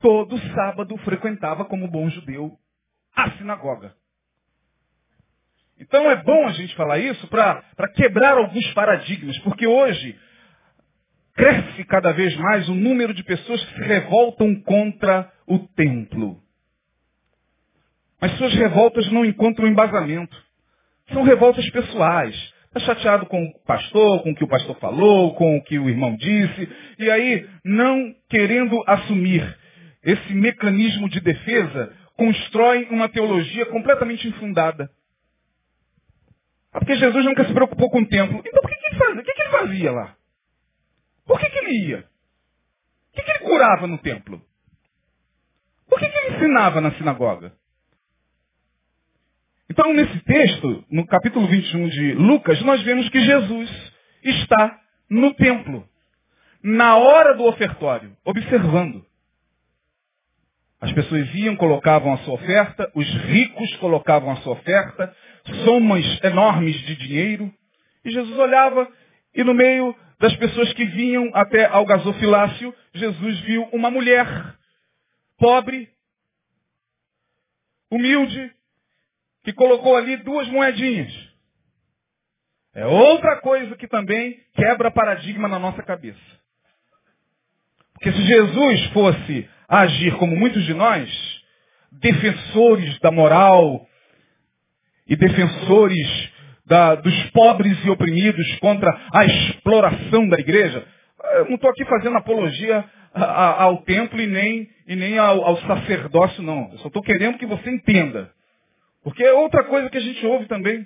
todo 0.00 0.38
sábado, 0.54 0.96
frequentava 0.98 1.64
como 1.64 1.88
bom 1.88 2.08
judeu 2.08 2.56
a 3.14 3.30
sinagoga. 3.32 3.94
Então 5.78 6.10
é 6.10 6.16
bom 6.16 6.46
a 6.46 6.52
gente 6.52 6.74
falar 6.74 6.98
isso 6.98 7.26
para 7.28 7.62
quebrar 7.94 8.38
alguns 8.38 8.66
paradigmas, 8.72 9.38
porque 9.40 9.66
hoje 9.66 10.18
cresce 11.34 11.84
cada 11.84 12.12
vez 12.12 12.34
mais 12.36 12.66
o 12.68 12.74
número 12.74 13.12
de 13.12 13.22
pessoas 13.22 13.62
que 13.62 13.74
se 13.74 13.82
revoltam 13.82 14.54
contra 14.62 15.30
o 15.46 15.58
templo. 15.58 16.40
Mas 18.26 18.38
suas 18.38 18.54
revoltas 18.54 19.08
não 19.12 19.24
encontram 19.24 19.68
embasamento. 19.68 20.36
São 21.12 21.22
revoltas 21.22 21.70
pessoais. 21.70 22.34
Está 22.64 22.80
chateado 22.80 23.26
com 23.26 23.40
o 23.40 23.64
pastor, 23.64 24.24
com 24.24 24.32
o 24.32 24.34
que 24.34 24.42
o 24.42 24.48
pastor 24.48 24.76
falou, 24.80 25.32
com 25.36 25.56
o 25.56 25.62
que 25.62 25.78
o 25.78 25.88
irmão 25.88 26.16
disse, 26.16 26.68
e 26.98 27.08
aí, 27.08 27.48
não 27.64 28.12
querendo 28.28 28.82
assumir 28.84 29.56
esse 30.02 30.34
mecanismo 30.34 31.08
de 31.08 31.20
defesa, 31.20 31.94
constrói 32.16 32.88
uma 32.90 33.08
teologia 33.08 33.64
completamente 33.66 34.26
infundada. 34.26 34.90
Ah, 36.72 36.80
porque 36.80 36.96
Jesus 36.96 37.24
nunca 37.24 37.44
se 37.44 37.54
preocupou 37.54 37.88
com 37.90 38.00
o 38.00 38.08
templo. 38.08 38.42
Então 38.44 38.60
por 38.60 38.68
que, 38.68 38.76
que 38.76 38.86
ele 38.88 38.98
fazia? 38.98 39.20
O 39.20 39.24
que, 39.24 39.32
que 39.32 39.42
ele 39.42 39.50
fazia 39.50 39.92
lá? 39.92 40.16
Por 41.24 41.38
que, 41.38 41.48
que 41.48 41.58
ele 41.58 41.86
ia? 41.90 41.98
Por 41.98 43.14
que, 43.14 43.22
que 43.22 43.30
ele 43.30 43.50
curava 43.50 43.86
no 43.86 43.98
templo? 43.98 44.42
Por 45.88 46.00
que, 46.00 46.08
que 46.08 46.18
ele 46.18 46.36
ensinava 46.36 46.80
na 46.80 46.90
sinagoga? 46.90 47.52
Então, 49.78 49.92
nesse 49.92 50.18
texto, 50.20 50.82
no 50.90 51.06
capítulo 51.06 51.46
21 51.46 51.88
de 51.90 52.12
Lucas, 52.14 52.58
nós 52.62 52.80
vemos 52.80 53.10
que 53.10 53.20
Jesus 53.20 53.92
está 54.24 54.80
no 55.10 55.34
templo, 55.34 55.86
na 56.62 56.96
hora 56.96 57.34
do 57.34 57.44
ofertório, 57.44 58.16
observando. 58.24 59.04
As 60.80 60.90
pessoas 60.92 61.28
iam, 61.34 61.54
colocavam 61.56 62.14
a 62.14 62.18
sua 62.20 62.32
oferta, 62.32 62.90
os 62.94 63.06
ricos 63.26 63.76
colocavam 63.76 64.30
a 64.30 64.36
sua 64.36 64.54
oferta, 64.54 65.14
somas 65.66 66.24
enormes 66.24 66.74
de 66.86 66.96
dinheiro, 66.96 67.52
e 68.02 68.10
Jesus 68.10 68.38
olhava 68.38 68.90
e 69.34 69.44
no 69.44 69.52
meio 69.52 69.94
das 70.18 70.34
pessoas 70.36 70.72
que 70.72 70.86
vinham 70.86 71.30
até 71.34 71.66
ao 71.66 71.84
gasofilácio, 71.84 72.74
Jesus 72.94 73.40
viu 73.40 73.64
uma 73.74 73.90
mulher 73.90 74.26
pobre, 75.36 75.90
humilde, 77.90 78.56
que 79.46 79.52
colocou 79.52 79.96
ali 79.96 80.16
duas 80.16 80.48
moedinhas. 80.48 81.12
É 82.74 82.84
outra 82.84 83.36
coisa 83.36 83.76
que 83.76 83.86
também 83.86 84.36
quebra 84.56 84.90
paradigma 84.90 85.46
na 85.46 85.56
nossa 85.56 85.84
cabeça. 85.84 86.18
Porque 87.92 88.10
se 88.10 88.22
Jesus 88.22 88.86
fosse 88.86 89.48
agir 89.68 90.16
como 90.16 90.34
muitos 90.34 90.64
de 90.64 90.74
nós, 90.74 91.08
defensores 91.92 92.98
da 92.98 93.12
moral 93.12 93.86
e 95.06 95.14
defensores 95.14 96.32
da, 96.66 96.96
dos 96.96 97.30
pobres 97.30 97.78
e 97.84 97.90
oprimidos 97.90 98.58
contra 98.58 98.90
a 99.14 99.24
exploração 99.24 100.28
da 100.28 100.40
igreja, 100.40 100.84
eu 101.36 101.44
não 101.44 101.54
estou 101.54 101.70
aqui 101.70 101.84
fazendo 101.84 102.18
apologia 102.18 102.84
ao 103.14 103.78
templo 103.84 104.20
e 104.20 104.26
nem, 104.26 104.68
e 104.88 104.96
nem 104.96 105.16
ao, 105.18 105.44
ao 105.44 105.56
sacerdócio, 105.58 106.42
não. 106.42 106.68
Eu 106.72 106.78
só 106.78 106.88
estou 106.88 107.00
querendo 107.00 107.38
que 107.38 107.46
você 107.46 107.70
entenda. 107.70 108.34
Porque 109.06 109.22
é 109.22 109.32
outra 109.32 109.62
coisa 109.62 109.88
que 109.88 109.98
a 109.98 110.00
gente 110.00 110.26
ouve 110.26 110.46
também. 110.46 110.84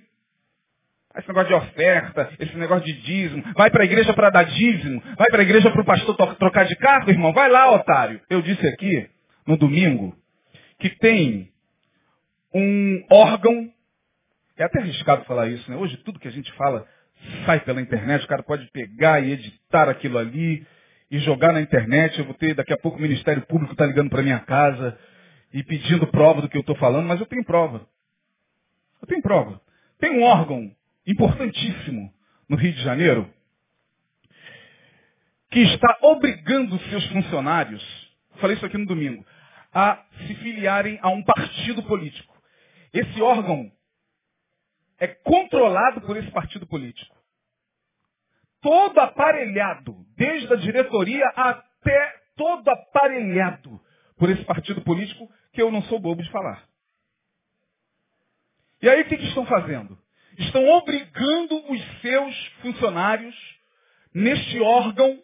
Esse 1.16 1.26
negócio 1.26 1.48
de 1.48 1.54
oferta, 1.54 2.30
esse 2.38 2.54
negócio 2.54 2.85
de 2.85 2.92
dízimo. 3.00 3.42
Vai 3.56 3.70
para 3.70 3.83
a 3.83 3.87
igreja 3.87 4.12
para 4.12 4.28
dar 4.28 4.42
dízimo. 4.42 5.02
Vai 5.16 5.26
para 5.30 5.40
a 5.40 5.42
igreja 5.42 5.70
para 5.70 5.80
o 5.80 5.85
pastor 5.87 6.37
trocar 6.37 6.66
de 6.66 6.76
carro, 6.76 7.09
irmão. 7.09 7.33
Vai 7.33 7.48
lá, 7.48 7.74
otário. 7.74 8.20
Eu 8.28 8.42
disse 8.42 8.66
aqui, 8.66 9.09
no 9.46 9.56
domingo, 9.56 10.14
que 10.78 10.90
tem 10.98 11.50
um 12.52 13.02
órgão, 13.11 13.72
é 14.59 14.64
até 14.64 14.80
arriscado 14.80 15.24
falar 15.24 15.48
isso, 15.48 15.70
né? 15.70 15.78
Hoje 15.78 15.96
tudo 16.04 16.20
que 16.20 16.28
a 16.28 16.33
gente 16.33 16.52
fala 16.52 16.87
sai 17.46 17.61
pela 17.61 17.80
internet, 17.80 18.26
o 18.26 18.28
cara 18.28 18.42
pode 18.42 18.70
pegar 18.70 19.20
e 19.20 19.33
editar 19.33 19.88
aquilo 19.88 20.18
ali 20.18 20.66
e 21.11 21.18
jogar 21.20 21.54
na 21.54 21.62
internet. 21.62 22.18
Eu 22.18 22.26
vou 22.26 22.35
ter, 22.35 22.52
daqui 22.52 22.74
a 22.74 22.78
pouco 22.78 22.98
o 22.98 23.00
Ministério 23.00 23.46
Público 23.46 23.72
está 23.72 23.87
ligando 23.87 24.11
para 24.11 24.20
minha 24.20 24.40
casa 24.40 24.98
e 25.54 25.62
pedindo 25.62 26.06
prova 26.09 26.42
do 26.42 26.50
que 26.50 26.59
eu 26.59 26.61
estou 26.61 26.76
falando, 26.76 27.06
mas 27.06 27.18
eu 27.18 27.24
tenho 27.24 27.42
prova. 27.46 27.88
Eu 29.00 29.08
tenho 29.08 29.22
prova. 29.22 29.60
Tem 29.98 30.10
um 30.18 30.22
órgão 30.22 30.74
importantíssimo 31.06 32.12
no 32.48 32.56
Rio 32.56 32.72
de 32.72 32.82
Janeiro 32.82 33.32
que 35.50 35.60
está 35.60 35.98
obrigando 36.02 36.78
seus 36.90 37.04
funcionários, 37.08 37.82
falei 38.36 38.56
isso 38.56 38.64
aqui 38.64 38.78
no 38.78 38.86
domingo, 38.86 39.26
a 39.72 40.04
se 40.26 40.34
filiarem 40.36 40.98
a 41.02 41.10
um 41.10 41.22
partido 41.24 41.82
político. 41.82 42.32
Esse 42.92 43.20
órgão 43.20 43.70
é 44.98 45.08
controlado 45.08 46.02
por 46.02 46.16
esse 46.16 46.30
partido 46.30 46.66
político. 46.66 47.16
Todo 48.60 48.98
aparelhado, 49.00 50.04
desde 50.16 50.52
a 50.52 50.56
diretoria 50.56 51.26
até 51.34 52.14
todo 52.36 52.68
aparelhado 52.68 53.80
por 54.16 54.28
esse 54.30 54.44
partido 54.44 54.82
político, 54.82 55.28
que 55.52 55.62
eu 55.62 55.72
não 55.72 55.82
sou 55.84 55.98
bobo 55.98 56.22
de 56.22 56.30
falar. 56.30 56.69
E 58.82 58.88
aí 58.88 59.02
o 59.02 59.04
que, 59.06 59.16
que 59.16 59.26
estão 59.26 59.46
fazendo? 59.46 59.98
Estão 60.38 60.66
obrigando 60.68 61.70
os 61.70 62.00
seus 62.00 62.46
funcionários 62.62 63.36
neste 64.14 64.60
órgão 64.60 65.22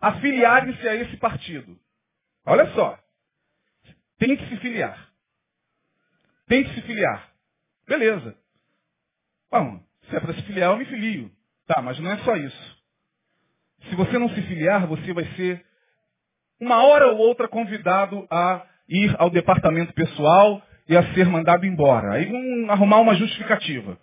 a 0.00 0.20
filiarem-se 0.20 0.88
a 0.88 0.94
esse 0.94 1.16
partido. 1.18 1.78
Olha 2.44 2.66
só. 2.74 2.98
Tem 4.18 4.36
que 4.36 4.48
se 4.48 4.56
filiar. 4.58 5.10
Tem 6.46 6.64
que 6.64 6.74
se 6.74 6.82
filiar. 6.82 7.30
Beleza. 7.86 8.36
Bom, 9.50 9.80
se 10.08 10.16
é 10.16 10.20
para 10.20 10.34
se 10.34 10.42
filiar, 10.42 10.70
eu 10.70 10.76
me 10.76 10.86
filio. 10.86 11.30
Tá, 11.66 11.82
mas 11.82 11.98
não 11.98 12.10
é 12.10 12.18
só 12.18 12.36
isso. 12.36 12.76
Se 13.88 13.94
você 13.96 14.18
não 14.18 14.28
se 14.30 14.42
filiar, 14.42 14.86
você 14.86 15.12
vai 15.12 15.24
ser 15.34 15.64
uma 16.60 16.82
hora 16.84 17.08
ou 17.08 17.18
outra 17.18 17.48
convidado 17.48 18.26
a 18.30 18.66
ir 18.88 19.14
ao 19.18 19.28
departamento 19.30 19.92
pessoal 19.92 20.62
e 20.88 20.96
a 20.96 21.14
ser 21.14 21.26
mandado 21.26 21.66
embora. 21.66 22.12
Aí 22.12 22.26
vão 22.26 22.70
arrumar 22.70 23.00
uma 23.00 23.14
justificativa. 23.14 23.98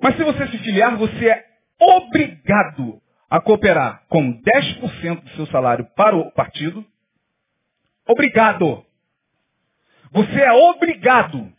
Mas 0.00 0.16
se 0.16 0.24
você 0.24 0.48
se 0.48 0.58
filiar, 0.58 0.96
você 0.96 1.28
é 1.28 1.44
obrigado 1.80 3.00
a 3.30 3.40
cooperar 3.40 4.02
com 4.08 4.40
10% 4.42 5.22
do 5.22 5.30
seu 5.30 5.46
salário 5.46 5.86
para 5.96 6.16
o 6.16 6.30
partido. 6.32 6.84
Obrigado. 8.06 8.84
Você 10.12 10.40
é 10.40 10.52
obrigado. 10.52 11.50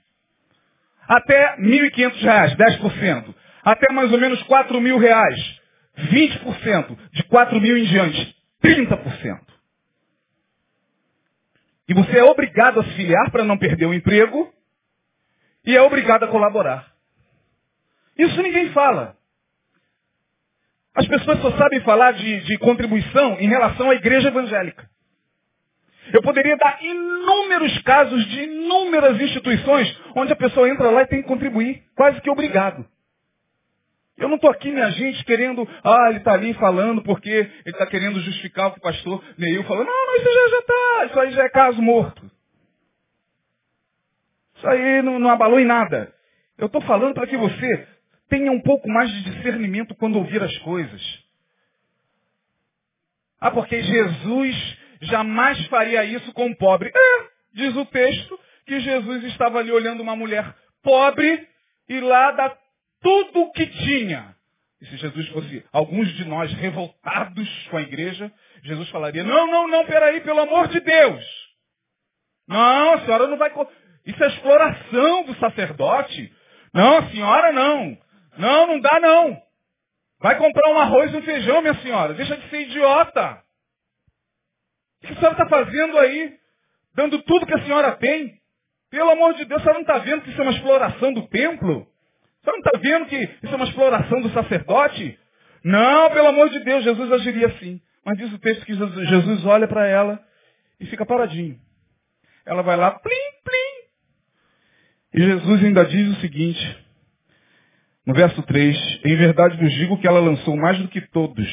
Até 1.07 1.55
R$ 1.55 1.63
1.500, 1.63 2.55
10%. 2.55 3.35
Até 3.63 3.91
mais 3.93 4.11
ou 4.11 4.19
menos 4.19 4.41
R$ 4.41 4.79
mil 4.79 4.97
reais, 4.97 5.59
20%. 5.97 6.97
De 7.11 7.21
R$ 7.23 7.59
mil 7.59 7.77
em 7.77 7.85
diante, 7.85 8.35
30%. 8.63 9.52
E 11.87 11.93
você 11.93 12.17
é 12.17 12.23
obrigado 12.23 12.79
a 12.79 12.83
se 12.83 12.91
filiar 12.91 13.29
para 13.31 13.43
não 13.43 13.57
perder 13.57 13.85
o 13.85 13.93
emprego 13.93 14.51
e 15.65 15.75
é 15.75 15.81
obrigado 15.81 16.23
a 16.23 16.27
colaborar. 16.27 16.93
Isso 18.17 18.41
ninguém 18.41 18.71
fala. 18.71 19.17
As 20.95 21.07
pessoas 21.07 21.41
só 21.41 21.51
sabem 21.57 21.81
falar 21.81 22.11
de, 22.11 22.41
de 22.41 22.57
contribuição 22.59 23.39
em 23.39 23.47
relação 23.47 23.89
à 23.89 23.95
igreja 23.95 24.27
evangélica. 24.27 24.87
Eu 26.11 26.21
poderia 26.21 26.55
dar 26.57 26.83
inúmeros 26.83 27.81
casos 27.81 28.25
de 28.27 28.43
inúmeras 28.43 29.19
instituições 29.19 29.99
onde 30.15 30.33
a 30.33 30.35
pessoa 30.35 30.69
entra 30.69 30.89
lá 30.91 31.01
e 31.01 31.07
tem 31.07 31.21
que 31.21 31.27
contribuir, 31.27 31.83
quase 31.95 32.21
que 32.21 32.29
obrigado. 32.29 32.85
Eu 34.17 34.27
não 34.27 34.35
estou 34.35 34.51
aqui, 34.51 34.71
minha 34.71 34.91
gente, 34.91 35.23
querendo, 35.25 35.67
ah, 35.83 36.09
ele 36.09 36.19
está 36.19 36.33
ali 36.33 36.53
falando 36.53 37.01
porque 37.01 37.29
ele 37.29 37.51
está 37.65 37.85
querendo 37.87 38.19
justificar 38.19 38.67
o 38.67 38.71
que 38.73 38.79
o 38.79 38.81
pastor 38.81 39.23
Neil 39.37 39.63
falou. 39.63 39.83
Não, 39.83 40.07
mas 40.07 40.21
isso 40.21 40.49
já 40.49 40.59
está, 40.59 41.05
isso 41.05 41.19
aí 41.19 41.31
já 41.31 41.43
é 41.43 41.49
caso 41.49 41.81
morto. 41.81 42.31
Isso 44.55 44.67
aí 44.67 45.01
não, 45.01 45.19
não 45.19 45.29
abalou 45.29 45.59
em 45.59 45.65
nada. 45.65 46.13
Eu 46.57 46.67
estou 46.67 46.81
falando 46.81 47.15
para 47.15 47.25
que 47.25 47.35
você 47.35 47.87
tenha 48.29 48.51
um 48.51 48.61
pouco 48.61 48.87
mais 48.87 49.11
de 49.11 49.23
discernimento 49.23 49.95
quando 49.95 50.17
ouvir 50.17 50.41
as 50.41 50.57
coisas. 50.59 51.01
Ah, 53.41 53.51
porque 53.51 53.81
Jesus 53.81 54.77
jamais 55.01 55.65
faria 55.67 56.05
isso 56.05 56.31
com 56.33 56.45
um 56.45 56.55
pobre. 56.55 56.91
É, 56.95 57.27
diz 57.53 57.75
o 57.75 57.85
texto 57.85 58.39
que 58.65 58.79
Jesus 58.79 59.23
estava 59.25 59.59
ali 59.59 59.71
olhando 59.71 60.01
uma 60.01 60.15
mulher 60.15 60.55
pobre 60.81 61.47
e 61.89 61.99
lá 61.99 62.31
da 62.31 62.62
tudo 63.03 63.41
o 63.41 63.51
que 63.51 63.67
tinha. 63.67 64.35
E 64.81 64.85
se 64.87 64.97
Jesus 64.97 65.29
fosse 65.29 65.65
alguns 65.71 66.11
de 66.15 66.25
nós 66.25 66.51
revoltados 66.53 67.67
com 67.69 67.77
a 67.77 67.81
igreja, 67.81 68.31
Jesus 68.63 68.89
falaria, 68.89 69.23
não, 69.23 69.47
não, 69.47 69.67
não, 69.67 69.85
peraí, 69.85 70.21
pelo 70.21 70.41
amor 70.41 70.67
de 70.69 70.79
Deus. 70.79 71.23
Não, 72.47 72.93
a 72.93 73.05
senhora 73.05 73.27
não 73.27 73.37
vai... 73.37 73.51
Isso 74.05 74.21
é 74.23 74.27
exploração 74.27 75.23
do 75.23 75.35
sacerdote. 75.35 76.33
Não, 76.73 76.97
a 76.97 77.09
senhora 77.09 77.51
não. 77.51 77.97
Não, 78.37 78.67
não 78.67 78.79
dá 78.79 78.99
não. 78.99 79.41
Vai 80.19 80.37
comprar 80.37 80.69
um 80.71 80.79
arroz 80.79 81.13
e 81.13 81.17
um 81.17 81.21
feijão, 81.21 81.61
minha 81.61 81.75
senhora. 81.75 82.13
Deixa 82.13 82.35
de 82.35 82.49
ser 82.49 82.61
idiota. 82.61 83.43
O 85.01 85.07
que 85.07 85.13
a 85.13 85.15
senhora 85.15 85.33
está 85.33 85.47
fazendo 85.47 85.97
aí? 85.99 86.37
Dando 86.95 87.21
tudo 87.23 87.45
que 87.45 87.53
a 87.53 87.63
senhora 87.63 87.95
tem? 87.97 88.41
Pelo 88.89 89.11
amor 89.11 89.33
de 89.35 89.45
Deus, 89.45 89.61
a 89.61 89.63
senhora 89.63 89.79
não 89.79 89.87
está 89.87 89.97
vendo 89.99 90.21
que 90.23 90.29
isso 90.29 90.39
é 90.39 90.43
uma 90.43 90.53
exploração 90.53 91.13
do 91.13 91.27
templo? 91.27 91.92
Você 92.43 92.51
não 92.51 92.59
está 92.59 92.77
vendo 92.77 93.05
que 93.05 93.15
isso 93.15 93.53
é 93.53 93.55
uma 93.55 93.65
exploração 93.65 94.21
do 94.21 94.29
sacerdote? 94.31 95.17
Não, 95.63 96.11
pelo 96.11 96.27
amor 96.27 96.49
de 96.49 96.59
Deus, 96.59 96.83
Jesus 96.83 97.11
agiria 97.11 97.47
assim. 97.47 97.81
Mas 98.05 98.17
diz 98.17 98.33
o 98.33 98.39
texto 98.39 98.65
que 98.65 98.75
Jesus 98.75 99.45
olha 99.45 99.65
para 99.67 99.87
ela 99.87 100.21
e 100.79 100.85
fica 100.87 101.05
paradinho. 101.05 101.57
Ela 102.45 102.61
vai 102.61 102.75
lá, 102.75 102.91
plim, 102.91 103.13
plim. 103.45 103.83
E 105.13 105.25
Jesus 105.25 105.63
ainda 105.63 105.85
diz 105.85 106.17
o 106.17 106.19
seguinte, 106.19 106.85
no 108.05 108.13
verso 108.13 108.41
3, 108.43 108.99
em 109.05 109.15
verdade 109.15 109.57
vos 109.57 109.71
digo 109.75 109.97
que 109.97 110.07
ela 110.07 110.19
lançou 110.19 110.57
mais 110.57 110.77
do 110.79 110.89
que 110.89 110.99
todos. 110.99 111.47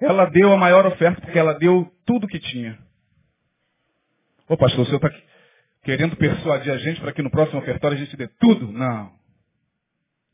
Ela 0.00 0.24
deu 0.26 0.52
a 0.52 0.56
maior 0.56 0.86
oferta 0.86 1.20
porque 1.20 1.38
ela 1.38 1.54
deu 1.54 1.88
tudo 2.04 2.26
que 2.26 2.40
tinha. 2.40 2.76
Ô 4.48 4.56
pastor, 4.56 4.80
o 4.80 4.84
senhor 4.86 4.96
está 4.96 5.10
querendo 5.84 6.16
persuadir 6.16 6.72
a 6.72 6.78
gente 6.78 7.00
para 7.00 7.12
que 7.12 7.22
no 7.22 7.30
próximo 7.30 7.60
ofertório 7.60 7.96
a 7.96 8.00
gente 8.00 8.16
dê 8.16 8.26
tudo? 8.26 8.72
Não. 8.72 9.19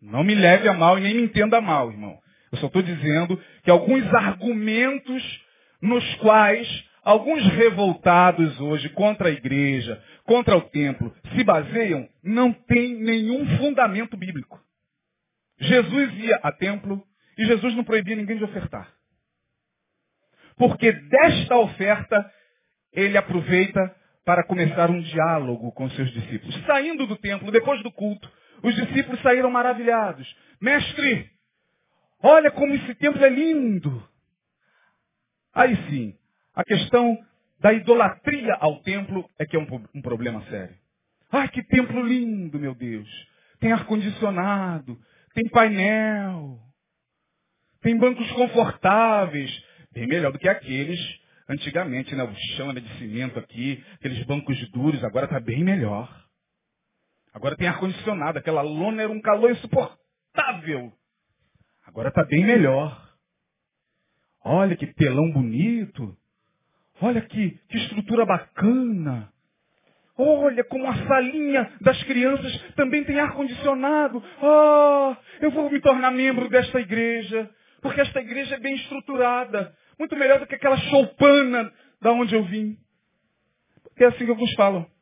Não 0.06 0.22
me 0.22 0.34
leve 0.36 0.68
a 0.68 0.72
mal 0.72 0.98
e 0.98 1.02
nem 1.02 1.14
me 1.14 1.22
entenda 1.22 1.60
mal, 1.60 1.90
irmão. 1.90 2.16
Eu 2.52 2.58
só 2.58 2.68
estou 2.68 2.80
dizendo 2.80 3.42
que 3.64 3.70
alguns 3.70 4.04
argumentos 4.14 5.44
nos 5.82 6.14
quais 6.16 6.84
alguns 7.02 7.44
revoltados 7.54 8.58
hoje 8.60 8.88
contra 8.90 9.28
a 9.28 9.32
igreja, 9.32 10.02
contra 10.24 10.56
o 10.56 10.62
templo, 10.62 11.14
se 11.34 11.42
baseiam, 11.44 12.08
não 12.22 12.52
tem 12.52 12.94
nenhum 12.94 13.58
fundamento 13.58 14.16
bíblico. 14.16 14.60
Jesus 15.58 16.14
ia 16.18 16.36
a 16.42 16.52
templo 16.52 17.02
e 17.36 17.44
Jesus 17.44 17.74
não 17.74 17.84
proibia 17.84 18.16
ninguém 18.16 18.36
de 18.36 18.44
ofertar. 18.44 18.92
Porque 20.56 20.92
desta 20.92 21.56
oferta 21.56 22.30
ele 22.92 23.16
aproveita 23.16 23.94
para 24.24 24.44
começar 24.44 24.88
um 24.88 25.00
diálogo 25.00 25.70
com 25.72 25.90
seus 25.90 26.12
discípulos. 26.12 26.54
Saindo 26.64 27.06
do 27.06 27.16
templo, 27.16 27.52
depois 27.52 27.82
do 27.82 27.92
culto, 27.92 28.30
os 28.62 28.74
discípulos 28.74 29.20
saíram 29.22 29.50
maravilhados. 29.50 30.26
Mestre, 30.60 31.30
olha 32.22 32.50
como 32.50 32.74
esse 32.74 32.94
templo 32.96 33.24
é 33.24 33.28
lindo. 33.28 34.06
Aí 35.54 35.76
sim, 35.88 36.14
a 36.54 36.64
questão 36.64 37.18
da 37.60 37.72
idolatria 37.72 38.54
ao 38.60 38.80
templo 38.82 39.28
é 39.38 39.46
que 39.46 39.56
é 39.56 39.58
um, 39.58 39.66
um 39.94 40.02
problema 40.02 40.42
sério. 40.50 40.76
Ai, 41.32 41.48
que 41.48 41.62
templo 41.62 42.00
lindo, 42.02 42.58
meu 42.58 42.74
Deus. 42.74 43.08
Tem 43.58 43.72
ar-condicionado, 43.72 44.98
tem 45.34 45.48
painel, 45.48 46.58
tem 47.80 47.96
bancos 47.96 48.30
confortáveis, 48.32 49.50
bem 49.92 50.07
melhor 50.07 50.32
do 50.32 50.38
que 50.38 50.48
aqueles 50.48 51.00
antigamente, 51.48 52.14
né? 52.14 52.24
O 52.24 52.34
chão 52.57 52.70
era 52.70 52.80
de 52.80 52.98
cimento 52.98 53.38
aqui, 53.38 53.82
aqueles 53.94 54.24
bancos 54.24 54.59
duros, 54.70 55.02
agora 55.04 55.26
está 55.26 55.40
bem 55.40 55.62
melhor. 55.62 56.26
Agora 57.37 57.55
tem 57.55 57.68
ar-condicionado. 57.68 58.39
Aquela 58.39 58.62
lona 58.62 59.03
era 59.03 59.12
um 59.12 59.20
calor 59.20 59.51
insuportável. 59.51 60.91
Agora 61.87 62.09
está 62.09 62.24
bem 62.24 62.43
melhor. 62.43 63.14
Olha 64.43 64.74
que 64.74 64.87
telão 64.95 65.30
bonito. 65.32 66.16
Olha 66.99 67.20
que, 67.20 67.51
que 67.68 67.76
estrutura 67.76 68.24
bacana. 68.24 69.30
Olha 70.16 70.64
como 70.64 70.89
a 70.89 70.97
salinha 71.07 71.70
das 71.82 72.03
crianças 72.05 72.59
também 72.74 73.05
tem 73.05 73.20
ar-condicionado. 73.20 74.24
Ah, 74.41 75.18
eu 75.43 75.51
vou 75.51 75.70
me 75.70 75.78
tornar 75.82 76.12
membro 76.12 76.49
desta 76.49 76.80
igreja. 76.80 77.51
Porque 77.82 78.01
esta 78.01 78.18
igreja 78.18 78.55
é 78.55 78.61
bem 78.61 78.76
estruturada. 78.76 79.76
Muito 79.99 80.16
melhor 80.16 80.41
do 80.41 80.47
que 80.47 80.55
aquela 80.55 80.78
choupana 80.78 81.70
da 82.01 82.12
onde 82.12 82.34
eu 82.34 82.45
vim. 82.45 82.78
Porque 83.82 84.05
é 84.05 84.07
assim 84.07 84.24
que 84.24 84.30
alguns 84.30 84.55
falam. 84.55 84.95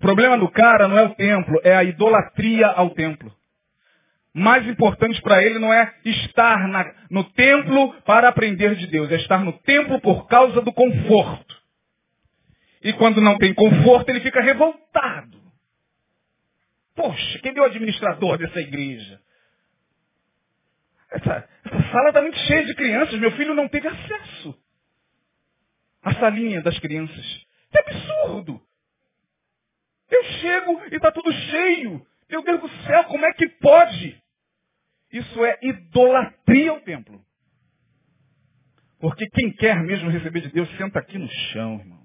O 0.00 0.02
problema 0.02 0.38
do 0.38 0.50
cara 0.50 0.88
não 0.88 0.98
é 0.98 1.02
o 1.04 1.14
templo, 1.14 1.60
é 1.62 1.76
a 1.76 1.84
idolatria 1.84 2.68
ao 2.68 2.88
templo. 2.90 3.30
Mais 4.32 4.66
importante 4.66 5.20
para 5.20 5.44
ele 5.44 5.58
não 5.58 5.70
é 5.70 5.94
estar 6.06 6.66
na, 6.68 6.90
no 7.10 7.22
templo 7.32 7.92
para 8.04 8.28
aprender 8.28 8.76
de 8.76 8.86
Deus, 8.86 9.12
é 9.12 9.16
estar 9.16 9.44
no 9.44 9.52
templo 9.58 10.00
por 10.00 10.26
causa 10.26 10.62
do 10.62 10.72
conforto. 10.72 11.54
E 12.82 12.94
quando 12.94 13.20
não 13.20 13.36
tem 13.36 13.52
conforto, 13.52 14.08
ele 14.08 14.20
fica 14.20 14.40
revoltado. 14.40 15.38
Poxa, 16.96 17.38
quem 17.40 17.54
é 17.54 17.60
o 17.60 17.64
administrador 17.64 18.38
dessa 18.38 18.58
igreja? 18.58 19.20
Essa, 21.10 21.46
essa 21.62 21.92
sala 21.92 22.08
está 22.08 22.22
muito 22.22 22.38
cheia 22.38 22.64
de 22.64 22.74
crianças, 22.74 23.20
meu 23.20 23.32
filho 23.32 23.54
não 23.54 23.68
teve 23.68 23.86
acesso 23.86 24.58
à 26.02 26.14
salinha 26.14 26.62
das 26.62 26.78
crianças. 26.78 27.46
Que 27.70 27.78
absurdo! 27.80 28.69
Eu 30.10 30.24
chego 30.24 30.82
e 30.90 30.96
está 30.96 31.12
tudo 31.12 31.32
cheio. 31.32 32.04
Meu 32.28 32.42
Deus 32.42 32.60
do 32.60 32.68
céu, 32.84 33.04
como 33.04 33.24
é 33.24 33.32
que 33.32 33.48
pode? 33.48 34.20
Isso 35.12 35.44
é 35.44 35.58
idolatria 35.62 36.70
ao 36.70 36.80
templo. 36.80 37.20
Porque 39.00 39.26
quem 39.30 39.50
quer 39.52 39.82
mesmo 39.82 40.10
receber 40.10 40.40
de 40.40 40.50
Deus, 40.50 40.68
senta 40.76 40.98
aqui 40.98 41.18
no 41.18 41.28
chão, 41.28 41.78
irmão. 41.80 42.00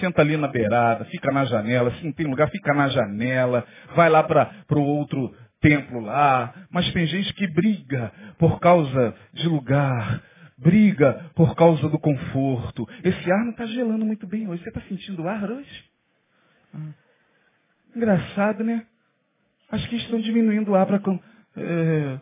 Senta 0.00 0.22
ali 0.22 0.36
na 0.36 0.48
beirada, 0.48 1.04
fica 1.04 1.30
na 1.30 1.44
janela. 1.44 1.92
Se 1.92 2.04
não 2.04 2.12
tem 2.12 2.26
lugar, 2.26 2.50
fica 2.50 2.74
na 2.74 2.88
janela. 2.88 3.64
Vai 3.94 4.08
lá 4.08 4.22
para 4.24 4.64
o 4.70 4.82
outro 4.82 5.32
templo 5.60 6.00
lá. 6.00 6.66
Mas 6.70 6.90
tem 6.92 7.06
gente 7.06 7.32
que 7.34 7.46
briga 7.46 8.12
por 8.38 8.58
causa 8.58 9.14
de 9.32 9.46
lugar. 9.46 10.22
Briga 10.58 11.30
por 11.34 11.54
causa 11.54 11.88
do 11.88 11.98
conforto. 11.98 12.88
Esse 13.04 13.30
ar 13.30 13.44
não 13.44 13.50
está 13.50 13.66
gelando 13.66 14.04
muito 14.04 14.26
bem 14.26 14.48
hoje. 14.48 14.62
Você 14.62 14.70
está 14.70 14.80
sentindo 14.82 15.28
ar 15.28 15.50
hoje? 15.50 15.93
Engraçado, 17.94 18.64
né? 18.64 18.86
Acho 19.70 19.88
que 19.88 19.96
estão 19.96 20.20
diminuindo 20.20 20.70
o 20.70 20.74
ar 20.74 20.86
para 20.86 21.00
é, 21.56 22.20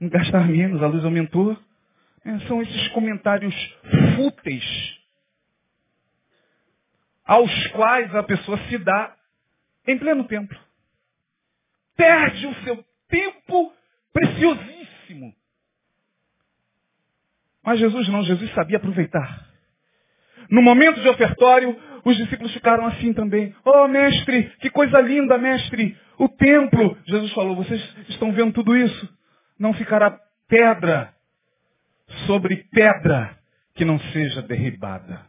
gastar 0.00 0.48
menos, 0.48 0.82
a 0.82 0.86
luz 0.86 1.04
aumentou. 1.04 1.56
É, 2.24 2.38
são 2.40 2.62
esses 2.62 2.88
comentários 2.88 3.54
fúteis 4.16 4.98
aos 7.24 7.66
quais 7.68 8.14
a 8.14 8.22
pessoa 8.22 8.58
se 8.68 8.78
dá 8.78 9.16
em 9.86 9.98
pleno 9.98 10.24
templo. 10.24 10.58
Perde 11.96 12.46
o 12.46 12.54
seu 12.62 12.84
tempo 13.08 13.72
preciosíssimo. 14.12 15.34
Mas 17.62 17.78
Jesus 17.78 18.08
não, 18.08 18.24
Jesus 18.24 18.52
sabia 18.54 18.76
aproveitar. 18.76 19.51
No 20.52 20.60
momento 20.60 21.00
de 21.00 21.08
ofertório, 21.08 21.74
os 22.04 22.14
discípulos 22.14 22.52
ficaram 22.52 22.84
assim 22.84 23.14
também. 23.14 23.54
Oh, 23.64 23.88
mestre, 23.88 24.50
que 24.60 24.68
coisa 24.68 25.00
linda, 25.00 25.38
mestre. 25.38 25.96
O 26.18 26.28
templo. 26.28 26.98
Jesus 27.06 27.32
falou, 27.32 27.56
vocês 27.56 27.82
estão 28.10 28.30
vendo 28.32 28.52
tudo 28.52 28.76
isso? 28.76 29.08
Não 29.58 29.72
ficará 29.72 30.20
pedra 30.46 31.14
sobre 32.26 32.68
pedra 32.70 33.34
que 33.74 33.82
não 33.82 33.98
seja 33.98 34.42
derribada. 34.42 35.24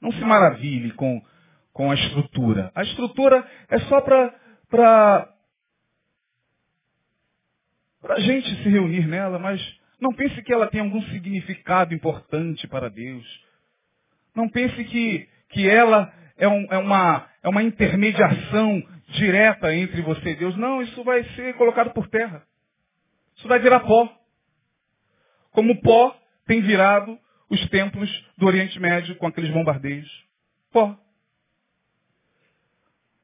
Não 0.00 0.10
se 0.10 0.24
maravilhe 0.24 0.90
com, 0.94 1.22
com 1.72 1.92
a 1.92 1.94
estrutura. 1.94 2.72
A 2.74 2.82
estrutura 2.82 3.48
é 3.68 3.78
só 3.78 4.00
para 4.00 5.32
a 8.08 8.18
gente 8.18 8.56
se 8.60 8.68
reunir 8.70 9.06
nela, 9.06 9.38
mas 9.38 9.60
não 10.00 10.12
pense 10.12 10.42
que 10.42 10.52
ela 10.52 10.66
tem 10.66 10.80
algum 10.80 11.00
significado 11.02 11.94
importante 11.94 12.66
para 12.66 12.90
Deus. 12.90 13.47
Não 14.34 14.48
pense 14.48 14.84
que, 14.84 15.28
que 15.50 15.68
ela 15.68 16.12
é, 16.36 16.48
um, 16.48 16.66
é, 16.70 16.78
uma, 16.78 17.28
é 17.42 17.48
uma 17.48 17.62
intermediação 17.62 18.82
direta 19.08 19.74
entre 19.74 20.02
você 20.02 20.30
e 20.30 20.36
Deus. 20.36 20.56
Não, 20.56 20.82
isso 20.82 21.02
vai 21.02 21.24
ser 21.34 21.54
colocado 21.54 21.92
por 21.92 22.08
terra. 22.08 22.42
Isso 23.36 23.48
vai 23.48 23.58
virar 23.58 23.80
pó. 23.80 24.12
Como 25.50 25.80
pó 25.80 26.16
tem 26.46 26.60
virado 26.60 27.18
os 27.50 27.68
templos 27.68 28.10
do 28.36 28.46
Oriente 28.46 28.78
Médio 28.78 29.16
com 29.16 29.26
aqueles 29.26 29.50
bombardeios. 29.50 30.08
Pó. 30.72 30.96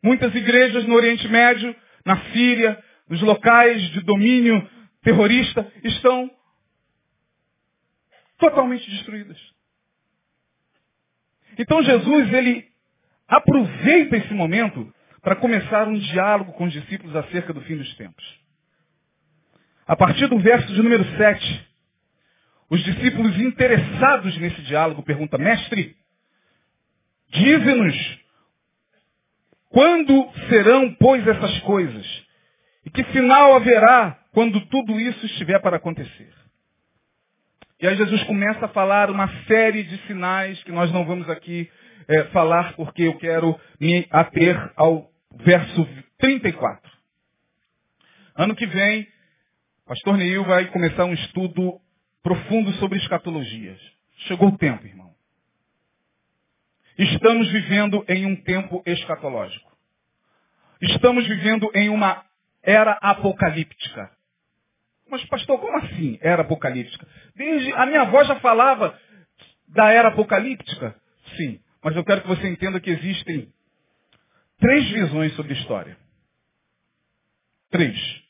Muitas 0.02 0.34
igrejas 0.34 0.84
no 0.86 0.94
Oriente 0.94 1.26
Médio, 1.28 1.74
na 2.04 2.20
Síria, 2.32 2.82
nos 3.08 3.22
locais 3.22 3.80
de 3.90 4.00
domínio 4.00 4.68
terrorista, 5.02 5.70
estão 5.82 6.30
totalmente 8.38 8.90
destruídas. 8.90 9.53
Então 11.58 11.82
Jesus, 11.82 12.32
ele 12.32 12.66
aproveita 13.28 14.16
esse 14.16 14.34
momento 14.34 14.92
para 15.22 15.36
começar 15.36 15.88
um 15.88 15.98
diálogo 15.98 16.52
com 16.52 16.64
os 16.64 16.72
discípulos 16.72 17.14
acerca 17.16 17.52
do 17.52 17.60
fim 17.62 17.76
dos 17.76 17.94
tempos. 17.96 18.24
A 19.86 19.96
partir 19.96 20.26
do 20.26 20.38
verso 20.38 20.72
de 20.72 20.82
número 20.82 21.04
7, 21.16 21.68
os 22.70 22.82
discípulos 22.82 23.38
interessados 23.38 24.36
nesse 24.38 24.62
diálogo 24.62 25.02
perguntam, 25.02 25.38
mestre, 25.38 25.96
dize-nos 27.30 28.24
quando 29.74 30.30
serão, 30.48 30.94
pois, 30.94 31.26
essas 31.26 31.58
coisas? 31.62 32.06
E 32.86 32.90
que 32.90 33.02
sinal 33.12 33.56
haverá 33.56 34.16
quando 34.32 34.60
tudo 34.66 35.00
isso 35.00 35.26
estiver 35.26 35.58
para 35.60 35.78
acontecer? 35.78 36.32
E 37.80 37.88
aí 37.88 37.96
Jesus 37.96 38.22
começa 38.24 38.66
a 38.66 38.68
falar 38.68 39.10
uma 39.10 39.28
série 39.46 39.82
de 39.82 39.98
sinais 40.06 40.62
que 40.62 40.70
nós 40.70 40.92
não 40.92 41.04
vamos 41.04 41.28
aqui 41.28 41.70
é, 42.06 42.24
falar 42.24 42.74
porque 42.74 43.02
eu 43.02 43.18
quero 43.18 43.58
me 43.80 44.06
ater 44.10 44.72
ao 44.76 45.10
verso 45.36 45.86
34. 46.18 46.92
Ano 48.36 48.54
que 48.54 48.66
vem, 48.66 49.08
pastor 49.86 50.16
Neil 50.16 50.44
vai 50.44 50.66
começar 50.66 51.04
um 51.04 51.14
estudo 51.14 51.80
profundo 52.22 52.72
sobre 52.74 52.98
escatologias. 52.98 53.80
Chegou 54.28 54.48
o 54.48 54.58
tempo, 54.58 54.86
irmão. 54.86 55.12
Estamos 56.96 57.50
vivendo 57.50 58.04
em 58.08 58.24
um 58.24 58.36
tempo 58.36 58.82
escatológico. 58.86 59.70
Estamos 60.80 61.26
vivendo 61.26 61.70
em 61.74 61.88
uma 61.88 62.24
era 62.62 62.92
apocalíptica. 63.02 64.13
Mas, 65.08 65.24
pastor, 65.26 65.60
como 65.60 65.76
assim 65.78 66.18
era 66.20 66.42
apocalíptica? 66.42 67.06
Desde 67.34 67.72
a 67.72 67.86
minha 67.86 68.02
avó 68.02 68.24
já 68.24 68.36
falava 68.36 68.98
da 69.68 69.90
era 69.90 70.08
apocalíptica. 70.08 70.94
Sim, 71.36 71.60
mas 71.82 71.94
eu 71.94 72.04
quero 72.04 72.22
que 72.22 72.28
você 72.28 72.48
entenda 72.48 72.80
que 72.80 72.90
existem 72.90 73.52
três 74.58 74.88
visões 74.90 75.34
sobre 75.34 75.52
a 75.52 75.56
história. 75.56 75.96
Três. 77.70 78.22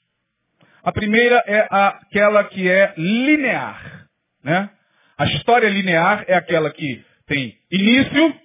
A 0.82 0.92
primeira 0.92 1.42
é 1.46 1.66
aquela 1.70 2.44
que 2.44 2.68
é 2.68 2.94
linear. 2.96 4.08
Né? 4.42 4.70
A 5.16 5.24
história 5.26 5.68
linear 5.68 6.24
é 6.26 6.34
aquela 6.34 6.70
que 6.70 7.04
tem 7.26 7.58
início, 7.70 8.40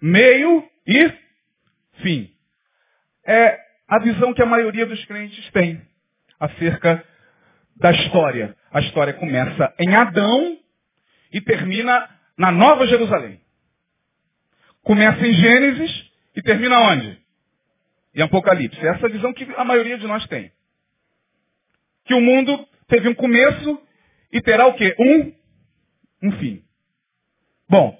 meio 0.00 0.68
e 0.86 1.12
fim. 2.02 2.30
É 3.26 3.58
a 3.88 3.98
visão 3.98 4.32
que 4.32 4.42
a 4.42 4.46
maioria 4.46 4.86
dos 4.86 5.04
crentes 5.06 5.50
tem 5.50 5.82
acerca 6.44 7.04
da 7.76 7.90
história. 7.90 8.56
A 8.70 8.80
história 8.80 9.12
começa 9.14 9.72
em 9.78 9.94
Adão 9.94 10.58
e 11.32 11.40
termina 11.40 12.08
na 12.36 12.50
Nova 12.50 12.86
Jerusalém. 12.86 13.40
Começa 14.82 15.26
em 15.26 15.32
Gênesis 15.32 16.10
e 16.36 16.42
termina 16.42 16.78
onde? 16.78 17.18
Em 18.14 18.22
Apocalipse. 18.22 18.78
Essa 18.86 19.06
é 19.06 19.08
a 19.08 19.12
visão 19.12 19.32
que 19.32 19.44
a 19.56 19.64
maioria 19.64 19.98
de 19.98 20.06
nós 20.06 20.26
tem. 20.26 20.52
Que 22.04 22.14
o 22.14 22.20
mundo 22.20 22.68
teve 22.86 23.08
um 23.08 23.14
começo 23.14 23.80
e 24.32 24.40
terá 24.40 24.66
o 24.66 24.74
quê? 24.74 24.94
Um, 24.98 26.28
um 26.28 26.32
fim. 26.38 26.62
Bom, 27.68 27.98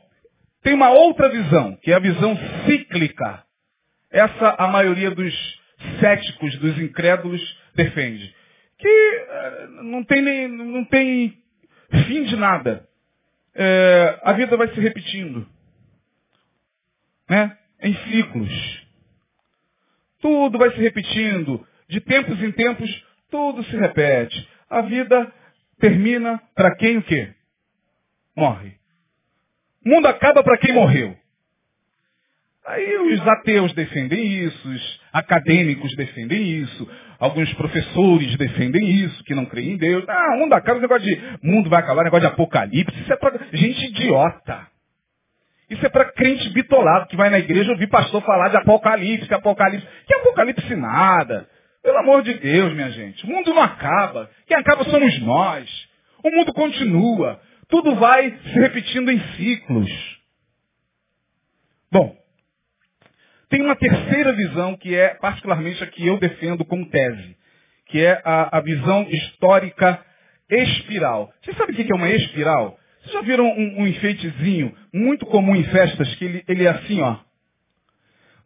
tem 0.62 0.74
uma 0.74 0.90
outra 0.90 1.28
visão, 1.28 1.76
que 1.76 1.90
é 1.90 1.94
a 1.94 2.00
visão 2.00 2.36
cíclica. 2.66 3.44
Essa 4.10 4.54
a 4.58 4.68
maioria 4.68 5.10
dos 5.10 5.34
céticos, 6.00 6.56
dos 6.58 6.78
incrédulos, 6.78 7.40
defende. 7.74 8.34
Que 8.78 8.88
eh, 8.88 9.66
não 9.82 10.04
tem, 10.04 10.22
nem, 10.22 10.48
não 10.48 10.84
tem 10.84 11.42
fim 12.06 12.24
de 12.24 12.36
nada. 12.36 12.88
É, 13.54 14.18
a 14.22 14.32
vida 14.32 14.56
vai 14.56 14.68
se 14.74 14.80
repetindo. 14.80 15.46
Né? 17.28 17.56
Em 17.80 17.94
ciclos. 17.94 18.86
Tudo 20.20 20.58
vai 20.58 20.70
se 20.72 20.80
repetindo. 20.80 21.66
De 21.88 22.00
tempos 22.00 22.42
em 22.42 22.50
tempos, 22.52 23.04
tudo 23.30 23.62
se 23.64 23.76
repete. 23.76 24.48
A 24.68 24.80
vida 24.82 25.32
termina 25.78 26.42
para 26.54 26.74
quem 26.76 26.98
o 26.98 27.02
quê? 27.02 27.32
Morre. 28.36 28.74
O 29.84 29.90
mundo 29.90 30.06
acaba 30.08 30.42
para 30.42 30.58
quem 30.58 30.72
morreu. 30.72 31.16
Aí 32.66 32.96
os 32.96 33.28
ateus 33.28 33.74
defendem 33.74 34.26
isso, 34.44 34.68
os 34.68 35.00
acadêmicos 35.12 35.94
defendem 35.96 36.62
isso, 36.62 36.88
alguns 37.18 37.52
professores 37.54 38.36
defendem 38.36 38.90
isso, 38.90 39.22
que 39.24 39.34
não 39.34 39.44
creem 39.44 39.72
em 39.72 39.76
Deus. 39.76 40.04
Ah, 40.08 40.36
mundo 40.38 40.54
acaba, 40.54 40.80
negócio 40.80 41.04
de 41.04 41.20
mundo 41.42 41.68
vai 41.68 41.80
acabar, 41.80 42.04
negócio 42.04 42.26
de 42.26 42.32
apocalipse, 42.32 43.00
isso 43.02 43.12
é 43.12 43.16
pra 43.16 43.38
gente 43.52 43.86
idiota. 43.86 44.66
Isso 45.68 45.84
é 45.84 45.88
para 45.88 46.12
crente 46.12 46.48
bitolado, 46.50 47.06
que 47.08 47.16
vai 47.16 47.30
na 47.30 47.38
igreja 47.38 47.70
ouvir 47.70 47.88
pastor 47.88 48.22
falar 48.22 48.48
de 48.48 48.56
apocalipse, 48.56 49.32
apocalipse. 49.32 49.86
Que 50.06 50.14
apocalipse 50.14 50.74
nada. 50.76 51.48
Pelo 51.82 51.98
amor 51.98 52.22
de 52.22 52.34
Deus, 52.34 52.72
minha 52.74 52.90
gente. 52.90 53.24
O 53.24 53.28
mundo 53.28 53.52
não 53.52 53.62
acaba. 53.62 54.30
Quem 54.46 54.56
acaba 54.56 54.84
somos 54.84 55.18
nós. 55.20 55.88
O 56.22 56.30
mundo 56.30 56.52
continua. 56.52 57.40
Tudo 57.68 57.94
vai 57.96 58.30
se 58.30 58.58
repetindo 58.58 59.10
em 59.10 59.20
ciclos. 59.36 59.90
Bom, 61.90 62.14
tem 63.48 63.62
uma 63.62 63.76
terceira 63.76 64.32
visão 64.32 64.76
que 64.76 64.94
é 64.94 65.14
particularmente 65.14 65.82
a 65.82 65.86
que 65.86 66.06
eu 66.06 66.18
defendo 66.18 66.64
como 66.64 66.88
tese, 66.88 67.36
que 67.86 68.04
é 68.04 68.20
a, 68.24 68.58
a 68.58 68.60
visão 68.60 69.06
histórica 69.08 70.00
espiral. 70.50 71.32
Vocês 71.42 71.56
sabem 71.56 71.74
o 71.74 71.84
que 71.84 71.92
é 71.92 71.94
uma 71.94 72.10
espiral? 72.10 72.78
Vocês 73.00 73.12
já 73.12 73.22
viram 73.22 73.46
um, 73.46 73.82
um 73.82 73.86
enfeitezinho 73.86 74.74
muito 74.92 75.26
comum 75.26 75.54
em 75.54 75.64
festas 75.64 76.14
que 76.16 76.24
ele, 76.24 76.44
ele 76.48 76.64
é 76.64 76.70
assim, 76.70 77.00
ó. 77.00 77.18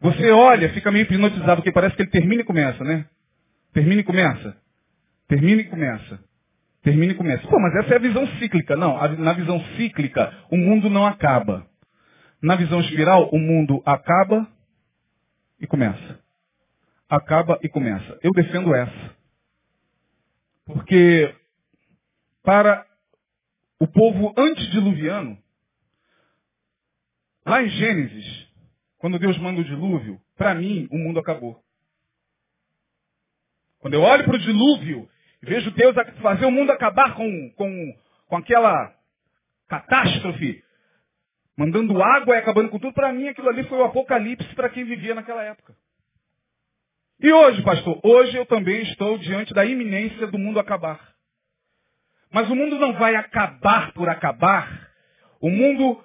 Você 0.01 0.31
olha, 0.31 0.69
fica 0.69 0.91
meio 0.91 1.03
hipnotizado, 1.03 1.57
porque 1.57 1.71
parece 1.71 1.95
que 1.95 2.01
ele 2.03 2.09
termina 2.09 2.41
e 2.41 2.45
começa, 2.45 2.83
né? 2.83 3.05
Termina 3.73 4.01
e 4.01 4.03
começa. 4.03 4.55
Termina 5.27 5.61
e 5.61 5.65
começa. 5.65 6.19
Termina 6.81 7.11
e 7.11 7.15
começa. 7.15 7.45
Pô, 7.47 7.59
mas 7.59 7.75
essa 7.75 7.93
é 7.93 7.97
a 7.97 8.01
visão 8.01 8.25
cíclica. 8.39 8.75
Não, 8.75 8.97
a, 8.97 9.09
na 9.09 9.33
visão 9.33 9.59
cíclica, 9.75 10.33
o 10.49 10.57
mundo 10.57 10.89
não 10.89 11.05
acaba. 11.05 11.65
Na 12.41 12.55
visão 12.55 12.79
espiral, 12.79 13.29
o 13.31 13.37
mundo 13.37 13.81
acaba 13.85 14.47
e 15.59 15.67
começa. 15.67 16.19
Acaba 17.09 17.59
e 17.61 17.69
começa. 17.69 18.19
Eu 18.21 18.31
defendo 18.31 18.73
essa. 18.73 19.15
Porque 20.65 21.35
para 22.43 22.85
o 23.79 23.87
povo 23.87 24.33
antediluviano, 24.37 25.37
lá 27.45 27.63
em 27.63 27.69
Gênesis, 27.69 28.47
quando 28.97 29.17
Deus 29.17 29.37
manda 29.37 29.61
o 29.61 29.65
dilúvio, 29.65 30.21
para 30.37 30.53
mim 30.53 30.87
o 30.91 30.97
mundo 30.97 31.19
acabou. 31.19 31.63
Quando 33.79 33.93
eu 33.93 34.01
olho 34.01 34.25
para 34.25 34.35
o 34.35 34.39
dilúvio 34.39 35.09
e 35.41 35.45
vejo 35.45 35.71
Deus 35.71 35.95
fazer 36.21 36.45
o 36.45 36.51
mundo 36.51 36.71
acabar 36.71 37.15
com, 37.15 37.51
com, 37.51 37.97
com 38.27 38.37
aquela 38.37 38.93
catástrofe, 39.67 40.63
mandando 41.59 42.01
água 42.01 42.35
e 42.35 42.39
acabando 42.39 42.69
com 42.69 42.79
tudo, 42.79 42.93
para 42.93 43.11
mim 43.11 43.27
aquilo 43.27 43.49
ali 43.49 43.65
foi 43.65 43.77
o 43.77 43.83
apocalipse 43.83 44.55
para 44.55 44.69
quem 44.69 44.85
vivia 44.85 45.13
naquela 45.13 45.43
época. 45.43 45.75
E 47.19 47.29
hoje, 47.33 47.61
pastor, 47.63 47.99
hoje 48.01 48.37
eu 48.37 48.45
também 48.45 48.81
estou 48.83 49.17
diante 49.17 49.53
da 49.53 49.65
iminência 49.65 50.25
do 50.27 50.39
mundo 50.39 50.57
acabar. 50.57 51.13
Mas 52.31 52.49
o 52.49 52.55
mundo 52.55 52.79
não 52.79 52.93
vai 52.93 53.13
acabar 53.15 53.91
por 53.91 54.07
acabar. 54.07 54.89
O 55.41 55.49
mundo, 55.49 56.01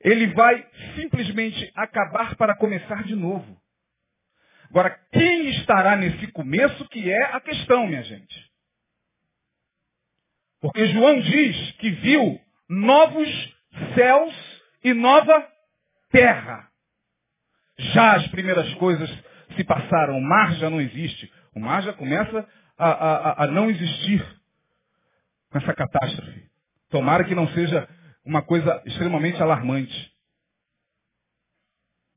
ele 0.00 0.26
vai 0.34 0.68
simplesmente 0.96 1.72
acabar 1.74 2.36
para 2.36 2.54
começar 2.54 3.04
de 3.04 3.16
novo. 3.16 3.56
Agora, 4.68 4.90
quem 5.10 5.48
estará 5.48 5.96
nesse 5.96 6.26
começo 6.26 6.86
que 6.90 7.10
é 7.10 7.22
a 7.34 7.40
questão, 7.40 7.86
minha 7.86 8.02
gente? 8.02 8.52
Porque 10.60 10.88
João 10.88 11.20
diz 11.22 11.72
que 11.78 11.88
viu 11.90 12.38
novos 12.68 13.56
céus 13.94 14.43
e 14.84 14.92
nova 14.94 15.48
terra. 16.10 16.68
Já 17.76 18.16
as 18.16 18.28
primeiras 18.28 18.72
coisas 18.74 19.10
se 19.56 19.64
passaram, 19.64 20.16
o 20.18 20.22
mar 20.22 20.54
já 20.56 20.70
não 20.70 20.80
existe. 20.80 21.32
O 21.54 21.60
mar 21.60 21.82
já 21.82 21.92
começa 21.92 22.48
a, 22.76 22.88
a, 22.88 23.44
a 23.44 23.46
não 23.48 23.70
existir 23.70 24.24
com 25.50 25.58
essa 25.58 25.74
catástrofe. 25.74 26.48
Tomara 26.90 27.24
que 27.24 27.34
não 27.34 27.48
seja 27.48 27.88
uma 28.24 28.42
coisa 28.42 28.82
extremamente 28.86 29.42
alarmante. 29.42 30.12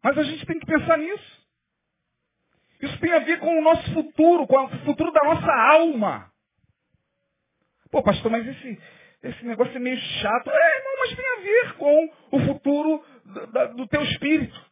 Mas 0.03 0.17
a 0.17 0.23
gente 0.23 0.45
tem 0.45 0.59
que 0.59 0.65
pensar 0.65 0.97
nisso. 0.97 1.37
Isso 2.81 2.99
tem 2.99 3.11
a 3.11 3.19
ver 3.19 3.39
com 3.39 3.57
o 3.57 3.61
nosso 3.61 3.91
futuro, 3.93 4.45
com 4.45 4.63
o 4.65 4.69
futuro 4.85 5.11
da 5.11 5.23
nossa 5.23 5.51
alma. 5.51 6.31
Pô, 7.89 8.03
pastor, 8.03 8.31
mas 8.31 8.45
esse, 8.45 8.79
esse 9.23 9.45
negócio 9.45 9.75
é 9.75 9.79
meio 9.79 9.97
chato. 9.97 10.49
É, 10.49 10.83
não, 10.83 10.99
mas 10.99 11.15
tem 11.15 11.25
a 11.27 11.41
ver 11.41 11.73
com 11.73 12.09
o 12.31 12.39
futuro 12.41 13.03
do, 13.25 13.75
do 13.75 13.87
teu 13.87 14.03
espírito. 14.03 14.67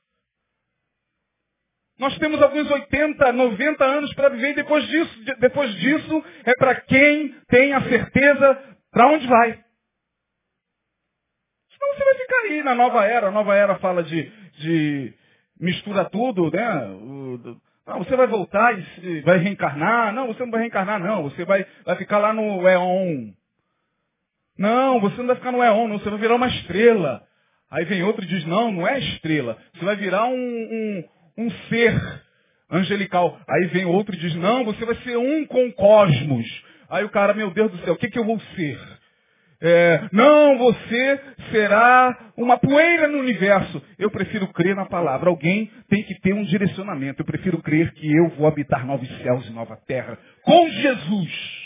Nós 1.98 2.18
temos 2.18 2.42
alguns 2.42 2.70
80, 2.70 3.32
90 3.32 3.86
anos 3.86 4.14
para 4.14 4.30
viver 4.30 4.52
e 4.52 4.56
depois 4.56 4.86
disso, 4.88 5.26
depois 5.40 5.74
disso 5.76 6.24
é 6.44 6.54
para 6.56 6.76
quem 6.82 7.30
tem 7.48 7.74
a 7.74 7.82
certeza 7.84 8.78
para 8.92 9.08
onde 9.08 9.26
vai. 9.28 9.54
Senão 11.72 11.96
você 11.96 12.04
vai 12.04 12.16
ficar 12.16 12.38
aí 12.42 12.64
na 12.64 12.76
nova 12.76 13.06
era. 13.06 13.28
A 13.28 13.32
nova 13.32 13.56
era 13.56 13.80
fala 13.80 14.04
de, 14.04 14.30
de 14.58 15.14
mistura 15.60 16.10
tudo, 16.10 16.52
né? 16.52 16.66
Não, 17.88 18.00
você 18.00 18.16
vai 18.16 18.28
voltar 18.28 18.78
e 18.78 19.22
vai 19.22 19.38
reencarnar. 19.38 20.14
Não, 20.14 20.28
você 20.28 20.44
não 20.44 20.52
vai 20.52 20.62
reencarnar, 20.62 21.00
não. 21.00 21.24
Você 21.24 21.46
vai, 21.46 21.66
vai 21.86 21.96
ficar 21.96 22.18
lá 22.18 22.34
no 22.34 22.68
Eon. 22.68 23.32
Não, 24.58 25.00
você 25.00 25.18
não 25.18 25.28
vai 25.28 25.36
ficar 25.36 25.52
no 25.52 25.64
Eon, 25.64 25.88
não. 25.88 26.00
Você 26.00 26.10
vai 26.10 26.20
virar 26.20 26.36
uma 26.36 26.48
estrela. 26.48 27.22
Aí 27.72 27.86
vem 27.86 28.04
outro 28.04 28.24
e 28.24 28.28
diz, 28.28 28.46
não, 28.46 28.72
não 28.72 28.88
é 28.88 29.00
estrela. 29.00 29.58
Você 29.74 29.86
vai 29.86 29.96
virar 29.96 30.26
um, 30.28 30.34
um, 30.34 31.04
um 31.38 31.52
ser 31.70 32.24
angelical. 32.72 33.40
Aí 33.48 33.68
vem 33.68 33.86
outro 33.86 34.16
e 34.16 34.20
diz, 34.20 34.36
não, 34.36 34.64
você 34.64 34.86
vai 34.86 34.96
ser 34.98 35.18
um 35.18 35.46
com 35.46 35.66
o 35.66 35.74
cosmos. 35.74 36.46
Aí 36.90 37.04
o 37.04 37.10
cara, 37.10 37.34
meu 37.34 37.52
Deus 37.52 37.72
do 37.72 37.78
céu, 37.80 37.94
o 37.94 37.98
que, 37.98 38.10
que 38.10 38.20
eu 38.20 38.26
vou 38.26 38.40
ser? 38.56 38.80
É, 39.62 40.10
não, 40.12 40.58
você 40.58 41.20
será 41.52 42.32
uma 42.38 42.58
poeira 42.58 43.08
no 43.08 43.20
universo. 43.20 43.82
Eu 43.98 44.12
prefiro 44.12 44.48
crer 44.50 44.76
na 44.76 44.86
palavra. 44.86 45.30
Alguém 45.30 45.72
tem 45.90 46.04
que 46.04 46.20
ter 46.22 46.34
um 46.34 46.44
direcionamento. 46.44 47.22
Eu 47.22 47.26
prefiro 47.26 47.62
crer 47.62 47.92
que 47.94 48.16
eu 48.16 48.30
vou 48.38 48.48
habitar 48.48 48.86
novos 48.86 49.08
céus 49.22 49.48
e 49.48 49.52
nova 49.52 49.76
terra 49.88 50.18
com 50.44 50.70
Jesus. 50.70 51.65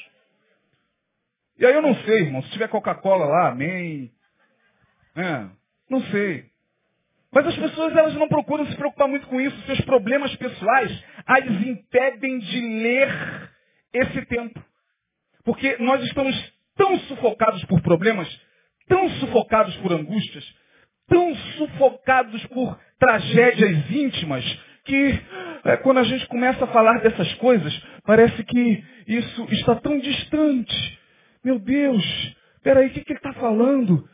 E 1.59 1.65
aí 1.65 1.73
eu 1.73 1.81
não 1.81 1.93
sei, 2.03 2.21
irmão. 2.21 2.41
Se 2.43 2.51
tiver 2.51 2.69
Coca-Cola 2.69 3.25
lá, 3.25 3.49
amém. 3.49 4.11
É, 5.15 5.45
não 5.89 6.01
sei. 6.03 6.45
Mas 7.31 7.45
as 7.45 7.55
pessoas 7.57 7.95
elas 7.95 8.15
não 8.15 8.27
procuram 8.27 8.65
se 8.65 8.75
preocupar 8.75 9.07
muito 9.07 9.27
com 9.27 9.39
isso. 9.41 9.61
Seus 9.65 9.81
problemas 9.81 10.33
pessoais 10.37 11.03
as 11.27 11.45
impedem 11.45 12.39
de 12.39 12.61
ler 12.61 13.51
esse 13.93 14.25
tempo. 14.25 14.63
Porque 15.43 15.77
nós 15.79 16.01
estamos 16.03 16.53
tão 16.75 16.97
sufocados 17.01 17.63
por 17.65 17.81
problemas, 17.81 18.27
tão 18.87 19.09
sufocados 19.19 19.75
por 19.77 19.91
angústias, 19.91 20.45
tão 21.07 21.35
sufocados 21.35 22.45
por 22.47 22.79
tragédias 22.97 23.91
íntimas, 23.91 24.45
que 24.85 25.21
é, 25.65 25.77
quando 25.77 25.99
a 25.99 26.03
gente 26.03 26.25
começa 26.27 26.63
a 26.63 26.67
falar 26.67 26.99
dessas 27.01 27.33
coisas, 27.35 27.77
parece 28.05 28.43
que 28.43 28.83
isso 29.07 29.47
está 29.51 29.75
tão 29.75 29.99
distante. 29.99 30.98
Meu 31.43 31.59
Deus, 31.59 32.35
peraí, 32.63 32.87
o 32.87 32.91
que, 32.91 33.03
que 33.03 33.13
ele 33.13 33.19
está 33.19 33.33
falando? 33.33 34.07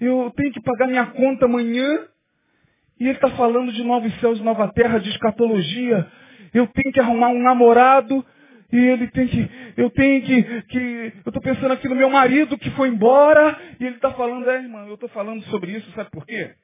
Eu 0.00 0.32
tenho 0.36 0.52
que 0.52 0.62
pagar 0.62 0.86
minha 0.86 1.06
conta 1.06 1.44
amanhã 1.44 2.06
e 2.98 3.04
ele 3.04 3.12
está 3.12 3.30
falando 3.30 3.72
de 3.72 3.82
novos 3.82 4.12
céus 4.20 4.38
e 4.38 4.42
nova 4.42 4.72
terra, 4.72 4.98
de 4.98 5.10
escatologia. 5.10 6.10
Eu 6.54 6.66
tenho 6.68 6.92
que 6.92 7.00
arrumar 7.00 7.28
um 7.28 7.42
namorado 7.42 8.24
e 8.72 8.76
ele 8.76 9.08
tem 9.08 9.26
que, 9.26 9.50
eu 9.76 9.90
tenho 9.90 10.22
que, 10.22 10.62
que 10.62 11.12
eu 11.24 11.28
estou 11.30 11.42
pensando 11.42 11.72
aqui 11.72 11.88
no 11.88 11.96
meu 11.96 12.08
marido 12.08 12.56
que 12.56 12.70
foi 12.72 12.88
embora, 12.88 13.58
e 13.80 13.84
ele 13.84 13.96
está 13.96 14.12
falando, 14.12 14.48
é 14.48 14.62
irmão, 14.62 14.86
eu 14.86 14.94
estou 14.94 15.08
falando 15.08 15.42
sobre 15.44 15.72
isso, 15.72 15.90
sabe 15.92 16.10
por 16.10 16.24
quê? 16.24 16.54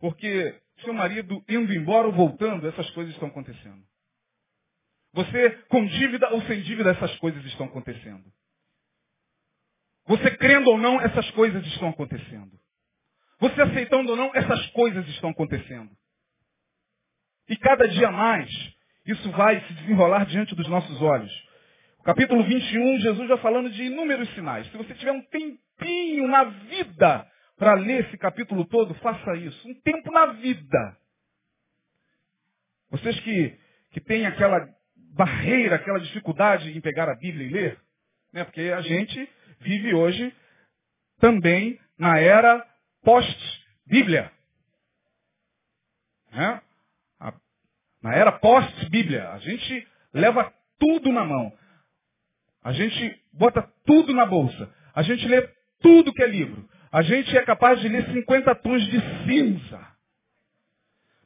Porque 0.00 0.54
seu 0.82 0.94
marido 0.94 1.44
indo 1.48 1.72
embora 1.74 2.06
ou 2.06 2.12
voltando, 2.12 2.66
essas 2.66 2.88
coisas 2.90 3.12
estão 3.12 3.28
acontecendo. 3.28 3.82
Você 5.12 5.50
com 5.68 5.84
dívida 5.84 6.30
ou 6.30 6.40
sem 6.42 6.60
dívida, 6.62 6.92
essas 6.92 7.14
coisas 7.16 7.44
estão 7.44 7.66
acontecendo. 7.66 8.24
Você 10.06 10.36
crendo 10.36 10.70
ou 10.70 10.78
não, 10.78 11.00
essas 11.00 11.30
coisas 11.32 11.64
estão 11.66 11.88
acontecendo. 11.88 12.50
Você 13.38 13.60
aceitando 13.60 14.10
ou 14.10 14.16
não, 14.16 14.30
essas 14.34 14.66
coisas 14.68 15.06
estão 15.08 15.30
acontecendo. 15.30 15.90
E 17.48 17.56
cada 17.56 17.88
dia 17.88 18.10
mais, 18.10 18.50
isso 19.06 19.30
vai 19.32 19.60
se 19.66 19.72
desenrolar 19.74 20.26
diante 20.26 20.54
dos 20.54 20.68
nossos 20.68 21.00
olhos. 21.00 21.32
Capítulo 22.04 22.44
21, 22.44 22.98
Jesus 23.00 23.28
já 23.28 23.36
falando 23.38 23.70
de 23.70 23.82
inúmeros 23.84 24.32
sinais. 24.34 24.66
Se 24.70 24.76
você 24.76 24.94
tiver 24.94 25.12
um 25.12 25.22
tempinho 25.22 26.28
na 26.28 26.44
vida 26.44 27.26
para 27.56 27.74
ler 27.74 28.06
esse 28.06 28.16
capítulo 28.16 28.64
todo, 28.66 28.94
faça 28.94 29.36
isso. 29.36 29.68
Um 29.68 29.74
tempo 29.82 30.10
na 30.10 30.26
vida. 30.26 30.96
Vocês 32.90 33.18
que, 33.20 33.58
que 33.92 34.00
têm 34.00 34.26
aquela 34.26 34.66
barreira, 35.14 35.76
aquela 35.76 36.00
dificuldade 36.00 36.70
em 36.76 36.80
pegar 36.80 37.08
a 37.08 37.16
Bíblia 37.16 37.46
e 37.46 37.50
ler, 37.50 37.80
né? 38.32 38.44
porque 38.44 38.62
a 38.62 38.80
gente 38.80 39.28
vive 39.60 39.94
hoje 39.94 40.34
também 41.18 41.78
na 41.98 42.18
era 42.18 42.66
pós-Bíblia. 43.02 44.32
Né? 46.32 46.62
Na 48.02 48.14
era 48.14 48.32
pós-Bíblia. 48.32 49.30
A 49.30 49.38
gente 49.38 49.86
leva 50.12 50.52
tudo 50.78 51.12
na 51.12 51.24
mão. 51.24 51.52
A 52.62 52.72
gente 52.72 53.22
bota 53.32 53.62
tudo 53.84 54.12
na 54.12 54.26
bolsa. 54.26 54.72
A 54.94 55.02
gente 55.02 55.26
lê 55.26 55.48
tudo 55.80 56.12
que 56.12 56.22
é 56.22 56.26
livro. 56.26 56.68
A 56.92 57.02
gente 57.02 57.36
é 57.36 57.42
capaz 57.42 57.80
de 57.80 57.88
ler 57.88 58.04
50 58.12 58.54
tons 58.56 58.84
de 58.86 59.00
cinza. 59.24 59.90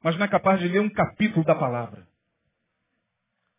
mas 0.03 0.17
não 0.17 0.27
é 0.27 0.29
capaz 0.29 0.61
de 0.61 0.69
ler 0.69 0.81
um 0.81 0.91
capítulo 0.91 1.45
da 1.45 1.55
palavra. 1.55 2.07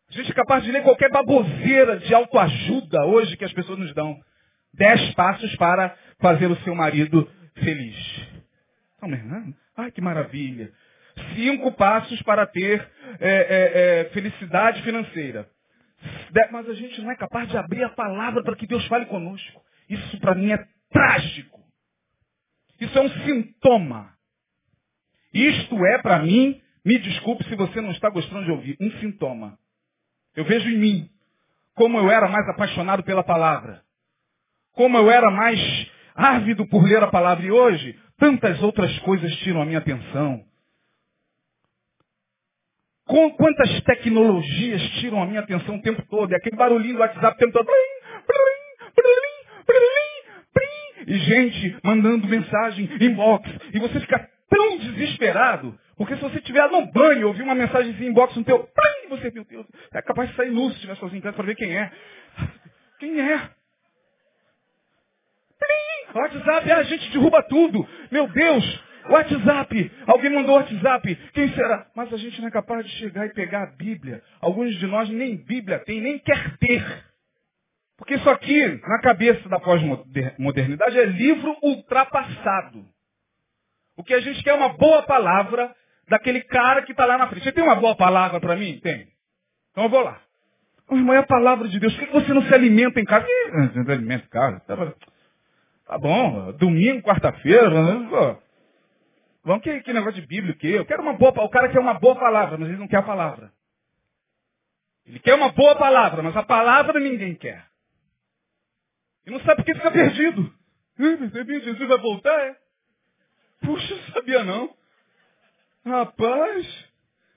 A 0.08 0.12
gente 0.12 0.30
é 0.30 0.34
capaz 0.34 0.62
de 0.62 0.70
ler 0.70 0.84
qualquer 0.84 1.10
baboseira 1.10 1.98
de 1.98 2.14
autoajuda 2.14 3.04
hoje 3.06 3.36
que 3.36 3.44
as 3.44 3.52
pessoas 3.52 3.78
nos 3.78 3.92
dão. 3.92 4.16
Dez 4.76 5.14
passos 5.14 5.54
para 5.56 5.96
fazer 6.20 6.46
o 6.46 6.56
seu 6.56 6.74
marido 6.74 7.30
feliz. 7.54 7.96
Estão 8.94 9.08
me 9.08 9.54
Ai, 9.76 9.90
que 9.90 10.00
maravilha. 10.00 10.72
Cinco 11.34 11.72
passos 11.72 12.20
para 12.22 12.46
ter 12.46 12.86
é, 13.18 13.30
é, 13.30 14.00
é, 14.00 14.04
felicidade 14.10 14.82
financeira. 14.82 15.48
Mas 16.50 16.68
a 16.68 16.74
gente 16.74 17.00
não 17.00 17.10
é 17.10 17.16
capaz 17.16 17.48
de 17.48 17.56
abrir 17.56 17.82
a 17.84 17.88
palavra 17.88 18.42
para 18.42 18.54
que 18.56 18.66
Deus 18.66 18.86
fale 18.86 19.06
conosco. 19.06 19.62
Isso 19.88 20.20
para 20.20 20.34
mim 20.34 20.52
é 20.52 20.66
trágico. 20.90 21.60
Isso 22.80 22.98
é 22.98 23.00
um 23.00 23.10
sintoma. 23.24 24.12
Isto 25.32 25.84
é 25.86 25.98
para 26.02 26.18
mim, 26.20 26.60
me 26.84 26.98
desculpe 26.98 27.44
se 27.44 27.54
você 27.54 27.80
não 27.80 27.92
está 27.92 28.10
gostando 28.10 28.44
de 28.44 28.50
ouvir, 28.50 28.76
um 28.80 28.90
sintoma. 29.00 29.58
Eu 30.34 30.44
vejo 30.44 30.68
em 30.68 30.78
mim 30.78 31.10
como 31.74 31.98
eu 31.98 32.10
era 32.10 32.28
mais 32.28 32.48
apaixonado 32.48 33.02
pela 33.02 33.22
palavra. 33.22 33.85
Como 34.76 34.96
eu 34.96 35.10
era 35.10 35.30
mais 35.30 35.58
ávido 36.14 36.66
por 36.68 36.84
ler 36.84 37.02
a 37.02 37.08
palavra. 37.08 37.44
E 37.44 37.50
hoje, 37.50 37.98
tantas 38.18 38.62
outras 38.62 38.96
coisas 39.00 39.34
tiram 39.36 39.62
a 39.62 39.64
minha 39.64 39.78
atenção. 39.78 40.44
Com 43.06 43.30
quantas 43.32 43.80
tecnologias 43.82 44.82
tiram 45.00 45.22
a 45.22 45.26
minha 45.26 45.40
atenção 45.40 45.76
o 45.76 45.82
tempo 45.82 46.02
todo? 46.08 46.30
E 46.30 46.34
aquele 46.34 46.56
barulhinho 46.56 46.94
do 46.94 47.00
WhatsApp 47.00 47.36
o 47.36 47.38
tempo 47.38 47.52
todo. 47.52 47.68
E 51.06 51.18
gente 51.18 51.78
mandando 51.82 52.28
mensagem, 52.28 52.88
inbox. 53.00 53.48
E 53.72 53.78
você 53.78 54.00
fica 54.00 54.28
tão 54.48 54.78
desesperado. 54.78 55.78
Porque 55.96 56.14
se 56.16 56.20
você 56.20 56.36
estiver 56.36 56.68
no 56.68 56.92
banho 56.92 57.20
e 57.20 57.24
ouvir 57.24 57.42
uma 57.42 57.54
mensagem 57.54 57.92
em 57.92 58.08
inbox 58.08 58.36
no 58.36 58.44
teu, 58.44 58.68
você, 59.08 59.30
meu 59.30 59.44
Deus, 59.44 59.66
é 59.94 60.02
capaz 60.02 60.28
de 60.28 60.36
sair 60.36 60.50
nu 60.50 60.68
se 60.68 60.74
estiver 60.74 60.96
sozinho 60.96 61.18
em 61.18 61.22
casa 61.22 61.36
para 61.36 61.46
ver 61.46 61.54
quem 61.54 61.76
é. 61.76 61.90
Quem 62.98 63.20
é? 63.20 63.50
WhatsApp, 66.18 66.72
a 66.72 66.82
gente 66.82 67.10
derruba 67.10 67.42
tudo. 67.42 67.86
Meu 68.10 68.28
Deus, 68.28 68.84
WhatsApp. 69.08 69.92
Alguém 70.06 70.30
mandou 70.30 70.56
WhatsApp. 70.56 71.14
Quem 71.32 71.48
será? 71.54 71.86
Mas 71.94 72.12
a 72.12 72.16
gente 72.16 72.40
não 72.40 72.48
é 72.48 72.50
capaz 72.50 72.84
de 72.84 72.92
chegar 72.92 73.26
e 73.26 73.32
pegar 73.32 73.62
a 73.62 73.76
Bíblia. 73.76 74.22
Alguns 74.40 74.74
de 74.76 74.86
nós 74.86 75.08
nem 75.08 75.36
Bíblia 75.36 75.78
tem, 75.80 76.00
nem 76.00 76.18
quer 76.18 76.56
ter. 76.58 77.04
Porque 77.96 78.14
isso 78.14 78.28
aqui, 78.28 78.80
na 78.86 79.00
cabeça 79.00 79.48
da 79.48 79.58
pós-modernidade, 79.58 80.98
é 80.98 81.04
livro 81.04 81.56
ultrapassado. 81.62 82.84
O 83.96 84.04
que 84.04 84.12
a 84.12 84.20
gente 84.20 84.42
quer 84.42 84.50
é 84.50 84.54
uma 84.54 84.70
boa 84.70 85.02
palavra 85.02 85.74
daquele 86.08 86.42
cara 86.42 86.82
que 86.82 86.92
está 86.92 87.06
lá 87.06 87.16
na 87.16 87.26
frente. 87.28 87.44
Você 87.44 87.52
tem 87.52 87.64
uma 87.64 87.76
boa 87.76 87.96
palavra 87.96 88.38
para 88.38 88.54
mim? 88.54 88.78
Tem. 88.80 89.08
Então 89.70 89.84
eu 89.84 89.90
vou 89.90 90.00
lá. 90.00 90.20
Oh, 90.88 90.94
irmão, 90.94 91.14
é 91.14 91.18
a 91.18 91.26
palavra 91.26 91.66
de 91.68 91.80
Deus. 91.80 91.96
Por 91.96 92.06
que 92.06 92.12
você 92.12 92.32
não 92.32 92.42
se 92.42 92.54
alimenta 92.54 93.00
em 93.00 93.04
casa? 93.04 93.26
Não 93.74 93.92
alimenta 93.92 94.26
em 94.26 94.28
casa. 94.28 94.62
Tá, 95.86 95.92
tá 95.92 95.98
bom, 95.98 96.52
domingo, 96.52 97.02
quarta-feira, 97.02 97.70
né? 97.70 98.38
Vamos 99.44 99.62
que, 99.62 99.80
que 99.82 99.92
negócio 99.92 100.20
de 100.20 100.26
Bíblia, 100.26 100.52
o 100.52 100.58
quê? 100.58 100.68
Eu 100.68 100.84
quero 100.84 101.02
uma 101.02 101.12
boa 101.12 101.30
O 101.44 101.48
cara 101.48 101.68
quer 101.68 101.78
uma 101.78 101.94
boa 101.94 102.16
palavra, 102.16 102.58
mas 102.58 102.68
ele 102.68 102.78
não 102.78 102.88
quer 102.88 102.98
a 102.98 103.02
palavra. 103.02 103.52
Ele 105.06 105.20
quer 105.20 105.34
uma 105.34 105.52
boa 105.52 105.76
palavra, 105.76 106.20
mas 106.22 106.36
a 106.36 106.42
palavra 106.42 106.98
ninguém 106.98 107.36
quer. 107.36 107.64
E 109.24 109.30
não 109.30 109.40
sabe 109.40 109.56
por 109.56 109.64
que 109.64 109.74
fica 109.74 109.90
perdido. 109.90 110.52
Percebi, 110.96 111.60
Jesus 111.60 111.88
vai 111.88 111.98
voltar, 111.98 112.40
é? 112.46 112.56
Puxa, 113.60 113.94
não 113.94 114.14
sabia 114.14 114.44
não. 114.44 114.74
Rapaz, 115.84 116.88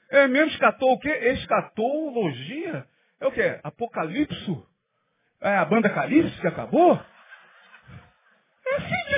é 0.10 0.28
mesmo 0.28 0.52
escatou 0.52 0.94
o 0.94 1.00
quê? 1.00 1.10
Escatologia? 1.10 2.88
É 3.20 3.28
o 3.28 3.32
quê? 3.32 3.60
Apocalipso? 3.64 4.68
É 5.42 5.56
a 5.56 5.66
banda 5.66 5.90
Calipso 5.90 6.42
que 6.42 6.48
acabou? 6.48 7.00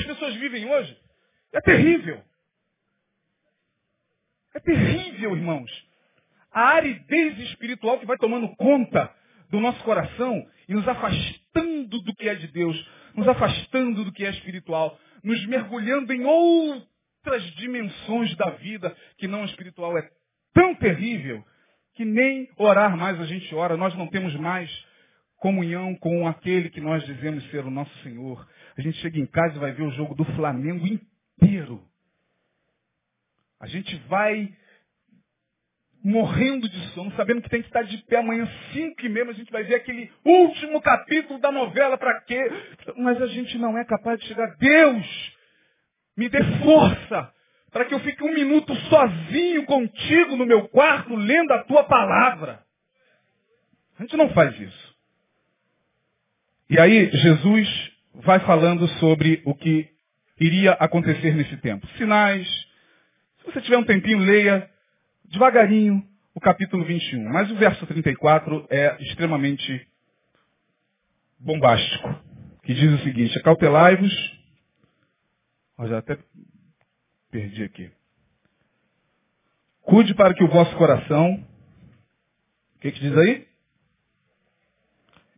As 0.02 0.08
pessoas 0.08 0.36
vivem 0.36 0.66
hoje. 0.70 0.98
É 1.54 1.62
terrível. 1.62 2.22
É 4.54 4.60
terrível, 4.60 5.36
irmãos. 5.36 5.72
A 6.52 6.76
aridez 6.76 7.38
espiritual 7.40 8.00
que 8.00 8.06
vai 8.06 8.18
tomando 8.18 8.54
conta 8.56 9.14
do 9.50 9.60
nosso 9.60 9.82
coração 9.84 10.46
e 10.68 10.74
nos 10.74 10.88
afastando 10.88 12.02
do 12.02 12.16
que 12.16 12.28
é 12.28 12.36
de 12.36 12.48
Deus, 12.48 12.90
nos 13.16 13.28
afastando 13.28 14.04
do 14.04 14.12
que 14.12 14.26
é 14.26 14.30
espiritual, 14.30 14.98
nos 15.24 15.46
mergulhando 15.46 16.12
em 16.14 16.26
outras 16.26 17.44
dimensões 17.56 18.36
da 18.36 18.50
vida 18.52 18.96
que 19.18 19.28
não 19.28 19.46
espiritual. 19.46 19.98
É 19.98 20.10
tão 20.54 20.74
terrível 20.76 21.46
que 21.94 22.04
nem 22.04 22.50
orar 22.58 22.98
mais 22.98 23.20
a 23.20 23.26
gente 23.26 23.54
ora, 23.54 23.78
nós 23.78 23.96
não 23.96 24.08
temos 24.08 24.34
mais 24.36 24.70
comunhão 25.38 25.96
com 25.96 26.28
aquele 26.28 26.70
que 26.70 26.80
nós 26.80 27.04
dizemos 27.06 27.44
ser 27.50 27.66
o 27.66 27.72
nosso 27.72 27.96
Senhor. 28.04 28.48
A 28.82 28.84
gente 28.84 28.98
chega 28.98 29.20
em 29.20 29.28
casa 29.28 29.56
e 29.56 29.60
vai 29.60 29.72
ver 29.74 29.84
o 29.84 29.92
jogo 29.92 30.16
do 30.16 30.26
Flamengo 30.26 30.88
inteiro. 30.88 31.80
A 33.60 33.68
gente 33.68 33.96
vai 34.08 34.52
morrendo 36.04 36.68
de 36.68 36.80
sono, 36.90 37.12
sabendo 37.12 37.44
que 37.44 37.50
tem 37.50 37.62
que 37.62 37.68
estar 37.68 37.84
de 37.84 37.96
pé 38.06 38.18
amanhã, 38.18 38.50
cinco 38.74 39.06
e 39.06 39.10
meia, 39.10 39.30
a 39.30 39.34
gente 39.34 39.52
vai 39.52 39.64
ver 39.66 39.76
aquele 39.76 40.12
último 40.26 40.82
capítulo 40.82 41.40
da 41.40 41.52
novela, 41.52 41.96
para 41.96 42.22
quê? 42.22 42.42
Mas 42.98 43.22
a 43.22 43.28
gente 43.28 43.56
não 43.60 43.78
é 43.78 43.86
capaz 43.86 44.20
de 44.20 44.26
chegar. 44.26 44.48
Deus, 44.58 45.38
me 46.18 46.28
dê 46.28 46.44
força 46.64 47.32
para 47.72 47.86
que 47.86 47.94
eu 47.94 48.00
fique 48.00 48.24
um 48.24 48.34
minuto 48.34 48.76
sozinho 48.90 49.64
contigo 49.68 50.36
no 50.36 50.46
meu 50.48 50.68
quarto, 50.70 51.14
lendo 51.14 51.52
a 51.52 51.64
tua 51.66 51.84
palavra. 51.84 52.64
A 54.00 54.02
gente 54.02 54.18
não 54.18 54.34
faz 54.34 54.60
isso. 54.60 54.96
E 56.68 56.80
aí, 56.80 57.12
Jesus 57.12 57.91
vai 58.24 58.40
falando 58.42 58.88
sobre 59.00 59.42
o 59.46 59.54
que 59.56 59.90
iria 60.40 60.72
acontecer 60.74 61.36
nesse 61.36 61.58
tempo. 61.58 61.88
Sinais. 61.98 62.48
Se 63.40 63.46
você 63.46 63.62
tiver 63.62 63.78
um 63.78 63.84
tempinho, 63.84 64.20
leia 64.20 64.70
devagarinho 65.26 66.06
o 66.34 66.40
capítulo 66.40 66.84
21. 66.86 67.30
Mas 67.30 67.52
o 67.52 67.56
verso 67.56 67.86
34 67.86 68.68
é 68.70 69.02
extremamente 69.04 69.88
bombástico. 71.40 72.20
Que 72.64 72.74
diz 72.74 72.92
o 73.00 73.04
seguinte, 73.04 73.38
acautelai-vos. 73.40 74.42
Já 75.88 75.98
até 75.98 76.18
perdi 77.32 77.64
aqui. 77.64 77.92
Cuide 79.82 80.14
para 80.14 80.34
que 80.34 80.44
o 80.44 80.48
vosso 80.48 80.76
coração, 80.76 81.44
o 82.76 82.80
que, 82.80 82.92
que 82.92 83.00
diz 83.00 83.18
aí? 83.18 83.48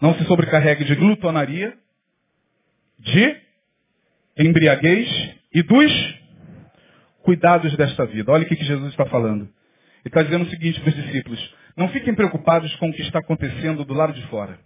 Não 0.02 0.14
se 0.16 0.26
sobrecarregue 0.26 0.84
de 0.84 0.96
glutonaria, 0.96 1.78
de 3.04 3.38
embriaguez 4.38 5.36
e 5.54 5.62
dos 5.62 6.20
cuidados 7.22 7.76
desta 7.78 8.06
vida. 8.06 8.32
Olha 8.32 8.44
o 8.44 8.48
que, 8.48 8.56
Jesus 8.56 8.92
está 8.92 9.06
falando. 9.06 9.42
Ele 9.44 10.08
está 10.08 10.24
dizendo 10.24 10.46
o 10.46 10.50
seguinte 10.50 10.80
para 10.82 10.90
os 10.90 10.96
discípulos: 10.96 11.56
não 11.78 11.90
fiquem 11.90 12.16
preocupados 12.16 12.74
com 12.78 12.90
o 12.90 12.94
que 12.94 13.02
está 13.02 13.20
acontecendo 13.20 13.86
do 13.86 13.94
lado 13.94 14.14
de 14.14 14.26
fora. 14.28 14.58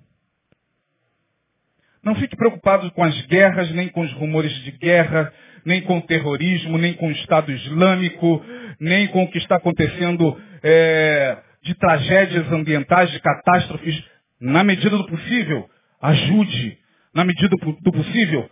Não 2.04 2.16
fiquem 2.16 2.38
preocupados 2.38 2.90
com 2.92 3.04
as 3.04 3.20
guerras, 3.26 3.70
nem 3.72 3.90
com 3.90 4.02
os 4.02 4.14
rumores 4.14 4.54
de 4.64 4.72
guerra, 4.72 5.34
nem 5.66 5.82
com 5.82 5.98
o 5.98 6.02
terrorismo, 6.02 6.78
nem 6.78 6.94
com 6.94 7.08
o 7.08 7.12
Estado 7.12 7.52
Islâmico, 7.52 8.46
nem 8.80 9.08
com 9.08 9.24
o 9.24 9.32
que 9.32 9.38
está 9.40 9.58
acontecendo 9.58 10.40
é, 10.64 11.38
de 11.62 11.76
tragédias 11.76 12.50
ambientais, 12.52 13.12
de 13.12 13.20
catástrofes. 13.20 14.02
Na 14.40 14.64
medida 14.64 14.96
do 14.96 15.06
possível, 15.06 15.70
ajude. 16.02 16.78
Na 17.18 17.26
medida 17.26 17.49
do 17.82 17.91
possível, 17.91 18.47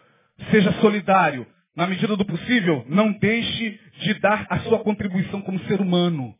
seja 0.49 0.71
solidário. 0.81 1.45
Na 1.75 1.85
medida 1.85 2.17
do 2.17 2.25
possível, 2.25 2.83
não 2.89 3.11
deixe 3.11 3.79
de 3.99 4.15
dar 4.15 4.47
a 4.49 4.57
sua 4.61 4.79
contribuição 4.79 5.39
como 5.43 5.59
ser 5.65 5.79
humano. 5.79 6.33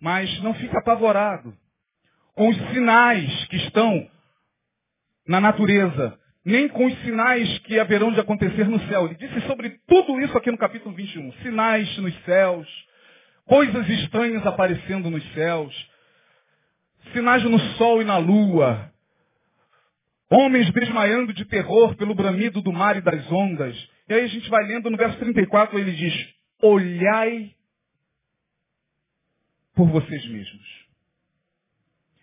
Mas 0.00 0.40
não 0.44 0.54
fique 0.54 0.76
apavorado 0.76 1.52
com 2.36 2.48
os 2.48 2.56
sinais 2.70 3.46
que 3.46 3.56
estão 3.56 4.08
na 5.26 5.40
natureza, 5.40 6.16
nem 6.44 6.68
com 6.68 6.86
os 6.86 6.96
sinais 7.00 7.58
que 7.64 7.80
haverão 7.80 8.12
de 8.12 8.20
acontecer 8.20 8.68
no 8.68 8.78
céu. 8.86 9.06
Ele 9.06 9.16
disse 9.16 9.40
sobre 9.48 9.70
tudo 9.88 10.20
isso 10.20 10.38
aqui 10.38 10.52
no 10.52 10.56
capítulo 10.56 10.94
21. 10.94 11.32
Sinais 11.42 11.98
nos 11.98 12.14
céus, 12.22 12.68
coisas 13.44 13.88
estranhas 13.88 14.46
aparecendo 14.46 15.10
nos 15.10 15.24
céus, 15.32 15.74
sinais 17.12 17.42
no 17.42 17.58
sol 17.76 18.00
e 18.00 18.04
na 18.04 18.18
lua, 18.18 18.92
homens 20.30 20.70
desmaiando 20.72 21.32
de 21.32 21.44
terror 21.44 21.96
pelo 21.96 22.14
bramido 22.14 22.60
do 22.60 22.72
mar 22.72 22.96
e 22.96 23.00
das 23.00 23.30
ondas. 23.30 23.76
E 24.08 24.14
aí 24.14 24.24
a 24.24 24.28
gente 24.28 24.48
vai 24.48 24.64
lendo 24.66 24.90
no 24.90 24.96
verso 24.96 25.18
34, 25.18 25.78
ele 25.78 25.92
diz, 25.92 26.34
olhai 26.62 27.54
por 29.74 29.88
vocês 29.88 30.26
mesmos. 30.26 30.86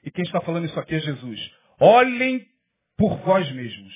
E 0.03 0.12
quem 0.12 0.24
está 0.24 0.39
falando 0.41 0.66
isso 0.66 0.80
aqui 0.80 0.95
é 0.95 0.99
Jesus. 0.99 1.51
Olhem 1.80 2.47
por 2.95 3.18
vós 3.20 3.51
mesmos. 3.51 3.93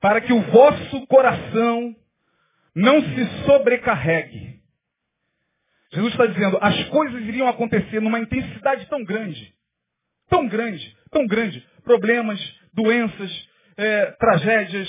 Para 0.00 0.20
que 0.20 0.32
o 0.32 0.42
vosso 0.42 1.06
coração 1.06 1.96
não 2.74 3.00
se 3.02 3.44
sobrecarregue. 3.46 4.60
Jesus 5.92 6.12
está 6.12 6.26
dizendo, 6.26 6.58
as 6.60 6.84
coisas 6.88 7.22
iriam 7.22 7.48
acontecer 7.48 8.00
numa 8.00 8.20
intensidade 8.20 8.86
tão 8.86 9.02
grande, 9.02 9.54
tão 10.28 10.46
grande, 10.46 10.96
tão 11.10 11.26
grande. 11.26 11.66
Problemas, 11.82 12.38
doenças, 12.76 13.48
é, 13.76 14.06
tragédias, 14.18 14.88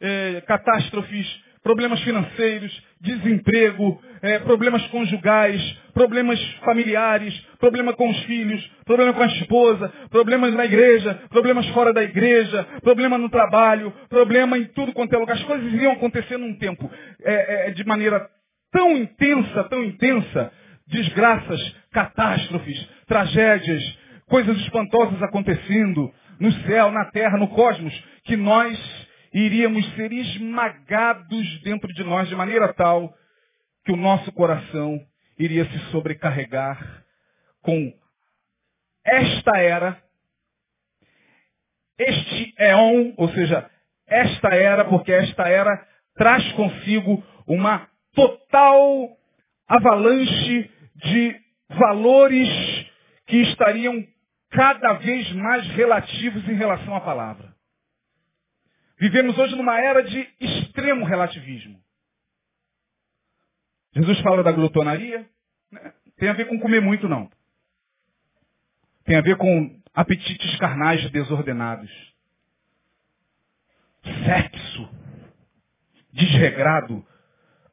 é, 0.00 0.42
catástrofes, 0.46 1.44
problemas 1.64 2.00
financeiros, 2.02 2.82
desemprego, 3.00 4.00
é, 4.20 4.38
problemas 4.40 4.86
conjugais, 4.88 5.60
problemas 5.94 6.38
familiares, 6.64 7.34
problema 7.58 7.94
com 7.94 8.10
os 8.10 8.22
filhos, 8.24 8.62
problema 8.84 9.14
com 9.14 9.22
a 9.22 9.26
esposa, 9.26 9.92
problemas 10.10 10.54
na 10.54 10.66
igreja, 10.66 11.14
problemas 11.30 11.66
fora 11.68 11.92
da 11.92 12.02
igreja, 12.02 12.66
problema 12.82 13.16
no 13.16 13.30
trabalho, 13.30 13.92
problema 14.10 14.58
em 14.58 14.64
tudo 14.66 14.92
quanto 14.92 15.14
é 15.14 15.18
lugar. 15.18 15.36
As 15.36 15.44
coisas 15.44 15.72
iriam 15.72 15.92
acontecer 15.92 16.36
num 16.36 16.54
tempo 16.58 16.90
é, 17.22 17.68
é, 17.68 17.70
de 17.70 17.84
maneira 17.84 18.28
tão 18.70 18.96
intensa, 18.96 19.64
tão 19.64 19.82
intensa, 19.82 20.52
desgraças, 20.86 21.76
catástrofes, 21.92 22.88
tragédias, 23.06 23.82
coisas 24.28 24.56
espantosas 24.58 25.22
acontecendo 25.22 26.12
no 26.38 26.52
céu, 26.66 26.90
na 26.90 27.06
terra, 27.06 27.36
no 27.36 27.48
cosmos, 27.48 27.92
que 28.24 28.36
nós 28.36 28.78
iríamos 29.32 29.84
ser 29.94 30.12
esmagados 30.12 31.62
dentro 31.62 31.92
de 31.92 32.04
nós 32.04 32.28
de 32.28 32.36
maneira 32.36 32.72
tal 32.74 33.12
que 33.84 33.92
o 33.92 33.96
nosso 33.96 34.30
coração 34.32 35.00
iria 35.38 35.64
se 35.66 35.78
sobrecarregar 35.90 37.04
com 37.60 37.92
esta 39.04 39.58
era, 39.58 40.02
este 41.98 42.54
éon, 42.58 43.12
ou 43.16 43.28
seja, 43.30 43.70
esta 44.06 44.54
era, 44.54 44.84
porque 44.86 45.12
esta 45.12 45.48
era 45.48 45.86
traz 46.14 46.52
consigo 46.52 47.22
uma 47.46 47.88
total 48.14 49.08
avalanche 49.68 50.70
de 50.96 51.36
valores 51.68 52.48
que 53.26 53.38
estariam 53.42 54.04
cada 54.54 54.94
vez 54.94 55.30
mais 55.32 55.66
relativos 55.70 56.48
em 56.48 56.54
relação 56.54 56.94
à 56.94 57.00
palavra. 57.00 57.54
Vivemos 58.98 59.36
hoje 59.36 59.56
numa 59.56 59.78
era 59.80 60.02
de 60.02 60.28
extremo 60.40 61.04
relativismo. 61.04 61.82
Jesus 63.94 64.18
fala 64.20 64.42
da 64.42 64.52
glutonaria, 64.52 65.28
né? 65.70 65.92
tem 66.16 66.28
a 66.28 66.32
ver 66.32 66.46
com 66.46 66.58
comer 66.60 66.80
muito 66.80 67.08
não. 67.08 67.28
Tem 69.04 69.16
a 69.16 69.20
ver 69.20 69.36
com 69.36 69.80
apetites 69.92 70.56
carnais 70.56 71.10
desordenados. 71.10 71.90
Sexo 74.24 74.88
desregrado, 76.12 77.04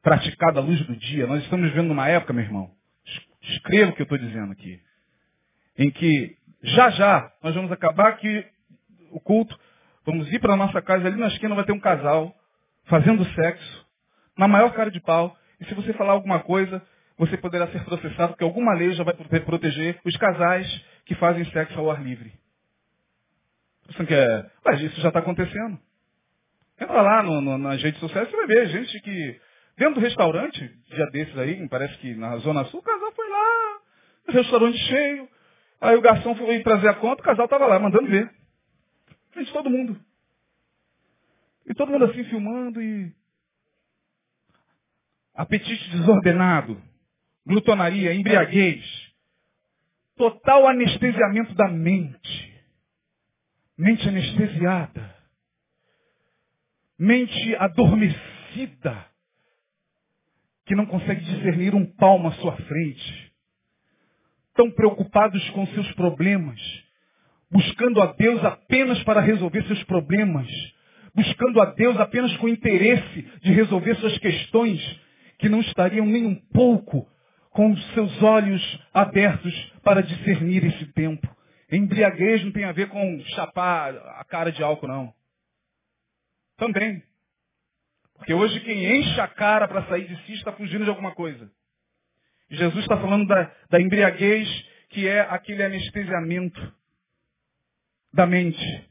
praticado 0.02 0.60
à 0.60 0.62
luz 0.62 0.84
do 0.88 0.96
dia. 0.96 1.28
Nós 1.28 1.44
estamos 1.44 1.70
vivendo 1.70 1.90
numa 1.90 2.08
época, 2.08 2.34
meu 2.34 2.44
irmão, 2.44 2.72
escreva 3.42 3.92
o 3.92 3.96
que 3.96 4.02
eu 4.02 4.06
estou 4.06 4.18
dizendo 4.18 4.52
aqui, 4.52 4.82
em 5.78 5.92
que 5.92 6.38
já 6.64 6.90
já 6.92 7.32
nós 7.44 7.56
vamos 7.56 7.72
acabar 7.72 8.18
que 8.18 8.46
o 9.12 9.20
culto 9.20 9.58
Vamos 10.06 10.32
ir 10.34 10.40
para 10.40 10.54
a 10.54 10.58
nossa 10.58 10.82
casa, 10.82 11.08
ali 11.08 11.20
na 11.20 11.28
esquina 11.28 11.54
vai 11.54 11.64
ter 11.64 11.74
um 11.74 11.80
casal 11.80 12.36
fazendo 12.86 13.24
sexo, 13.36 13.88
na 14.36 14.48
maior 14.48 14.74
cara 14.74 14.90
de 14.90 15.00
pau, 15.00 15.38
e 15.60 15.66
se 15.66 15.76
você 15.76 15.94
falar 15.94 16.14
alguma 16.14 16.40
coisa, 16.40 16.82
você 17.18 17.38
poderá 17.38 17.68
ser 17.68 17.84
processado, 17.86 18.30
porque 18.30 18.44
alguma 18.44 18.74
lei 18.74 18.92
já 18.94 19.04
vai 19.04 19.14
proteger 19.14 20.00
os 20.04 20.18
casais 20.18 20.68
que 21.06 21.14
fazem 21.16 21.46
sexo 21.52 21.78
ao 21.80 21.92
ar 21.92 22.02
livre. 22.02 22.34
Você 23.88 24.06
quer... 24.06 24.52
Mas 24.66 24.82
isso 24.82 25.00
já 25.02 25.10
está 25.10 25.20
acontecendo. 25.20 25.80
Entra 26.80 27.02
lá 27.02 27.22
no, 27.22 27.40
no, 27.42 27.58
nas 27.60 27.82
redes 27.84 28.00
sociais, 28.00 28.28
você 28.28 28.36
vai 28.36 28.48
ver 28.48 28.68
gente 28.70 29.00
que, 29.02 29.40
dentro 29.78 29.96
do 29.96 30.02
restaurante, 30.02 30.68
dia 30.90 31.06
desses 31.12 31.38
aí, 31.38 31.70
parece 31.70 31.96
que 32.00 32.16
na 32.16 32.38
Zona 32.38 32.66
Sul, 32.66 32.80
o 32.80 32.84
casal 32.84 33.12
foi 33.12 33.30
lá, 33.30 33.80
restaurante 34.30 34.78
cheio, 34.80 35.30
aí 35.82 35.96
o 35.96 36.02
garçom 36.02 36.36
foi 36.36 36.62
trazer 36.64 36.88
a 36.88 36.94
conta, 36.94 37.22
o 37.22 37.26
casal 37.26 37.46
estava 37.46 37.66
lá, 37.66 37.80
mandando 37.80 38.08
ver. 38.08 38.32
Frente 39.32 39.52
todo 39.52 39.70
mundo. 39.70 40.00
E 41.66 41.74
todo 41.74 41.92
mundo 41.92 42.06
assim 42.06 42.24
filmando 42.26 42.82
e. 42.82 43.14
Apetite 45.34 45.90
desordenado, 45.92 46.82
glutonaria, 47.46 48.14
embriaguez, 48.14 48.84
total 50.18 50.68
anestesiamento 50.68 51.54
da 51.56 51.68
mente. 51.68 52.52
Mente 53.78 54.08
anestesiada. 54.08 55.16
Mente 57.00 57.56
adormecida. 57.56 59.08
Que 60.66 60.76
não 60.76 60.86
consegue 60.86 61.22
discernir 61.22 61.74
um 61.74 61.86
palmo 61.86 62.28
à 62.28 62.34
sua 62.34 62.56
frente. 62.58 63.31
Tão 64.56 64.70
preocupados 64.72 65.50
com 65.52 65.66
seus 65.68 65.92
problemas 65.94 66.60
buscando 67.52 68.02
a 68.02 68.14
Deus 68.14 68.44
apenas 68.46 69.04
para 69.04 69.20
resolver 69.20 69.64
seus 69.66 69.84
problemas, 69.84 70.48
buscando 71.14 71.62
a 71.62 71.66
Deus 71.66 72.00
apenas 72.00 72.36
com 72.38 72.48
interesse 72.48 73.22
de 73.42 73.52
resolver 73.52 73.96
suas 73.96 74.18
questões, 74.20 74.80
que 75.38 75.50
não 75.50 75.60
estariam 75.60 76.06
nem 76.06 76.26
um 76.26 76.36
pouco 76.54 77.06
com 77.50 77.72
os 77.72 77.94
seus 77.94 78.24
olhos 78.24 78.80
abertos 78.94 79.54
para 79.84 80.02
discernir 80.02 80.64
esse 80.64 80.86
tempo. 80.94 81.28
Embriaguez 81.70 82.44
não 82.46 82.52
tem 82.52 82.64
a 82.64 82.72
ver 82.72 82.88
com 82.88 83.20
chapar 83.36 83.94
a 83.96 84.24
cara 84.24 84.52
de 84.52 84.64
álcool, 84.64 84.88
não. 84.88 85.14
Também. 86.58 87.04
Porque 88.16 88.34
hoje 88.34 88.60
quem 88.62 89.00
enche 89.00 89.20
a 89.20 89.28
cara 89.28 89.68
para 89.68 89.84
sair 89.88 90.08
de 90.08 90.16
si 90.26 90.34
está 90.34 90.54
fugindo 90.54 90.84
de 90.84 90.90
alguma 90.90 91.14
coisa. 91.14 91.52
Jesus 92.52 92.84
está 92.84 92.98
falando 92.98 93.28
da, 93.28 93.52
da 93.70 93.82
embriaguez, 93.82 94.48
que 94.90 95.08
é 95.08 95.22
aquele 95.22 95.64
anestesiamento 95.64 96.74
da 98.14 98.26
mente 98.26 98.90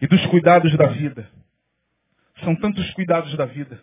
e 0.00 0.06
dos 0.06 0.24
cuidados 0.26 0.76
da 0.76 0.86
vida. 0.86 1.28
São 2.44 2.54
tantos 2.56 2.88
cuidados 2.92 3.36
da 3.36 3.46
vida. 3.46 3.80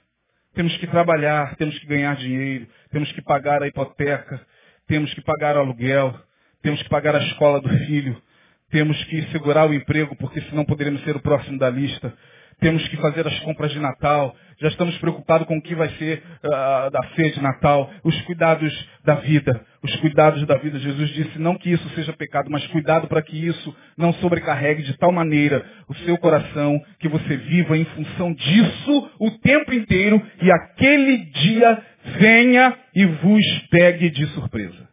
Temos 0.54 0.76
que 0.78 0.88
trabalhar, 0.88 1.56
temos 1.56 1.78
que 1.80 1.86
ganhar 1.86 2.16
dinheiro, 2.16 2.68
temos 2.90 3.12
que 3.12 3.22
pagar 3.22 3.64
a 3.64 3.68
hipoteca, 3.68 4.46
temos 4.88 5.14
que 5.14 5.22
pagar 5.22 5.58
o 5.58 5.60
aluguel, 5.60 6.18
temos 6.62 6.82
que 6.84 6.90
pagar 6.90 7.16
a 7.16 7.24
escola 7.24 7.60
do 7.60 7.70
filho, 7.86 8.22
temos 8.70 9.02
que 9.06 9.24
segurar 9.32 9.70
o 9.70 9.74
emprego, 9.74 10.16
porque 10.16 10.42
senão 10.44 10.64
poderemos 10.64 11.04
ser 11.04 11.16
o 11.16 11.22
próximo 11.22 11.58
da 11.58 11.70
lista 11.70 12.18
temos 12.62 12.88
que 12.88 12.98
fazer 12.98 13.28
as 13.28 13.40
compras 13.40 13.72
de 13.72 13.80
Natal, 13.80 14.36
já 14.60 14.68
estamos 14.68 14.96
preocupados 15.00 15.48
com 15.48 15.58
o 15.58 15.62
que 15.62 15.74
vai 15.74 15.90
ser 15.98 16.22
uh, 16.44 16.92
da 16.92 17.02
ceia 17.16 17.32
de 17.32 17.42
Natal, 17.42 17.92
os 18.04 18.22
cuidados 18.22 18.72
da 19.04 19.16
vida, 19.16 19.66
os 19.82 19.96
cuidados 19.96 20.46
da 20.46 20.56
vida. 20.60 20.78
Jesus 20.78 21.10
disse 21.10 21.40
não 21.40 21.58
que 21.58 21.72
isso 21.72 21.90
seja 21.96 22.14
pecado, 22.14 22.52
mas 22.52 22.66
cuidado 22.68 23.08
para 23.08 23.24
que 23.24 23.36
isso 23.48 23.76
não 23.98 24.14
sobrecarregue 24.14 24.84
de 24.84 24.96
tal 25.00 25.12
maneira 25.12 25.66
o 25.90 25.96
seu 25.96 26.16
coração 26.20 26.80
que 27.00 27.10
você 27.10 27.36
viva 27.36 27.76
em 27.76 27.86
função 27.86 28.32
disso 28.32 29.12
o 29.20 29.32
tempo 29.40 29.74
inteiro 29.74 30.22
e 30.40 30.52
aquele 30.52 31.18
dia 31.32 31.84
venha 32.20 32.78
e 32.94 33.06
vos 33.08 33.46
pegue 33.72 34.12
de 34.12 34.28
surpresa. 34.28 34.88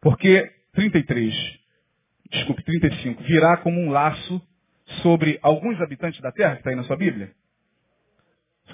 Porque 0.00 0.48
33, 0.74 1.34
desculpe, 2.30 2.62
35, 2.62 3.24
virá 3.24 3.56
como 3.56 3.80
um 3.80 3.90
laço 3.90 4.40
sobre 5.02 5.38
alguns 5.42 5.80
habitantes 5.80 6.20
da 6.20 6.32
terra, 6.32 6.54
que 6.54 6.60
está 6.60 6.70
aí 6.70 6.76
na 6.76 6.84
sua 6.84 6.96
Bíblia? 6.96 7.34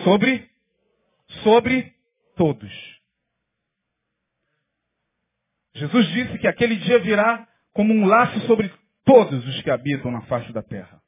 Sobre, 0.04 0.50
sobre 1.42 1.94
todos. 2.36 3.00
Jesus 5.74 6.08
disse 6.08 6.38
que 6.38 6.48
aquele 6.48 6.76
dia 6.76 6.98
virá 6.98 7.48
como 7.72 7.94
um 7.94 8.04
laço 8.06 8.40
sobre 8.46 8.72
todos 9.04 9.46
os 9.46 9.62
que 9.62 9.70
habitam 9.70 10.10
na 10.10 10.22
face 10.22 10.52
da 10.52 10.62
terra. 10.62 11.00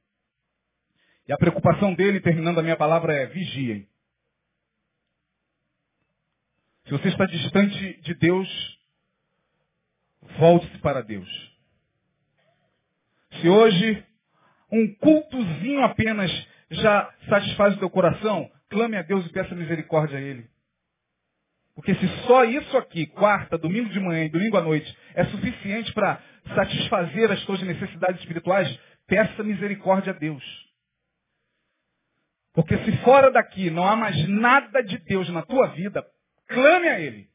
E 1.26 1.32
a 1.32 1.36
preocupação 1.36 1.94
dele, 1.94 2.20
terminando 2.20 2.58
a 2.58 2.62
minha 2.62 2.76
palavra, 2.76 3.14
é 3.14 3.26
vigiem. 3.26 3.88
Se 6.84 6.90
você 6.90 7.08
está 7.08 7.26
distante 7.26 8.00
de 8.02 8.14
Deus, 8.14 8.48
volte-se 10.38 10.78
para 10.78 11.02
Deus. 11.02 11.28
Se 13.40 13.48
hoje 13.48 14.04
um 14.72 14.94
cultozinho 14.94 15.84
apenas 15.84 16.30
já 16.70 17.12
satisfaz 17.28 17.76
o 17.76 17.78
teu 17.78 17.90
coração, 17.90 18.50
clame 18.70 18.96
a 18.96 19.02
Deus 19.02 19.26
e 19.26 19.32
peça 19.32 19.54
misericórdia 19.54 20.18
a 20.18 20.22
Ele. 20.22 20.50
Porque 21.74 21.94
se 21.94 22.08
só 22.26 22.44
isso 22.44 22.76
aqui, 22.76 23.06
quarta, 23.06 23.58
domingo 23.58 23.90
de 23.90 24.00
manhã 24.00 24.24
e 24.24 24.30
domingo 24.30 24.56
à 24.56 24.62
noite, 24.62 24.94
é 25.14 25.24
suficiente 25.26 25.92
para 25.92 26.20
satisfazer 26.54 27.30
as 27.30 27.44
tuas 27.44 27.62
necessidades 27.62 28.20
espirituais, 28.20 28.68
peça 29.06 29.42
misericórdia 29.42 30.12
a 30.12 30.16
Deus. 30.16 30.44
Porque 32.54 32.76
se 32.84 32.96
fora 32.98 33.30
daqui 33.30 33.70
não 33.70 33.86
há 33.86 33.96
mais 33.96 34.28
nada 34.28 34.82
de 34.82 34.98
Deus 34.98 35.28
na 35.30 35.42
tua 35.42 35.68
vida, 35.68 36.04
clame 36.48 36.88
a 36.88 37.00
Ele. 37.00 37.28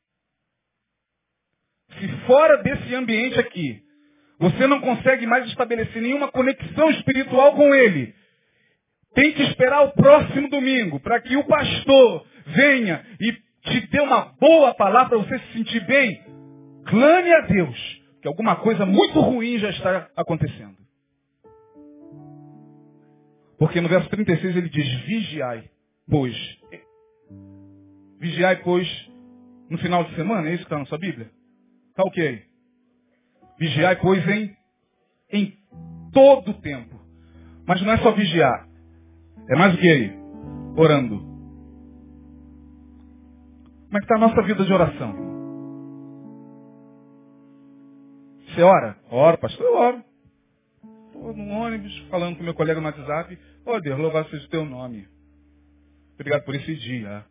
Se 1.99 2.07
fora 2.27 2.61
desse 2.61 2.93
ambiente 2.93 3.39
aqui 3.39 3.86
você 4.39 4.67
não 4.67 4.79
consegue 4.79 5.25
mais 5.25 5.45
estabelecer 5.47 6.01
nenhuma 6.01 6.31
conexão 6.31 6.89
espiritual 6.91 7.53
com 7.55 7.73
Ele. 7.73 8.13
Tem 9.15 9.33
que 9.33 9.41
esperar 9.43 9.81
o 9.83 9.91
próximo 9.93 10.49
domingo 10.49 10.99
para 10.99 11.19
que 11.19 11.35
o 11.35 11.43
pastor 11.45 12.25
venha 12.45 13.03
e 13.19 13.31
te 13.69 13.87
dê 13.87 13.99
uma 13.99 14.33
boa 14.39 14.73
palavra 14.75 15.09
para 15.09 15.17
você 15.17 15.39
se 15.39 15.53
sentir 15.53 15.85
bem, 15.85 16.21
clame 16.85 17.33
a 17.33 17.41
Deus, 17.41 18.01
que 18.21 18.27
alguma 18.27 18.55
coisa 18.57 18.85
muito 18.85 19.19
ruim 19.19 19.57
já 19.57 19.69
está 19.69 20.09
acontecendo. 20.15 20.77
Porque 23.57 23.81
no 23.81 23.89
verso 23.89 24.07
36 24.09 24.55
ele 24.55 24.69
diz, 24.69 24.87
vigiai, 25.05 25.63
pois. 26.07 26.35
Vigiai, 28.19 28.57
pois, 28.57 28.87
no 29.69 29.79
final 29.79 30.03
de 30.03 30.15
semana, 30.15 30.47
é 30.47 30.53
isso 30.53 30.59
que 30.59 30.65
está 30.65 30.77
na 30.77 30.85
sua 30.85 30.99
Bíblia? 30.99 31.31
Está 31.89 32.03
ok. 32.03 32.46
Vigiai, 33.59 33.95
pois, 33.97 34.25
em, 34.27 34.55
em 35.31 35.57
todo 36.11 36.51
o 36.51 36.61
tempo. 36.61 36.99
Mas 37.67 37.81
não 37.81 37.93
é 37.93 37.97
só 37.97 38.11
vigiar. 38.11 38.67
É 39.49 39.55
mais 39.55 39.73
o 39.73 39.77
que 39.77 39.89
aí? 39.89 40.11
Orando. 40.75 41.19
Como 43.85 43.97
é 43.97 43.99
que 43.99 44.05
está 44.05 44.15
a 44.15 44.19
nossa 44.19 44.41
vida 44.41 44.65
de 44.65 44.73
oração? 44.73 45.15
Você 48.47 48.61
ora? 48.61 48.97
Ora, 49.09 49.37
pastor, 49.37 49.65
eu 49.65 49.75
oro. 49.75 50.03
Estou 51.07 51.33
no 51.33 51.49
ônibus, 51.49 51.97
falando 52.09 52.37
com 52.37 52.43
meu 52.43 52.53
colega 52.53 52.79
no 52.79 52.87
WhatsApp. 52.87 53.37
Oh 53.65 53.79
Deus, 53.79 53.99
louvado 53.99 54.29
seja 54.29 54.45
o 54.45 54.49
teu 54.49 54.65
nome. 54.65 55.07
Obrigado 56.15 56.43
por 56.43 56.55
esse 56.55 56.75
dia. 56.75 57.25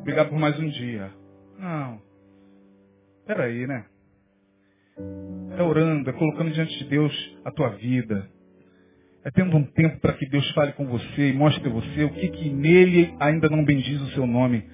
Obrigado 0.00 0.30
por 0.30 0.38
mais 0.38 0.58
um 0.58 0.68
dia. 0.68 1.12
Não. 1.58 2.00
Peraí, 3.26 3.66
né? 3.66 3.84
É 5.56 5.62
orando, 5.62 6.08
é 6.08 6.12
colocando 6.12 6.50
diante 6.52 6.78
de 6.78 6.84
Deus 6.84 7.36
a 7.44 7.50
tua 7.50 7.70
vida. 7.70 8.28
É 9.24 9.30
tendo 9.30 9.56
um 9.56 9.64
tempo 9.64 10.00
para 10.00 10.12
que 10.12 10.28
Deus 10.28 10.48
fale 10.52 10.72
com 10.72 10.86
você 10.86 11.30
e 11.30 11.32
mostre 11.32 11.68
a 11.68 11.72
você 11.72 12.04
o 12.04 12.10
que, 12.10 12.28
que 12.28 12.50
nele 12.50 13.14
ainda 13.18 13.48
não 13.48 13.64
bendiz 13.64 14.00
o 14.00 14.10
seu 14.12 14.26
nome. 14.26 14.64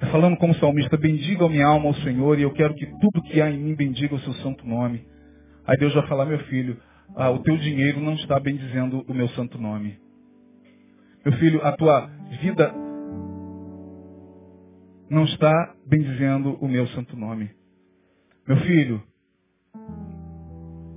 É 0.00 0.06
falando 0.06 0.36
como 0.36 0.54
salmista, 0.56 0.96
bendiga 0.96 1.44
a 1.44 1.48
minha 1.48 1.66
alma 1.66 1.86
ao 1.86 1.94
Senhor 1.94 2.38
e 2.38 2.42
eu 2.42 2.52
quero 2.52 2.74
que 2.74 2.86
tudo 3.00 3.22
que 3.22 3.40
há 3.40 3.50
em 3.50 3.58
mim 3.58 3.74
bendiga 3.74 4.14
o 4.14 4.20
seu 4.20 4.32
santo 4.34 4.66
nome. 4.66 5.04
Aí 5.66 5.76
Deus 5.76 5.94
vai 5.94 6.06
falar, 6.06 6.24
meu 6.24 6.38
filho, 6.44 6.76
ah, 7.16 7.30
o 7.30 7.40
teu 7.40 7.56
dinheiro 7.56 8.00
não 8.00 8.14
está 8.14 8.38
bendizendo 8.38 9.04
o 9.08 9.14
meu 9.14 9.28
santo 9.30 9.58
nome. 9.58 9.98
Meu 11.24 11.36
filho, 11.38 11.64
a 11.64 11.72
tua 11.72 12.06
vida 12.40 12.74
não 15.10 15.24
está 15.24 15.74
bendizendo 15.86 16.56
o 16.60 16.68
meu 16.68 16.86
santo 16.88 17.16
nome. 17.16 17.50
Meu 18.48 18.56
filho, 18.60 19.02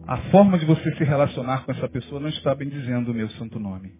a 0.08 0.16
forma 0.32 0.58
de 0.58 0.66
você 0.66 0.90
se 0.96 1.04
relacionar 1.04 1.66
com 1.66 1.74
essa 1.74 1.90
pessoa 1.90 2.22
não 2.22 2.30
está 2.30 2.56
bendizendo 2.56 3.12
o 3.12 3.14
meu 3.14 3.30
santo 3.32 3.60
nome. 3.60 3.92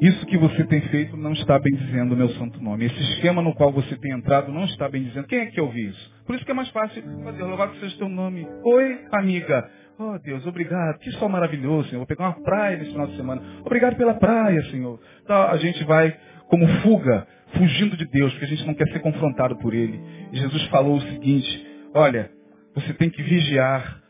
Isso 0.00 0.24
que 0.26 0.38
você 0.38 0.62
tem 0.66 0.82
feito 0.82 1.16
não 1.16 1.32
está 1.32 1.58
bendizendo 1.58 2.14
o 2.14 2.16
meu 2.16 2.28
santo 2.30 2.62
nome. 2.62 2.84
Esse 2.84 3.00
esquema 3.14 3.42
no 3.42 3.52
qual 3.56 3.72
você 3.72 3.96
tem 3.96 4.12
entrado 4.12 4.52
não 4.52 4.66
está 4.66 4.88
bendizendo. 4.88 5.26
Quem 5.26 5.40
é 5.40 5.46
que 5.46 5.60
ouviu 5.60 5.90
isso? 5.90 6.14
Por 6.24 6.36
isso 6.36 6.44
que 6.44 6.52
é 6.52 6.54
mais 6.54 6.68
fácil 6.70 7.02
fazer, 7.24 7.42
louvado 7.42 7.74
seja 7.80 7.96
o 7.96 7.98
teu 7.98 8.08
nome. 8.08 8.46
Oi, 8.64 9.00
amiga. 9.10 9.68
Oh, 9.98 10.16
Deus, 10.20 10.46
obrigado. 10.46 10.96
Que 11.00 11.10
sol 11.14 11.28
maravilhoso, 11.28 11.88
Senhor. 11.88 11.98
Vou 11.98 12.06
pegar 12.06 12.28
uma 12.28 12.40
praia 12.40 12.76
nesse 12.76 12.92
final 12.92 13.08
de 13.08 13.16
semana. 13.16 13.42
Obrigado 13.66 13.96
pela 13.96 14.14
praia, 14.14 14.62
Senhor. 14.70 15.00
Então, 15.24 15.42
a 15.42 15.56
gente 15.56 15.82
vai 15.82 16.16
como 16.46 16.68
fuga, 16.82 17.26
fugindo 17.58 17.96
de 17.96 18.06
Deus, 18.06 18.32
porque 18.32 18.44
a 18.44 18.48
gente 18.48 18.64
não 18.64 18.74
quer 18.74 18.86
ser 18.92 19.00
confrontado 19.00 19.58
por 19.58 19.74
Ele. 19.74 20.00
Jesus 20.32 20.64
falou 20.68 20.96
o 20.96 21.00
seguinte, 21.00 21.69
olha, 21.94 22.30
você 22.74 22.94
tem 22.94 23.10
que 23.10 23.22
vigiar, 23.22 24.02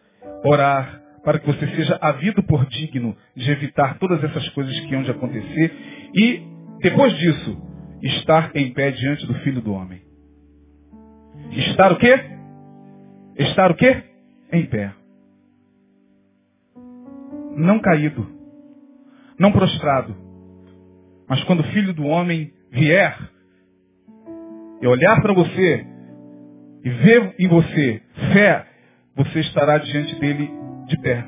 orar, 0.44 1.00
para 1.22 1.38
que 1.38 1.46
você 1.46 1.66
seja 1.76 1.98
havido 2.00 2.42
por 2.42 2.64
digno 2.66 3.16
de 3.36 3.50
evitar 3.50 3.98
todas 3.98 4.22
essas 4.24 4.48
coisas 4.50 4.78
que 4.80 4.94
hão 4.94 5.02
de 5.02 5.10
acontecer 5.10 5.72
e, 6.14 6.42
depois 6.80 7.12
disso, 7.18 7.60
estar 8.02 8.50
em 8.54 8.72
pé 8.72 8.90
diante 8.90 9.26
do 9.26 9.34
Filho 9.40 9.60
do 9.60 9.72
Homem. 9.72 10.00
Estar 11.50 11.92
o 11.92 11.98
quê? 11.98 12.14
Estar 13.36 13.70
o 13.70 13.74
quê? 13.74 14.02
Em 14.52 14.66
pé. 14.66 14.94
Não 17.56 17.78
caído. 17.80 18.26
Não 19.38 19.52
prostrado. 19.52 20.16
Mas 21.28 21.42
quando 21.44 21.60
o 21.60 21.64
Filho 21.72 21.92
do 21.92 22.04
Homem 22.04 22.52
vier 22.70 23.16
e 24.80 24.86
olhar 24.86 25.20
para 25.20 25.34
você 25.34 25.86
e 26.84 26.90
ver 26.90 27.34
em 27.38 27.48
você 27.48 28.02
fé, 28.32 28.66
você 29.14 29.40
estará 29.40 29.78
diante 29.78 30.14
dele 30.18 30.50
de 30.86 30.98
pé. 30.98 31.24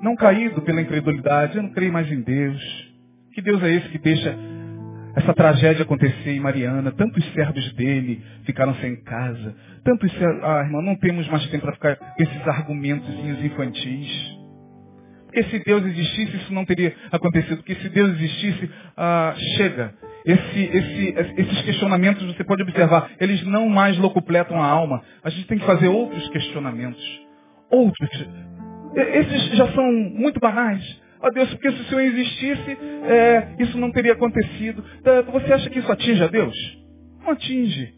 Não 0.00 0.16
caído 0.16 0.60
pela 0.62 0.80
incredulidade, 0.80 1.56
eu 1.56 1.62
não 1.62 1.70
creio 1.70 1.92
mais 1.92 2.10
em 2.10 2.20
Deus. 2.20 2.92
Que 3.34 3.40
Deus 3.40 3.62
é 3.62 3.70
esse 3.70 3.88
que 3.88 3.98
deixa 3.98 4.36
essa 5.14 5.34
tragédia 5.34 5.82
acontecer 5.82 6.30
em 6.30 6.40
Mariana? 6.40 6.90
Tantos 6.92 7.24
servos 7.32 7.72
dele 7.74 8.22
ficaram 8.44 8.74
sem 8.76 8.96
casa. 9.02 9.54
Tantos 9.84 10.10
servos... 10.12 10.42
Ah, 10.42 10.62
irmão, 10.64 10.82
não 10.82 10.96
temos 10.96 11.28
mais 11.28 11.46
tempo 11.48 11.64
para 11.64 11.74
ficar 11.74 12.14
esses 12.18 12.48
argumentos 12.48 13.08
infantis. 13.44 14.41
Porque 15.32 15.44
se 15.44 15.64
Deus 15.64 15.84
existisse, 15.84 16.36
isso 16.36 16.52
não 16.52 16.64
teria 16.64 16.94
acontecido. 17.10 17.56
Porque 17.56 17.74
se 17.76 17.88
Deus 17.88 18.10
existisse, 18.10 18.70
ah, 18.96 19.34
chega. 19.56 19.94
Esse, 20.24 20.60
esse, 20.60 21.14
esses 21.36 21.62
questionamentos, 21.62 22.24
você 22.26 22.44
pode 22.44 22.62
observar, 22.62 23.10
eles 23.18 23.42
não 23.44 23.68
mais 23.68 23.96
locupletam 23.98 24.60
a 24.62 24.66
alma. 24.66 25.02
A 25.24 25.30
gente 25.30 25.46
tem 25.48 25.58
que 25.58 25.66
fazer 25.66 25.88
outros 25.88 26.28
questionamentos 26.28 27.02
outros. 27.72 28.28
Esses 28.94 29.56
já 29.56 29.72
são 29.72 29.90
muito 29.90 30.38
banais. 30.38 31.00
Oh, 31.22 31.30
Deus, 31.30 31.48
porque 31.50 31.70
se 31.70 31.80
o 31.80 31.84
Senhor 31.84 32.02
existisse, 32.02 32.78
é, 33.04 33.54
isso 33.60 33.78
não 33.78 33.90
teria 33.90 34.12
acontecido. 34.12 34.84
Tá, 35.02 35.22
você 35.22 35.52
acha 35.52 35.70
que 35.70 35.78
isso 35.78 35.90
atinge 35.90 36.22
a 36.22 36.26
Deus? 36.26 36.54
Não 37.22 37.30
atinge. 37.30 37.94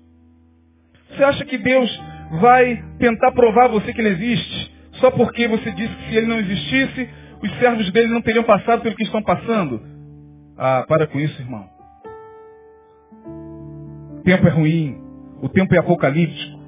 Você 1.10 1.24
acha 1.24 1.44
que 1.44 1.58
Deus 1.58 2.02
vai 2.40 2.84
tentar 2.98 3.32
provar 3.32 3.64
a 3.64 3.68
você 3.68 3.92
que 3.92 4.00
Ele 4.00 4.10
existe? 4.10 4.72
Só 5.00 5.10
porque 5.10 5.48
você 5.48 5.72
disse 5.72 5.94
que 5.94 6.10
se 6.10 6.16
Ele 6.16 6.26
não 6.26 6.38
existisse, 6.38 7.08
os 7.44 7.58
servos 7.58 7.90
dele 7.92 8.08
não 8.08 8.22
teriam 8.22 8.44
passado 8.44 8.82
pelo 8.82 8.96
que 8.96 9.02
estão 9.02 9.22
passando? 9.22 9.82
Ah, 10.56 10.84
para 10.88 11.06
com 11.06 11.20
isso, 11.20 11.40
irmão. 11.42 11.68
O 14.18 14.22
tempo 14.22 14.46
é 14.46 14.50
ruim. 14.50 14.98
O 15.42 15.48
tempo 15.48 15.74
é 15.74 15.78
apocalíptico. 15.78 16.58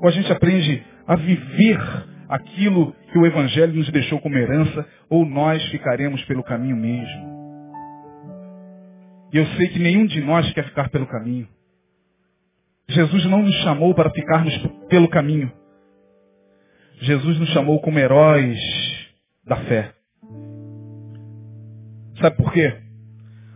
Ou 0.00 0.08
a 0.08 0.10
gente 0.10 0.32
aprende 0.32 0.82
a 1.06 1.14
viver 1.14 1.78
aquilo 2.28 2.92
que 3.12 3.18
o 3.18 3.26
Evangelho 3.26 3.74
nos 3.74 3.90
deixou 3.90 4.20
como 4.20 4.36
herança, 4.36 4.86
ou 5.08 5.24
nós 5.24 5.62
ficaremos 5.66 6.24
pelo 6.24 6.42
caminho 6.42 6.76
mesmo. 6.76 7.30
E 9.32 9.36
eu 9.36 9.46
sei 9.56 9.68
que 9.68 9.78
nenhum 9.78 10.06
de 10.06 10.20
nós 10.20 10.52
quer 10.52 10.64
ficar 10.64 10.88
pelo 10.90 11.06
caminho. 11.06 11.46
Jesus 12.88 13.24
não 13.26 13.42
nos 13.42 13.54
chamou 13.62 13.94
para 13.94 14.10
ficarmos 14.10 14.56
pelo 14.88 15.08
caminho. 15.08 15.52
Jesus 17.00 17.38
nos 17.38 17.48
chamou 17.50 17.80
como 17.80 17.98
heróis 17.98 18.58
da 19.46 19.56
fé. 19.56 19.92
Sabe 22.20 22.36
por 22.36 22.52
quê? 22.52 22.72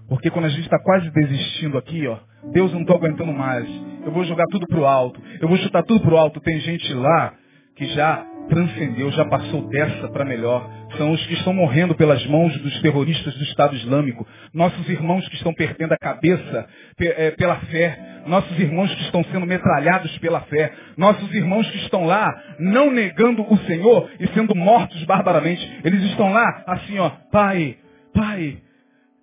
Porque 0.09 0.31
quando 0.31 0.47
a 0.47 0.49
gente 0.51 0.63
está 0.63 0.79
quase 0.79 1.11
desistindo 1.11 1.79
aqui, 1.79 2.07
ó, 2.07 2.19
Deus 2.53 2.73
não 2.73 2.83
estou 2.83 2.97
aguentando 2.97 3.33
mais. 3.33 3.69
Eu 4.05 4.13
vou 4.13 4.25
jogar 4.25 4.45
tudo 4.51 4.67
pro 4.67 4.87
alto. 4.87 5.21
Eu 5.41 5.49
vou 5.49 5.57
chutar 5.59 5.83
tudo 5.83 6.01
pro 6.01 6.17
alto. 6.17 6.41
Tem 6.41 6.61
gente 6.61 6.93
lá 6.93 7.35
que 7.77 7.87
já 7.87 8.25
transcendeu, 8.49 9.11
já 9.13 9.25
passou 9.27 9.67
dessa 9.69 10.09
para 10.09 10.25
melhor. 10.25 10.69
São 10.97 11.11
os 11.13 11.27
que 11.27 11.35
estão 11.35 11.53
morrendo 11.53 11.95
pelas 11.95 12.25
mãos 12.27 12.57
dos 12.59 12.81
terroristas 12.83 13.35
do 13.35 13.45
Estado 13.45 13.75
Islâmico. 13.75 14.27
Nossos 14.53 14.89
irmãos 14.89 15.27
que 15.29 15.37
estão 15.37 15.53
perdendo 15.55 15.93
a 15.93 15.99
cabeça 15.99 16.69
é, 17.01 17.31
pela 17.33 17.57
fé. 17.57 17.99
Nossos 18.27 18.59
irmãos 18.59 18.95
que 18.95 19.03
estão 19.03 19.23
sendo 19.25 19.47
metralhados 19.47 20.17
pela 20.19 20.41
fé. 20.43 20.73
Nossos 20.97 21.33
irmãos 21.35 21.69
que 21.71 21.79
estão 21.79 22.05
lá 22.05 22.43
não 22.59 22.91
negando 22.91 23.43
o 23.43 23.59
Senhor 23.59 24.11
e 24.19 24.27
sendo 24.29 24.55
mortos 24.55 25.03
barbaramente. 25.05 25.81
Eles 25.85 26.03
estão 26.05 26.33
lá 26.33 26.65
assim, 26.67 26.99
ó, 26.99 27.11
Pai, 27.31 27.77
Pai, 28.13 28.59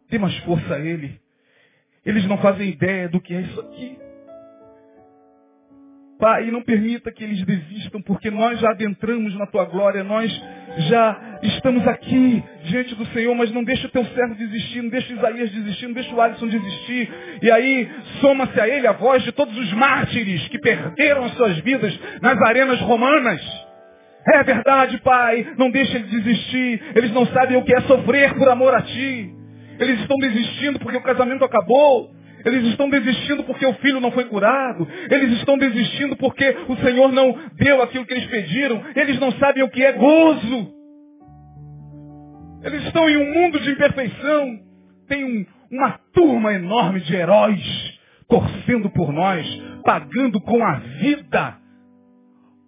dê 0.09 0.17
mais 0.17 0.37
força 0.39 0.75
a 0.75 0.79
Ele. 0.79 1.19
Eles 2.05 2.25
não 2.25 2.37
fazem 2.37 2.69
ideia 2.69 3.07
do 3.07 3.21
que 3.21 3.33
é 3.33 3.41
isso 3.41 3.59
aqui. 3.59 4.10
Pai, 6.21 6.51
não 6.51 6.61
permita 6.61 7.11
que 7.11 7.23
eles 7.23 7.43
desistam, 7.43 7.99
porque 7.99 8.29
nós 8.29 8.59
já 8.59 8.69
adentramos 8.69 9.33
na 9.39 9.47
tua 9.47 9.65
glória, 9.65 10.03
nós 10.03 10.31
já 10.77 11.39
estamos 11.41 11.87
aqui 11.87 12.43
diante 12.65 12.93
do 12.93 13.07
Senhor, 13.07 13.33
mas 13.33 13.51
não 13.51 13.63
deixa 13.63 13.87
o 13.87 13.89
teu 13.89 14.05
servo 14.05 14.35
desistir, 14.35 14.83
não 14.83 14.91
deixa 14.91 15.11
Isaías 15.13 15.49
desistir, 15.49 15.87
não 15.87 15.95
deixa 15.95 16.13
o 16.13 16.21
Alisson 16.21 16.45
desistir. 16.45 17.11
E 17.41 17.49
aí 17.49 17.89
soma-se 18.19 18.61
a 18.61 18.67
ele 18.67 18.85
a 18.85 18.91
voz 18.91 19.23
de 19.23 19.31
todos 19.31 19.57
os 19.57 19.73
mártires 19.73 20.47
que 20.49 20.59
perderam 20.59 21.25
as 21.25 21.33
suas 21.33 21.57
vidas 21.57 21.99
nas 22.21 22.39
arenas 22.43 22.79
romanas. 22.81 23.41
É 24.31 24.43
verdade, 24.43 24.99
Pai, 24.99 25.55
não 25.57 25.71
deixa 25.71 25.97
eles 25.97 26.11
desistir, 26.11 26.83
eles 26.93 27.11
não 27.11 27.25
sabem 27.25 27.57
o 27.57 27.63
que 27.63 27.73
é 27.73 27.81
sofrer 27.81 28.35
por 28.35 28.47
amor 28.47 28.75
a 28.75 28.83
Ti. 28.83 29.33
Eles 29.79 29.99
estão 30.01 30.17
desistindo 30.19 30.77
porque 30.77 30.97
o 30.97 31.01
casamento 31.01 31.43
acabou. 31.43 32.20
Eles 32.45 32.65
estão 32.67 32.89
desistindo 32.89 33.43
porque 33.43 33.65
o 33.65 33.73
filho 33.75 33.99
não 33.99 34.11
foi 34.11 34.25
curado. 34.25 34.87
Eles 35.09 35.37
estão 35.39 35.57
desistindo 35.57 36.15
porque 36.15 36.55
o 36.67 36.75
Senhor 36.77 37.11
não 37.11 37.37
deu 37.55 37.81
aquilo 37.81 38.05
que 38.05 38.13
eles 38.13 38.27
pediram. 38.27 38.83
Eles 38.95 39.19
não 39.19 39.31
sabem 39.33 39.63
o 39.63 39.69
que 39.69 39.83
é 39.83 39.93
gozo. 39.93 40.73
Eles 42.63 42.83
estão 42.83 43.09
em 43.09 43.17
um 43.17 43.33
mundo 43.33 43.59
de 43.59 43.71
imperfeição. 43.71 44.59
Tem 45.07 45.23
um, 45.23 45.45
uma 45.71 45.99
turma 46.13 46.53
enorme 46.53 47.01
de 47.01 47.15
heróis 47.15 47.99
torcendo 48.27 48.89
por 48.89 49.11
nós, 49.11 49.45
pagando 49.83 50.39
com 50.39 50.63
a 50.63 50.75
vida 50.75 51.57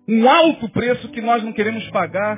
um 0.07 0.29
alto 0.29 0.67
preço 0.69 1.07
que 1.09 1.21
nós 1.21 1.41
não 1.41 1.53
queremos 1.53 1.89
pagar 1.89 2.37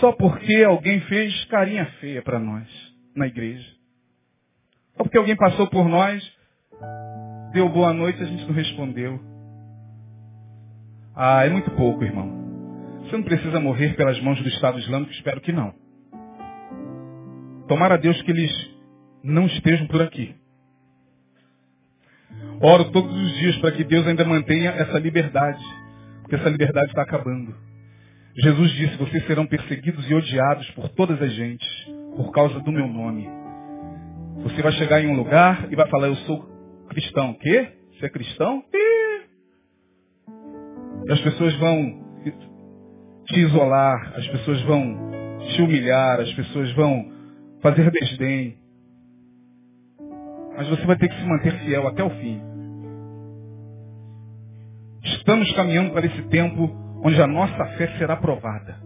só 0.00 0.12
porque 0.12 0.62
alguém 0.62 1.00
fez 1.02 1.44
carinha 1.46 1.86
feia 2.00 2.22
para 2.22 2.38
nós 2.38 2.66
na 3.14 3.26
igreja. 3.26 3.71
Só 5.02 5.04
porque 5.04 5.18
alguém 5.18 5.34
passou 5.34 5.66
por 5.66 5.88
nós, 5.88 6.22
deu 7.52 7.68
boa 7.68 7.92
noite 7.92 8.20
e 8.20 8.22
a 8.22 8.26
gente 8.26 8.46
não 8.46 8.54
respondeu. 8.54 9.20
Ah, 11.16 11.44
é 11.44 11.50
muito 11.50 11.72
pouco, 11.72 12.04
irmão. 12.04 13.00
Você 13.00 13.16
não 13.16 13.24
precisa 13.24 13.58
morrer 13.58 13.96
pelas 13.96 14.20
mãos 14.20 14.40
do 14.40 14.48
Estado 14.48 14.78
Islâmico, 14.78 15.10
espero 15.10 15.40
que 15.40 15.50
não. 15.50 15.74
Tomara 17.66 17.94
a 17.94 17.98
Deus 17.98 18.22
que 18.22 18.30
eles 18.30 18.70
não 19.24 19.46
estejam 19.46 19.88
por 19.88 20.02
aqui. 20.02 20.36
Oro 22.60 22.92
todos 22.92 23.12
os 23.12 23.32
dias 23.38 23.56
para 23.56 23.72
que 23.72 23.82
Deus 23.82 24.06
ainda 24.06 24.24
mantenha 24.24 24.70
essa 24.70 25.00
liberdade, 25.00 25.64
porque 26.20 26.36
essa 26.36 26.48
liberdade 26.48 26.90
está 26.90 27.02
acabando. 27.02 27.52
Jesus 28.36 28.70
disse, 28.74 28.96
vocês 28.98 29.26
serão 29.26 29.48
perseguidos 29.48 30.08
e 30.08 30.14
odiados 30.14 30.70
por 30.70 30.88
todas 30.90 31.20
as 31.20 31.32
gentes, 31.32 31.68
por 32.14 32.30
causa 32.30 32.60
do 32.60 32.70
meu 32.70 32.86
nome. 32.86 33.41
Você 34.42 34.62
vai 34.62 34.72
chegar 34.72 35.02
em 35.02 35.08
um 35.08 35.16
lugar 35.16 35.70
e 35.70 35.76
vai 35.76 35.88
falar, 35.88 36.08
eu 36.08 36.16
sou 36.16 36.48
cristão. 36.88 37.30
O 37.30 37.38
quê? 37.38 37.72
Você 37.92 38.06
é 38.06 38.08
cristão? 38.08 38.64
E 41.06 41.12
as 41.12 41.20
pessoas 41.20 41.54
vão 41.58 42.02
te 43.26 43.40
isolar, 43.40 44.14
as 44.16 44.26
pessoas 44.28 44.62
vão 44.62 45.10
te 45.54 45.62
humilhar, 45.62 46.20
as 46.20 46.32
pessoas 46.32 46.72
vão 46.72 47.10
fazer 47.60 47.90
desdém. 47.90 48.58
Mas 50.56 50.68
você 50.68 50.84
vai 50.84 50.96
ter 50.96 51.08
que 51.08 51.16
se 51.16 51.26
manter 51.26 51.52
fiel 51.60 51.86
até 51.88 52.02
o 52.02 52.10
fim. 52.10 52.40
Estamos 55.04 55.52
caminhando 55.54 55.92
para 55.92 56.06
esse 56.06 56.22
tempo 56.28 56.70
onde 57.04 57.20
a 57.20 57.26
nossa 57.26 57.64
fé 57.76 57.88
será 57.98 58.16
provada. 58.16 58.76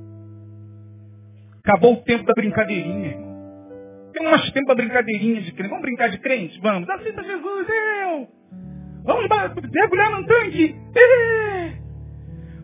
Acabou 1.58 1.94
o 1.94 2.02
tempo 2.02 2.24
da 2.24 2.32
brincadeirinha, 2.34 3.08
irmão. 3.08 3.25
Tem 4.16 4.26
umas 4.26 4.50
tempo 4.50 4.66
da 4.66 4.74
brincadeirinha 4.74 5.42
de 5.42 5.52
crente. 5.52 5.68
Vamos 5.68 5.82
brincar 5.82 6.08
de 6.08 6.18
crente? 6.18 6.58
Vamos. 6.62 6.88
Aceita 6.88 7.22
Jesus, 7.22 7.66
eu. 7.68 8.28
Vamos 9.04 9.28
mergulhar 9.70 10.10
num 10.10 10.24
tanque. 10.24 10.74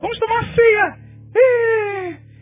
Vamos 0.00 0.18
tomar 0.18 0.44
ceia. 0.54 0.96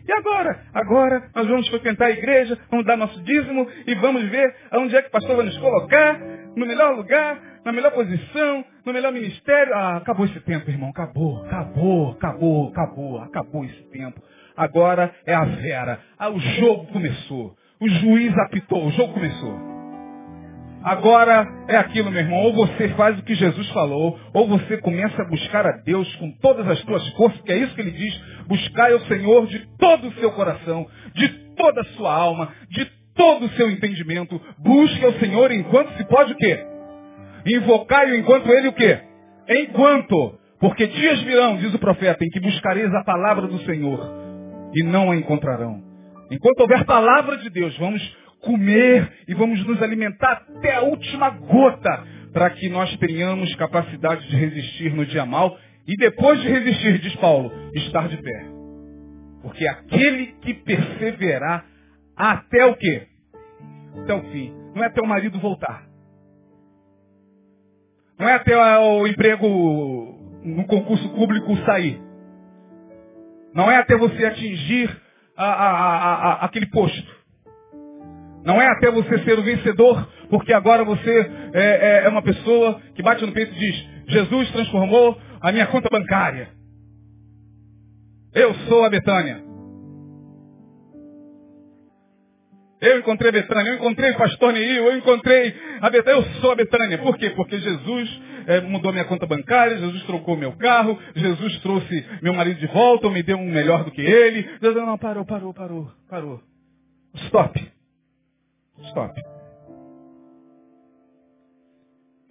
E 0.07 0.13
agora? 0.13 0.61
Agora 0.73 1.29
nós 1.35 1.45
vamos 1.45 1.67
frequentar 1.67 2.05
a 2.05 2.11
igreja, 2.11 2.57
vamos 2.69 2.85
dar 2.85 2.95
nosso 2.95 3.21
dízimo 3.23 3.67
e 3.85 3.93
vamos 3.95 4.23
ver 4.29 4.55
aonde 4.71 4.95
é 4.95 5.01
que 5.01 5.09
o 5.09 5.11
pastor 5.11 5.35
vai 5.35 5.45
nos 5.45 5.57
colocar, 5.57 6.17
no 6.55 6.65
melhor 6.65 6.95
lugar, 6.95 7.39
na 7.65 7.71
melhor 7.73 7.91
posição, 7.91 8.65
no 8.85 8.93
melhor 8.93 9.11
ministério. 9.11 9.73
Ah, 9.75 9.97
acabou 9.97 10.25
esse 10.25 10.39
tempo, 10.39 10.69
irmão. 10.69 10.89
Acabou, 10.89 11.45
acabou, 11.45 12.11
acabou, 12.11 12.69
acabou, 12.69 13.21
acabou 13.21 13.65
esse 13.65 13.83
tempo. 13.89 14.21
Agora 14.55 15.13
é 15.25 15.33
a 15.33 15.43
Vera. 15.43 15.99
Ah, 16.17 16.29
o 16.29 16.39
jogo 16.39 16.87
começou. 16.93 17.55
O 17.81 17.89
juiz 17.89 18.37
apitou, 18.37 18.85
o 18.85 18.91
jogo 18.91 19.13
começou. 19.13 19.71
Agora 20.83 21.47
é 21.67 21.77
aquilo, 21.77 22.11
meu 22.11 22.21
irmão. 22.21 22.39
Ou 22.43 22.53
você 22.53 22.89
faz 22.89 23.17
o 23.17 23.23
que 23.23 23.33
Jesus 23.33 23.69
falou, 23.69 24.19
ou 24.33 24.47
você 24.47 24.77
começa 24.77 25.21
a 25.21 25.27
buscar 25.27 25.65
a 25.65 25.77
Deus 25.83 26.15
com 26.15 26.31
todas 26.33 26.67
as 26.67 26.79
suas 26.81 27.07
forças, 27.13 27.41
que 27.41 27.51
é 27.51 27.57
isso 27.57 27.73
que 27.73 27.81
ele 27.81 27.91
diz. 27.91 28.21
Buscai 28.47 28.93
o 28.93 28.99
Senhor 29.07 29.47
de 29.47 29.59
todo 29.77 30.07
o 30.07 30.13
seu 30.13 30.31
coração, 30.31 30.87
de 31.15 31.27
toda 31.55 31.81
a 31.81 31.85
sua 31.95 32.13
alma, 32.13 32.53
de 32.69 32.85
todo 33.15 33.45
o 33.45 33.49
seu 33.49 33.69
entendimento. 33.69 34.39
Busque 34.59 35.05
o 35.05 35.19
Senhor 35.19 35.51
enquanto 35.51 35.95
se 35.97 36.03
pode 36.05 36.33
o 36.33 36.37
quê? 36.37 36.63
Invocai-o 37.47 38.15
enquanto 38.15 38.47
ele 38.51 38.67
o 38.67 38.73
quê? 38.73 38.99
Enquanto. 39.49 40.39
Porque 40.59 40.85
dias 40.85 41.19
virão, 41.23 41.57
diz 41.57 41.73
o 41.73 41.79
profeta, 41.79 42.23
em 42.23 42.29
que 42.29 42.39
buscareis 42.39 42.93
a 42.93 43.03
palavra 43.03 43.47
do 43.47 43.57
Senhor 43.65 43.99
e 44.75 44.83
não 44.83 45.09
a 45.09 45.15
encontrarão. 45.15 45.90
Enquanto 46.31 46.61
houver 46.61 46.85
palavra 46.85 47.37
de 47.37 47.49
Deus, 47.49 47.77
vamos 47.77 48.01
comer 48.39 49.11
e 49.27 49.33
vamos 49.33 49.65
nos 49.67 49.81
alimentar 49.83 50.45
até 50.57 50.75
a 50.75 50.81
última 50.81 51.29
gota 51.29 52.05
para 52.31 52.49
que 52.51 52.69
nós 52.69 52.95
tenhamos 52.97 53.53
capacidade 53.55 54.25
de 54.29 54.35
resistir 54.37 54.93
no 54.93 55.05
dia 55.05 55.25
mal 55.25 55.57
e 55.85 55.97
depois 55.97 56.41
de 56.41 56.47
resistir, 56.47 56.99
diz 56.99 57.13
Paulo, 57.17 57.51
estar 57.75 58.07
de 58.07 58.15
pé. 58.15 58.45
Porque 59.41 59.67
aquele 59.67 60.27
que 60.41 60.53
perseverar 60.53 61.65
até 62.15 62.65
o 62.65 62.75
quê? 62.75 63.07
Até 64.01 64.13
o 64.13 64.21
fim. 64.31 64.53
Não 64.73 64.83
é 64.83 64.87
até 64.87 65.01
o 65.01 65.07
marido 65.07 65.37
voltar. 65.37 65.85
Não 68.17 68.29
é 68.29 68.35
até 68.35 68.55
o 68.79 69.05
emprego 69.05 69.47
no 70.45 70.65
concurso 70.65 71.09
público 71.09 71.57
sair. 71.65 71.99
Não 73.53 73.69
é 73.69 73.75
até 73.77 73.97
você 73.97 74.25
atingir 74.25 75.00
a, 75.45 75.67
a, 75.67 76.33
a, 76.33 76.45
aquele 76.45 76.67
posto. 76.67 77.21
Não 78.43 78.61
é 78.61 78.67
até 78.67 78.89
você 78.91 79.19
ser 79.23 79.37
o 79.37 79.43
vencedor, 79.43 80.07
porque 80.29 80.53
agora 80.53 80.83
você 80.83 81.31
é, 81.53 81.61
é, 81.61 82.05
é 82.05 82.09
uma 82.09 82.21
pessoa 82.21 82.81
que 82.95 83.03
bate 83.03 83.25
no 83.25 83.31
peito 83.31 83.53
e 83.53 83.59
diz, 83.59 83.87
Jesus 84.07 84.51
transformou 84.51 85.17
a 85.39 85.51
minha 85.51 85.67
conta 85.67 85.89
bancária. 85.91 86.49
Eu 88.33 88.53
sou 88.67 88.85
a 88.85 88.89
Betânia. 88.89 89.50
Eu 92.81 92.97
encontrei 92.97 93.29
a 93.29 93.31
Betânia, 93.31 93.69
eu 93.69 93.75
encontrei 93.75 94.09
o 94.09 94.17
pastor 94.17 94.53
Neil, 94.53 94.85
eu 94.85 94.97
encontrei 94.97 95.55
a 95.79 95.89
Betânia, 95.91 96.19
eu 96.19 96.41
sou 96.41 96.51
a 96.51 96.55
Betânia. 96.55 96.97
Por 96.97 97.15
quê? 97.15 97.29
Porque 97.29 97.59
Jesus 97.59 98.21
é, 98.47 98.59
mudou 98.61 98.91
minha 98.91 99.05
conta 99.05 99.27
bancária, 99.27 99.77
Jesus 99.77 100.03
trocou 100.05 100.35
meu 100.35 100.53
carro, 100.53 100.99
Jesus 101.15 101.59
trouxe 101.59 102.05
meu 102.23 102.33
marido 102.33 102.59
de 102.59 102.65
volta, 102.65 103.05
ou 103.05 103.13
me 103.13 103.21
deu 103.21 103.37
um 103.37 103.51
melhor 103.51 103.83
do 103.83 103.91
que 103.91 104.01
ele. 104.01 104.49
Jesus, 104.59 104.75
não, 104.83 104.97
parou, 104.97 105.23
parou, 105.23 105.53
parou, 105.53 105.91
parou. 106.09 106.41
Stop. 107.13 107.71
Stop. 108.85 109.21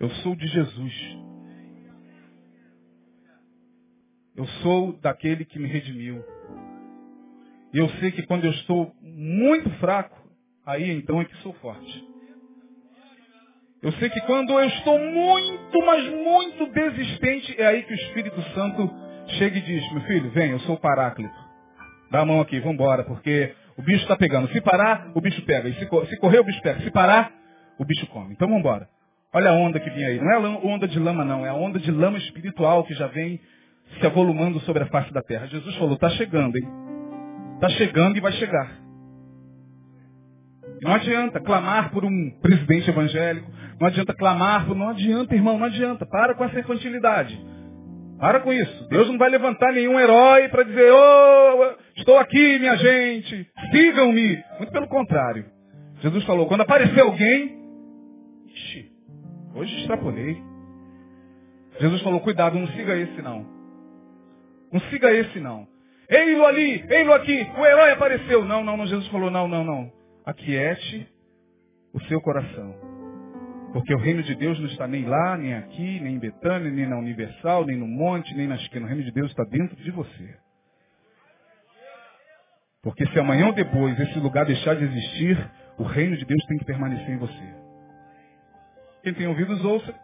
Eu 0.01 0.11
sou 0.11 0.35
de 0.35 0.49
Jesus. 0.49 1.17
Eu 4.35 4.47
sou 4.63 4.95
daquele 4.95 5.45
que 5.45 5.61
me 5.61 5.69
redimiu. 5.69 6.25
E 7.73 7.79
eu 7.79 7.89
sei 8.01 8.11
que 8.11 8.23
quando 8.27 8.47
eu 8.47 8.51
estou 8.51 8.93
muito 9.01 9.71
fraco, 9.79 10.20
aí 10.71 10.91
então 10.91 11.21
é 11.21 11.25
que 11.25 11.37
sou 11.39 11.53
forte. 11.55 12.05
Eu 13.83 13.93
sei 13.93 14.11
que 14.11 14.21
quando 14.23 14.53
eu 14.53 14.65
estou 14.65 14.99
muito, 14.99 15.87
mas 15.87 16.05
muito 16.11 16.67
desistente, 16.67 17.61
é 17.61 17.67
aí 17.67 17.83
que 17.83 17.93
o 17.93 17.97
Espírito 17.97 18.43
Santo 18.55 18.91
chega 19.39 19.57
e 19.57 19.63
diz, 19.63 19.93
meu 19.93 20.03
filho, 20.03 20.31
vem, 20.31 20.51
eu 20.51 20.61
sou 20.61 20.75
o 20.75 20.81
Paráclito. 20.81 21.35
Dá 22.11 22.21
a 22.21 22.25
mão 22.27 22.41
aqui, 22.41 22.59
vamos 22.59 22.75
embora, 22.75 23.05
porque 23.05 23.55
o 23.79 23.83
bicho 23.83 24.03
está 24.03 24.17
pegando. 24.17 24.49
Se 24.49 24.61
parar, 24.61 25.11
o 25.15 25.21
bicho 25.21 25.41
pega. 25.47 25.69
E 25.69 25.75
se, 25.75 25.81
se, 25.81 26.17
correr, 26.19 26.41
o 26.41 26.45
bicho 26.45 26.61
pega. 26.61 26.81
Se 26.81 26.91
parar, 26.91 27.33
o 27.79 27.85
bicho 27.85 28.07
come. 28.09 28.35
Então 28.35 28.47
vamos 28.49 28.61
embora. 28.61 28.89
Olha 29.33 29.51
a 29.51 29.55
onda 29.55 29.81
que 29.81 29.89
vem 29.89 30.05
aí. 30.05 30.21
Não 30.21 30.31
é 30.31 30.35
a 30.35 30.41
onda 30.41 30.87
de 30.87 30.99
lama, 30.99 31.25
não. 31.25 31.47
É 31.47 31.49
a 31.49 31.55
onda 31.55 31.79
de 31.79 31.91
lama 31.91 32.19
espiritual 32.19 32.85
que 32.85 32.95
já 32.95 33.07
vem 33.07 33.41
se 33.99 34.07
avolumando 34.07 34.61
sobre 34.61 34.83
a 34.83 34.87
face 34.87 35.13
da 35.13 35.23
terra. 35.23 35.47
Jesus 35.47 35.75
falou, 35.77 35.95
está 35.95 36.11
chegando, 36.11 36.57
hein? 36.57 36.69
Está 37.55 37.69
chegando 37.71 38.17
e 38.17 38.21
vai 38.21 38.33
chegar. 38.33 38.90
Não 40.83 40.93
adianta 40.93 41.41
clamar 41.41 41.91
por 41.91 42.05
um 42.05 42.31
presidente 42.41 42.89
evangélico. 42.89 43.51
Não 43.79 43.89
adianta 43.89 44.15
clamar 44.15 44.67
por... 44.67 44.75
Não 44.75 44.89
adianta, 44.89 45.35
irmão, 45.35 45.59
não 45.59 45.67
adianta. 45.67 46.07
Para 46.07 46.35
com 46.35 46.45
essa 46.45 46.59
infantilidade. 46.59 47.39
Para 48.19 48.41
com 48.41 48.53
isso. 48.53 48.89
Deus 48.89 49.09
não 49.09 49.19
vai 49.19 49.31
levantar 49.31 49.73
nenhum 49.73 49.99
herói 49.99 50.49
para 50.49 50.63
dizer, 50.63 50.93
oh, 50.93 51.75
estou 51.97 52.19
aqui, 52.19 52.59
minha 52.59 52.77
gente, 52.77 53.49
sigam-me. 53.73 54.43
Muito 54.59 54.73
pelo 54.73 54.89
contrário. 54.89 55.47
Jesus 56.01 56.25
falou, 56.25 56.47
quando 56.47 56.61
aparecer 56.61 57.01
alguém, 57.01 57.59
ixi, 58.47 58.91
hoje 59.55 59.75
extrapolei. 59.81 60.37
Jesus 61.81 62.03
falou, 62.03 62.21
cuidado, 62.21 62.59
não 62.59 62.69
siga 62.69 62.95
esse 62.97 63.23
não. 63.23 63.47
Não 64.71 64.81
siga 64.91 65.11
esse 65.13 65.41
não. 65.41 65.67
Ei-lo 66.09 66.45
ali, 66.45 66.85
ei-lo 66.91 67.15
aqui, 67.15 67.47
o 67.57 67.65
herói 67.65 67.93
apareceu. 67.93 68.45
Não, 68.45 68.63
não, 68.63 68.77
não, 68.77 68.87
Jesus 68.87 69.09
falou, 69.09 69.31
não, 69.31 69.49
não, 69.49 69.65
não. 69.65 70.00
Aquiete 70.25 71.09
o 71.93 72.01
seu 72.03 72.21
coração. 72.21 72.75
Porque 73.73 73.95
o 73.95 73.99
reino 73.99 74.23
de 74.23 74.35
Deus 74.35 74.59
não 74.59 74.67
está 74.67 74.87
nem 74.87 75.05
lá, 75.05 75.37
nem 75.37 75.55
aqui, 75.55 76.01
nem 76.01 76.17
em 76.17 76.19
Betânia, 76.19 76.71
nem 76.71 76.87
na 76.89 76.97
Universal, 76.97 77.65
nem 77.65 77.77
no 77.77 77.87
monte, 77.87 78.35
nem 78.35 78.49
na 78.49 78.57
esquina. 78.57 78.85
O 78.85 78.89
reino 78.89 79.05
de 79.05 79.13
Deus 79.13 79.31
está 79.31 79.45
dentro 79.45 79.77
de 79.77 79.91
você. 79.91 80.37
Porque 82.83 83.07
se 83.07 83.19
amanhã 83.19 83.47
ou 83.47 83.53
depois 83.53 83.99
esse 84.01 84.19
lugar 84.19 84.47
deixar 84.47 84.75
de 84.75 84.85
existir, 84.85 85.51
o 85.79 85.85
reino 85.85 86.17
de 86.17 86.25
Deus 86.25 86.45
tem 86.47 86.59
que 86.59 86.65
permanecer 86.65 87.11
em 87.11 87.19
você. 87.19 87.55
Quem 89.03 89.15
tem 89.15 89.27
ouvidos, 89.27 89.65
ouça. 89.65 89.95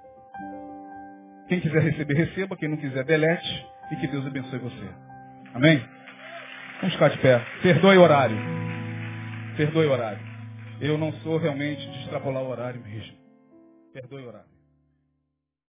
Quem 1.49 1.61
quiser 1.61 1.83
receber, 1.83 2.15
receba. 2.15 2.57
Quem 2.57 2.69
não 2.69 2.77
quiser, 2.77 3.05
delete. 3.05 3.67
E 3.91 3.97
que 3.97 4.07
Deus 4.07 4.27
abençoe 4.27 4.59
você. 4.59 4.89
Amém? 5.55 5.83
Vamos 6.81 6.95
ficar 6.95 7.09
de 7.09 7.19
pé. 7.19 7.41
Perdoe 7.63 7.97
o 7.97 8.03
horário. 8.03 8.66
Perdoe 9.57 9.87
o 9.87 9.93
horário. 9.93 10.21
Eu 10.83 10.99
não 10.99 11.11
sou 11.21 11.39
realmente 11.39 11.81
de 11.91 12.01
extrapolar 12.01 12.43
o 12.43 12.51
horário 12.51 12.79
mesmo. 12.83 13.17
Perdoe 13.91 14.25
o 14.25 14.29
horário. 14.29 14.56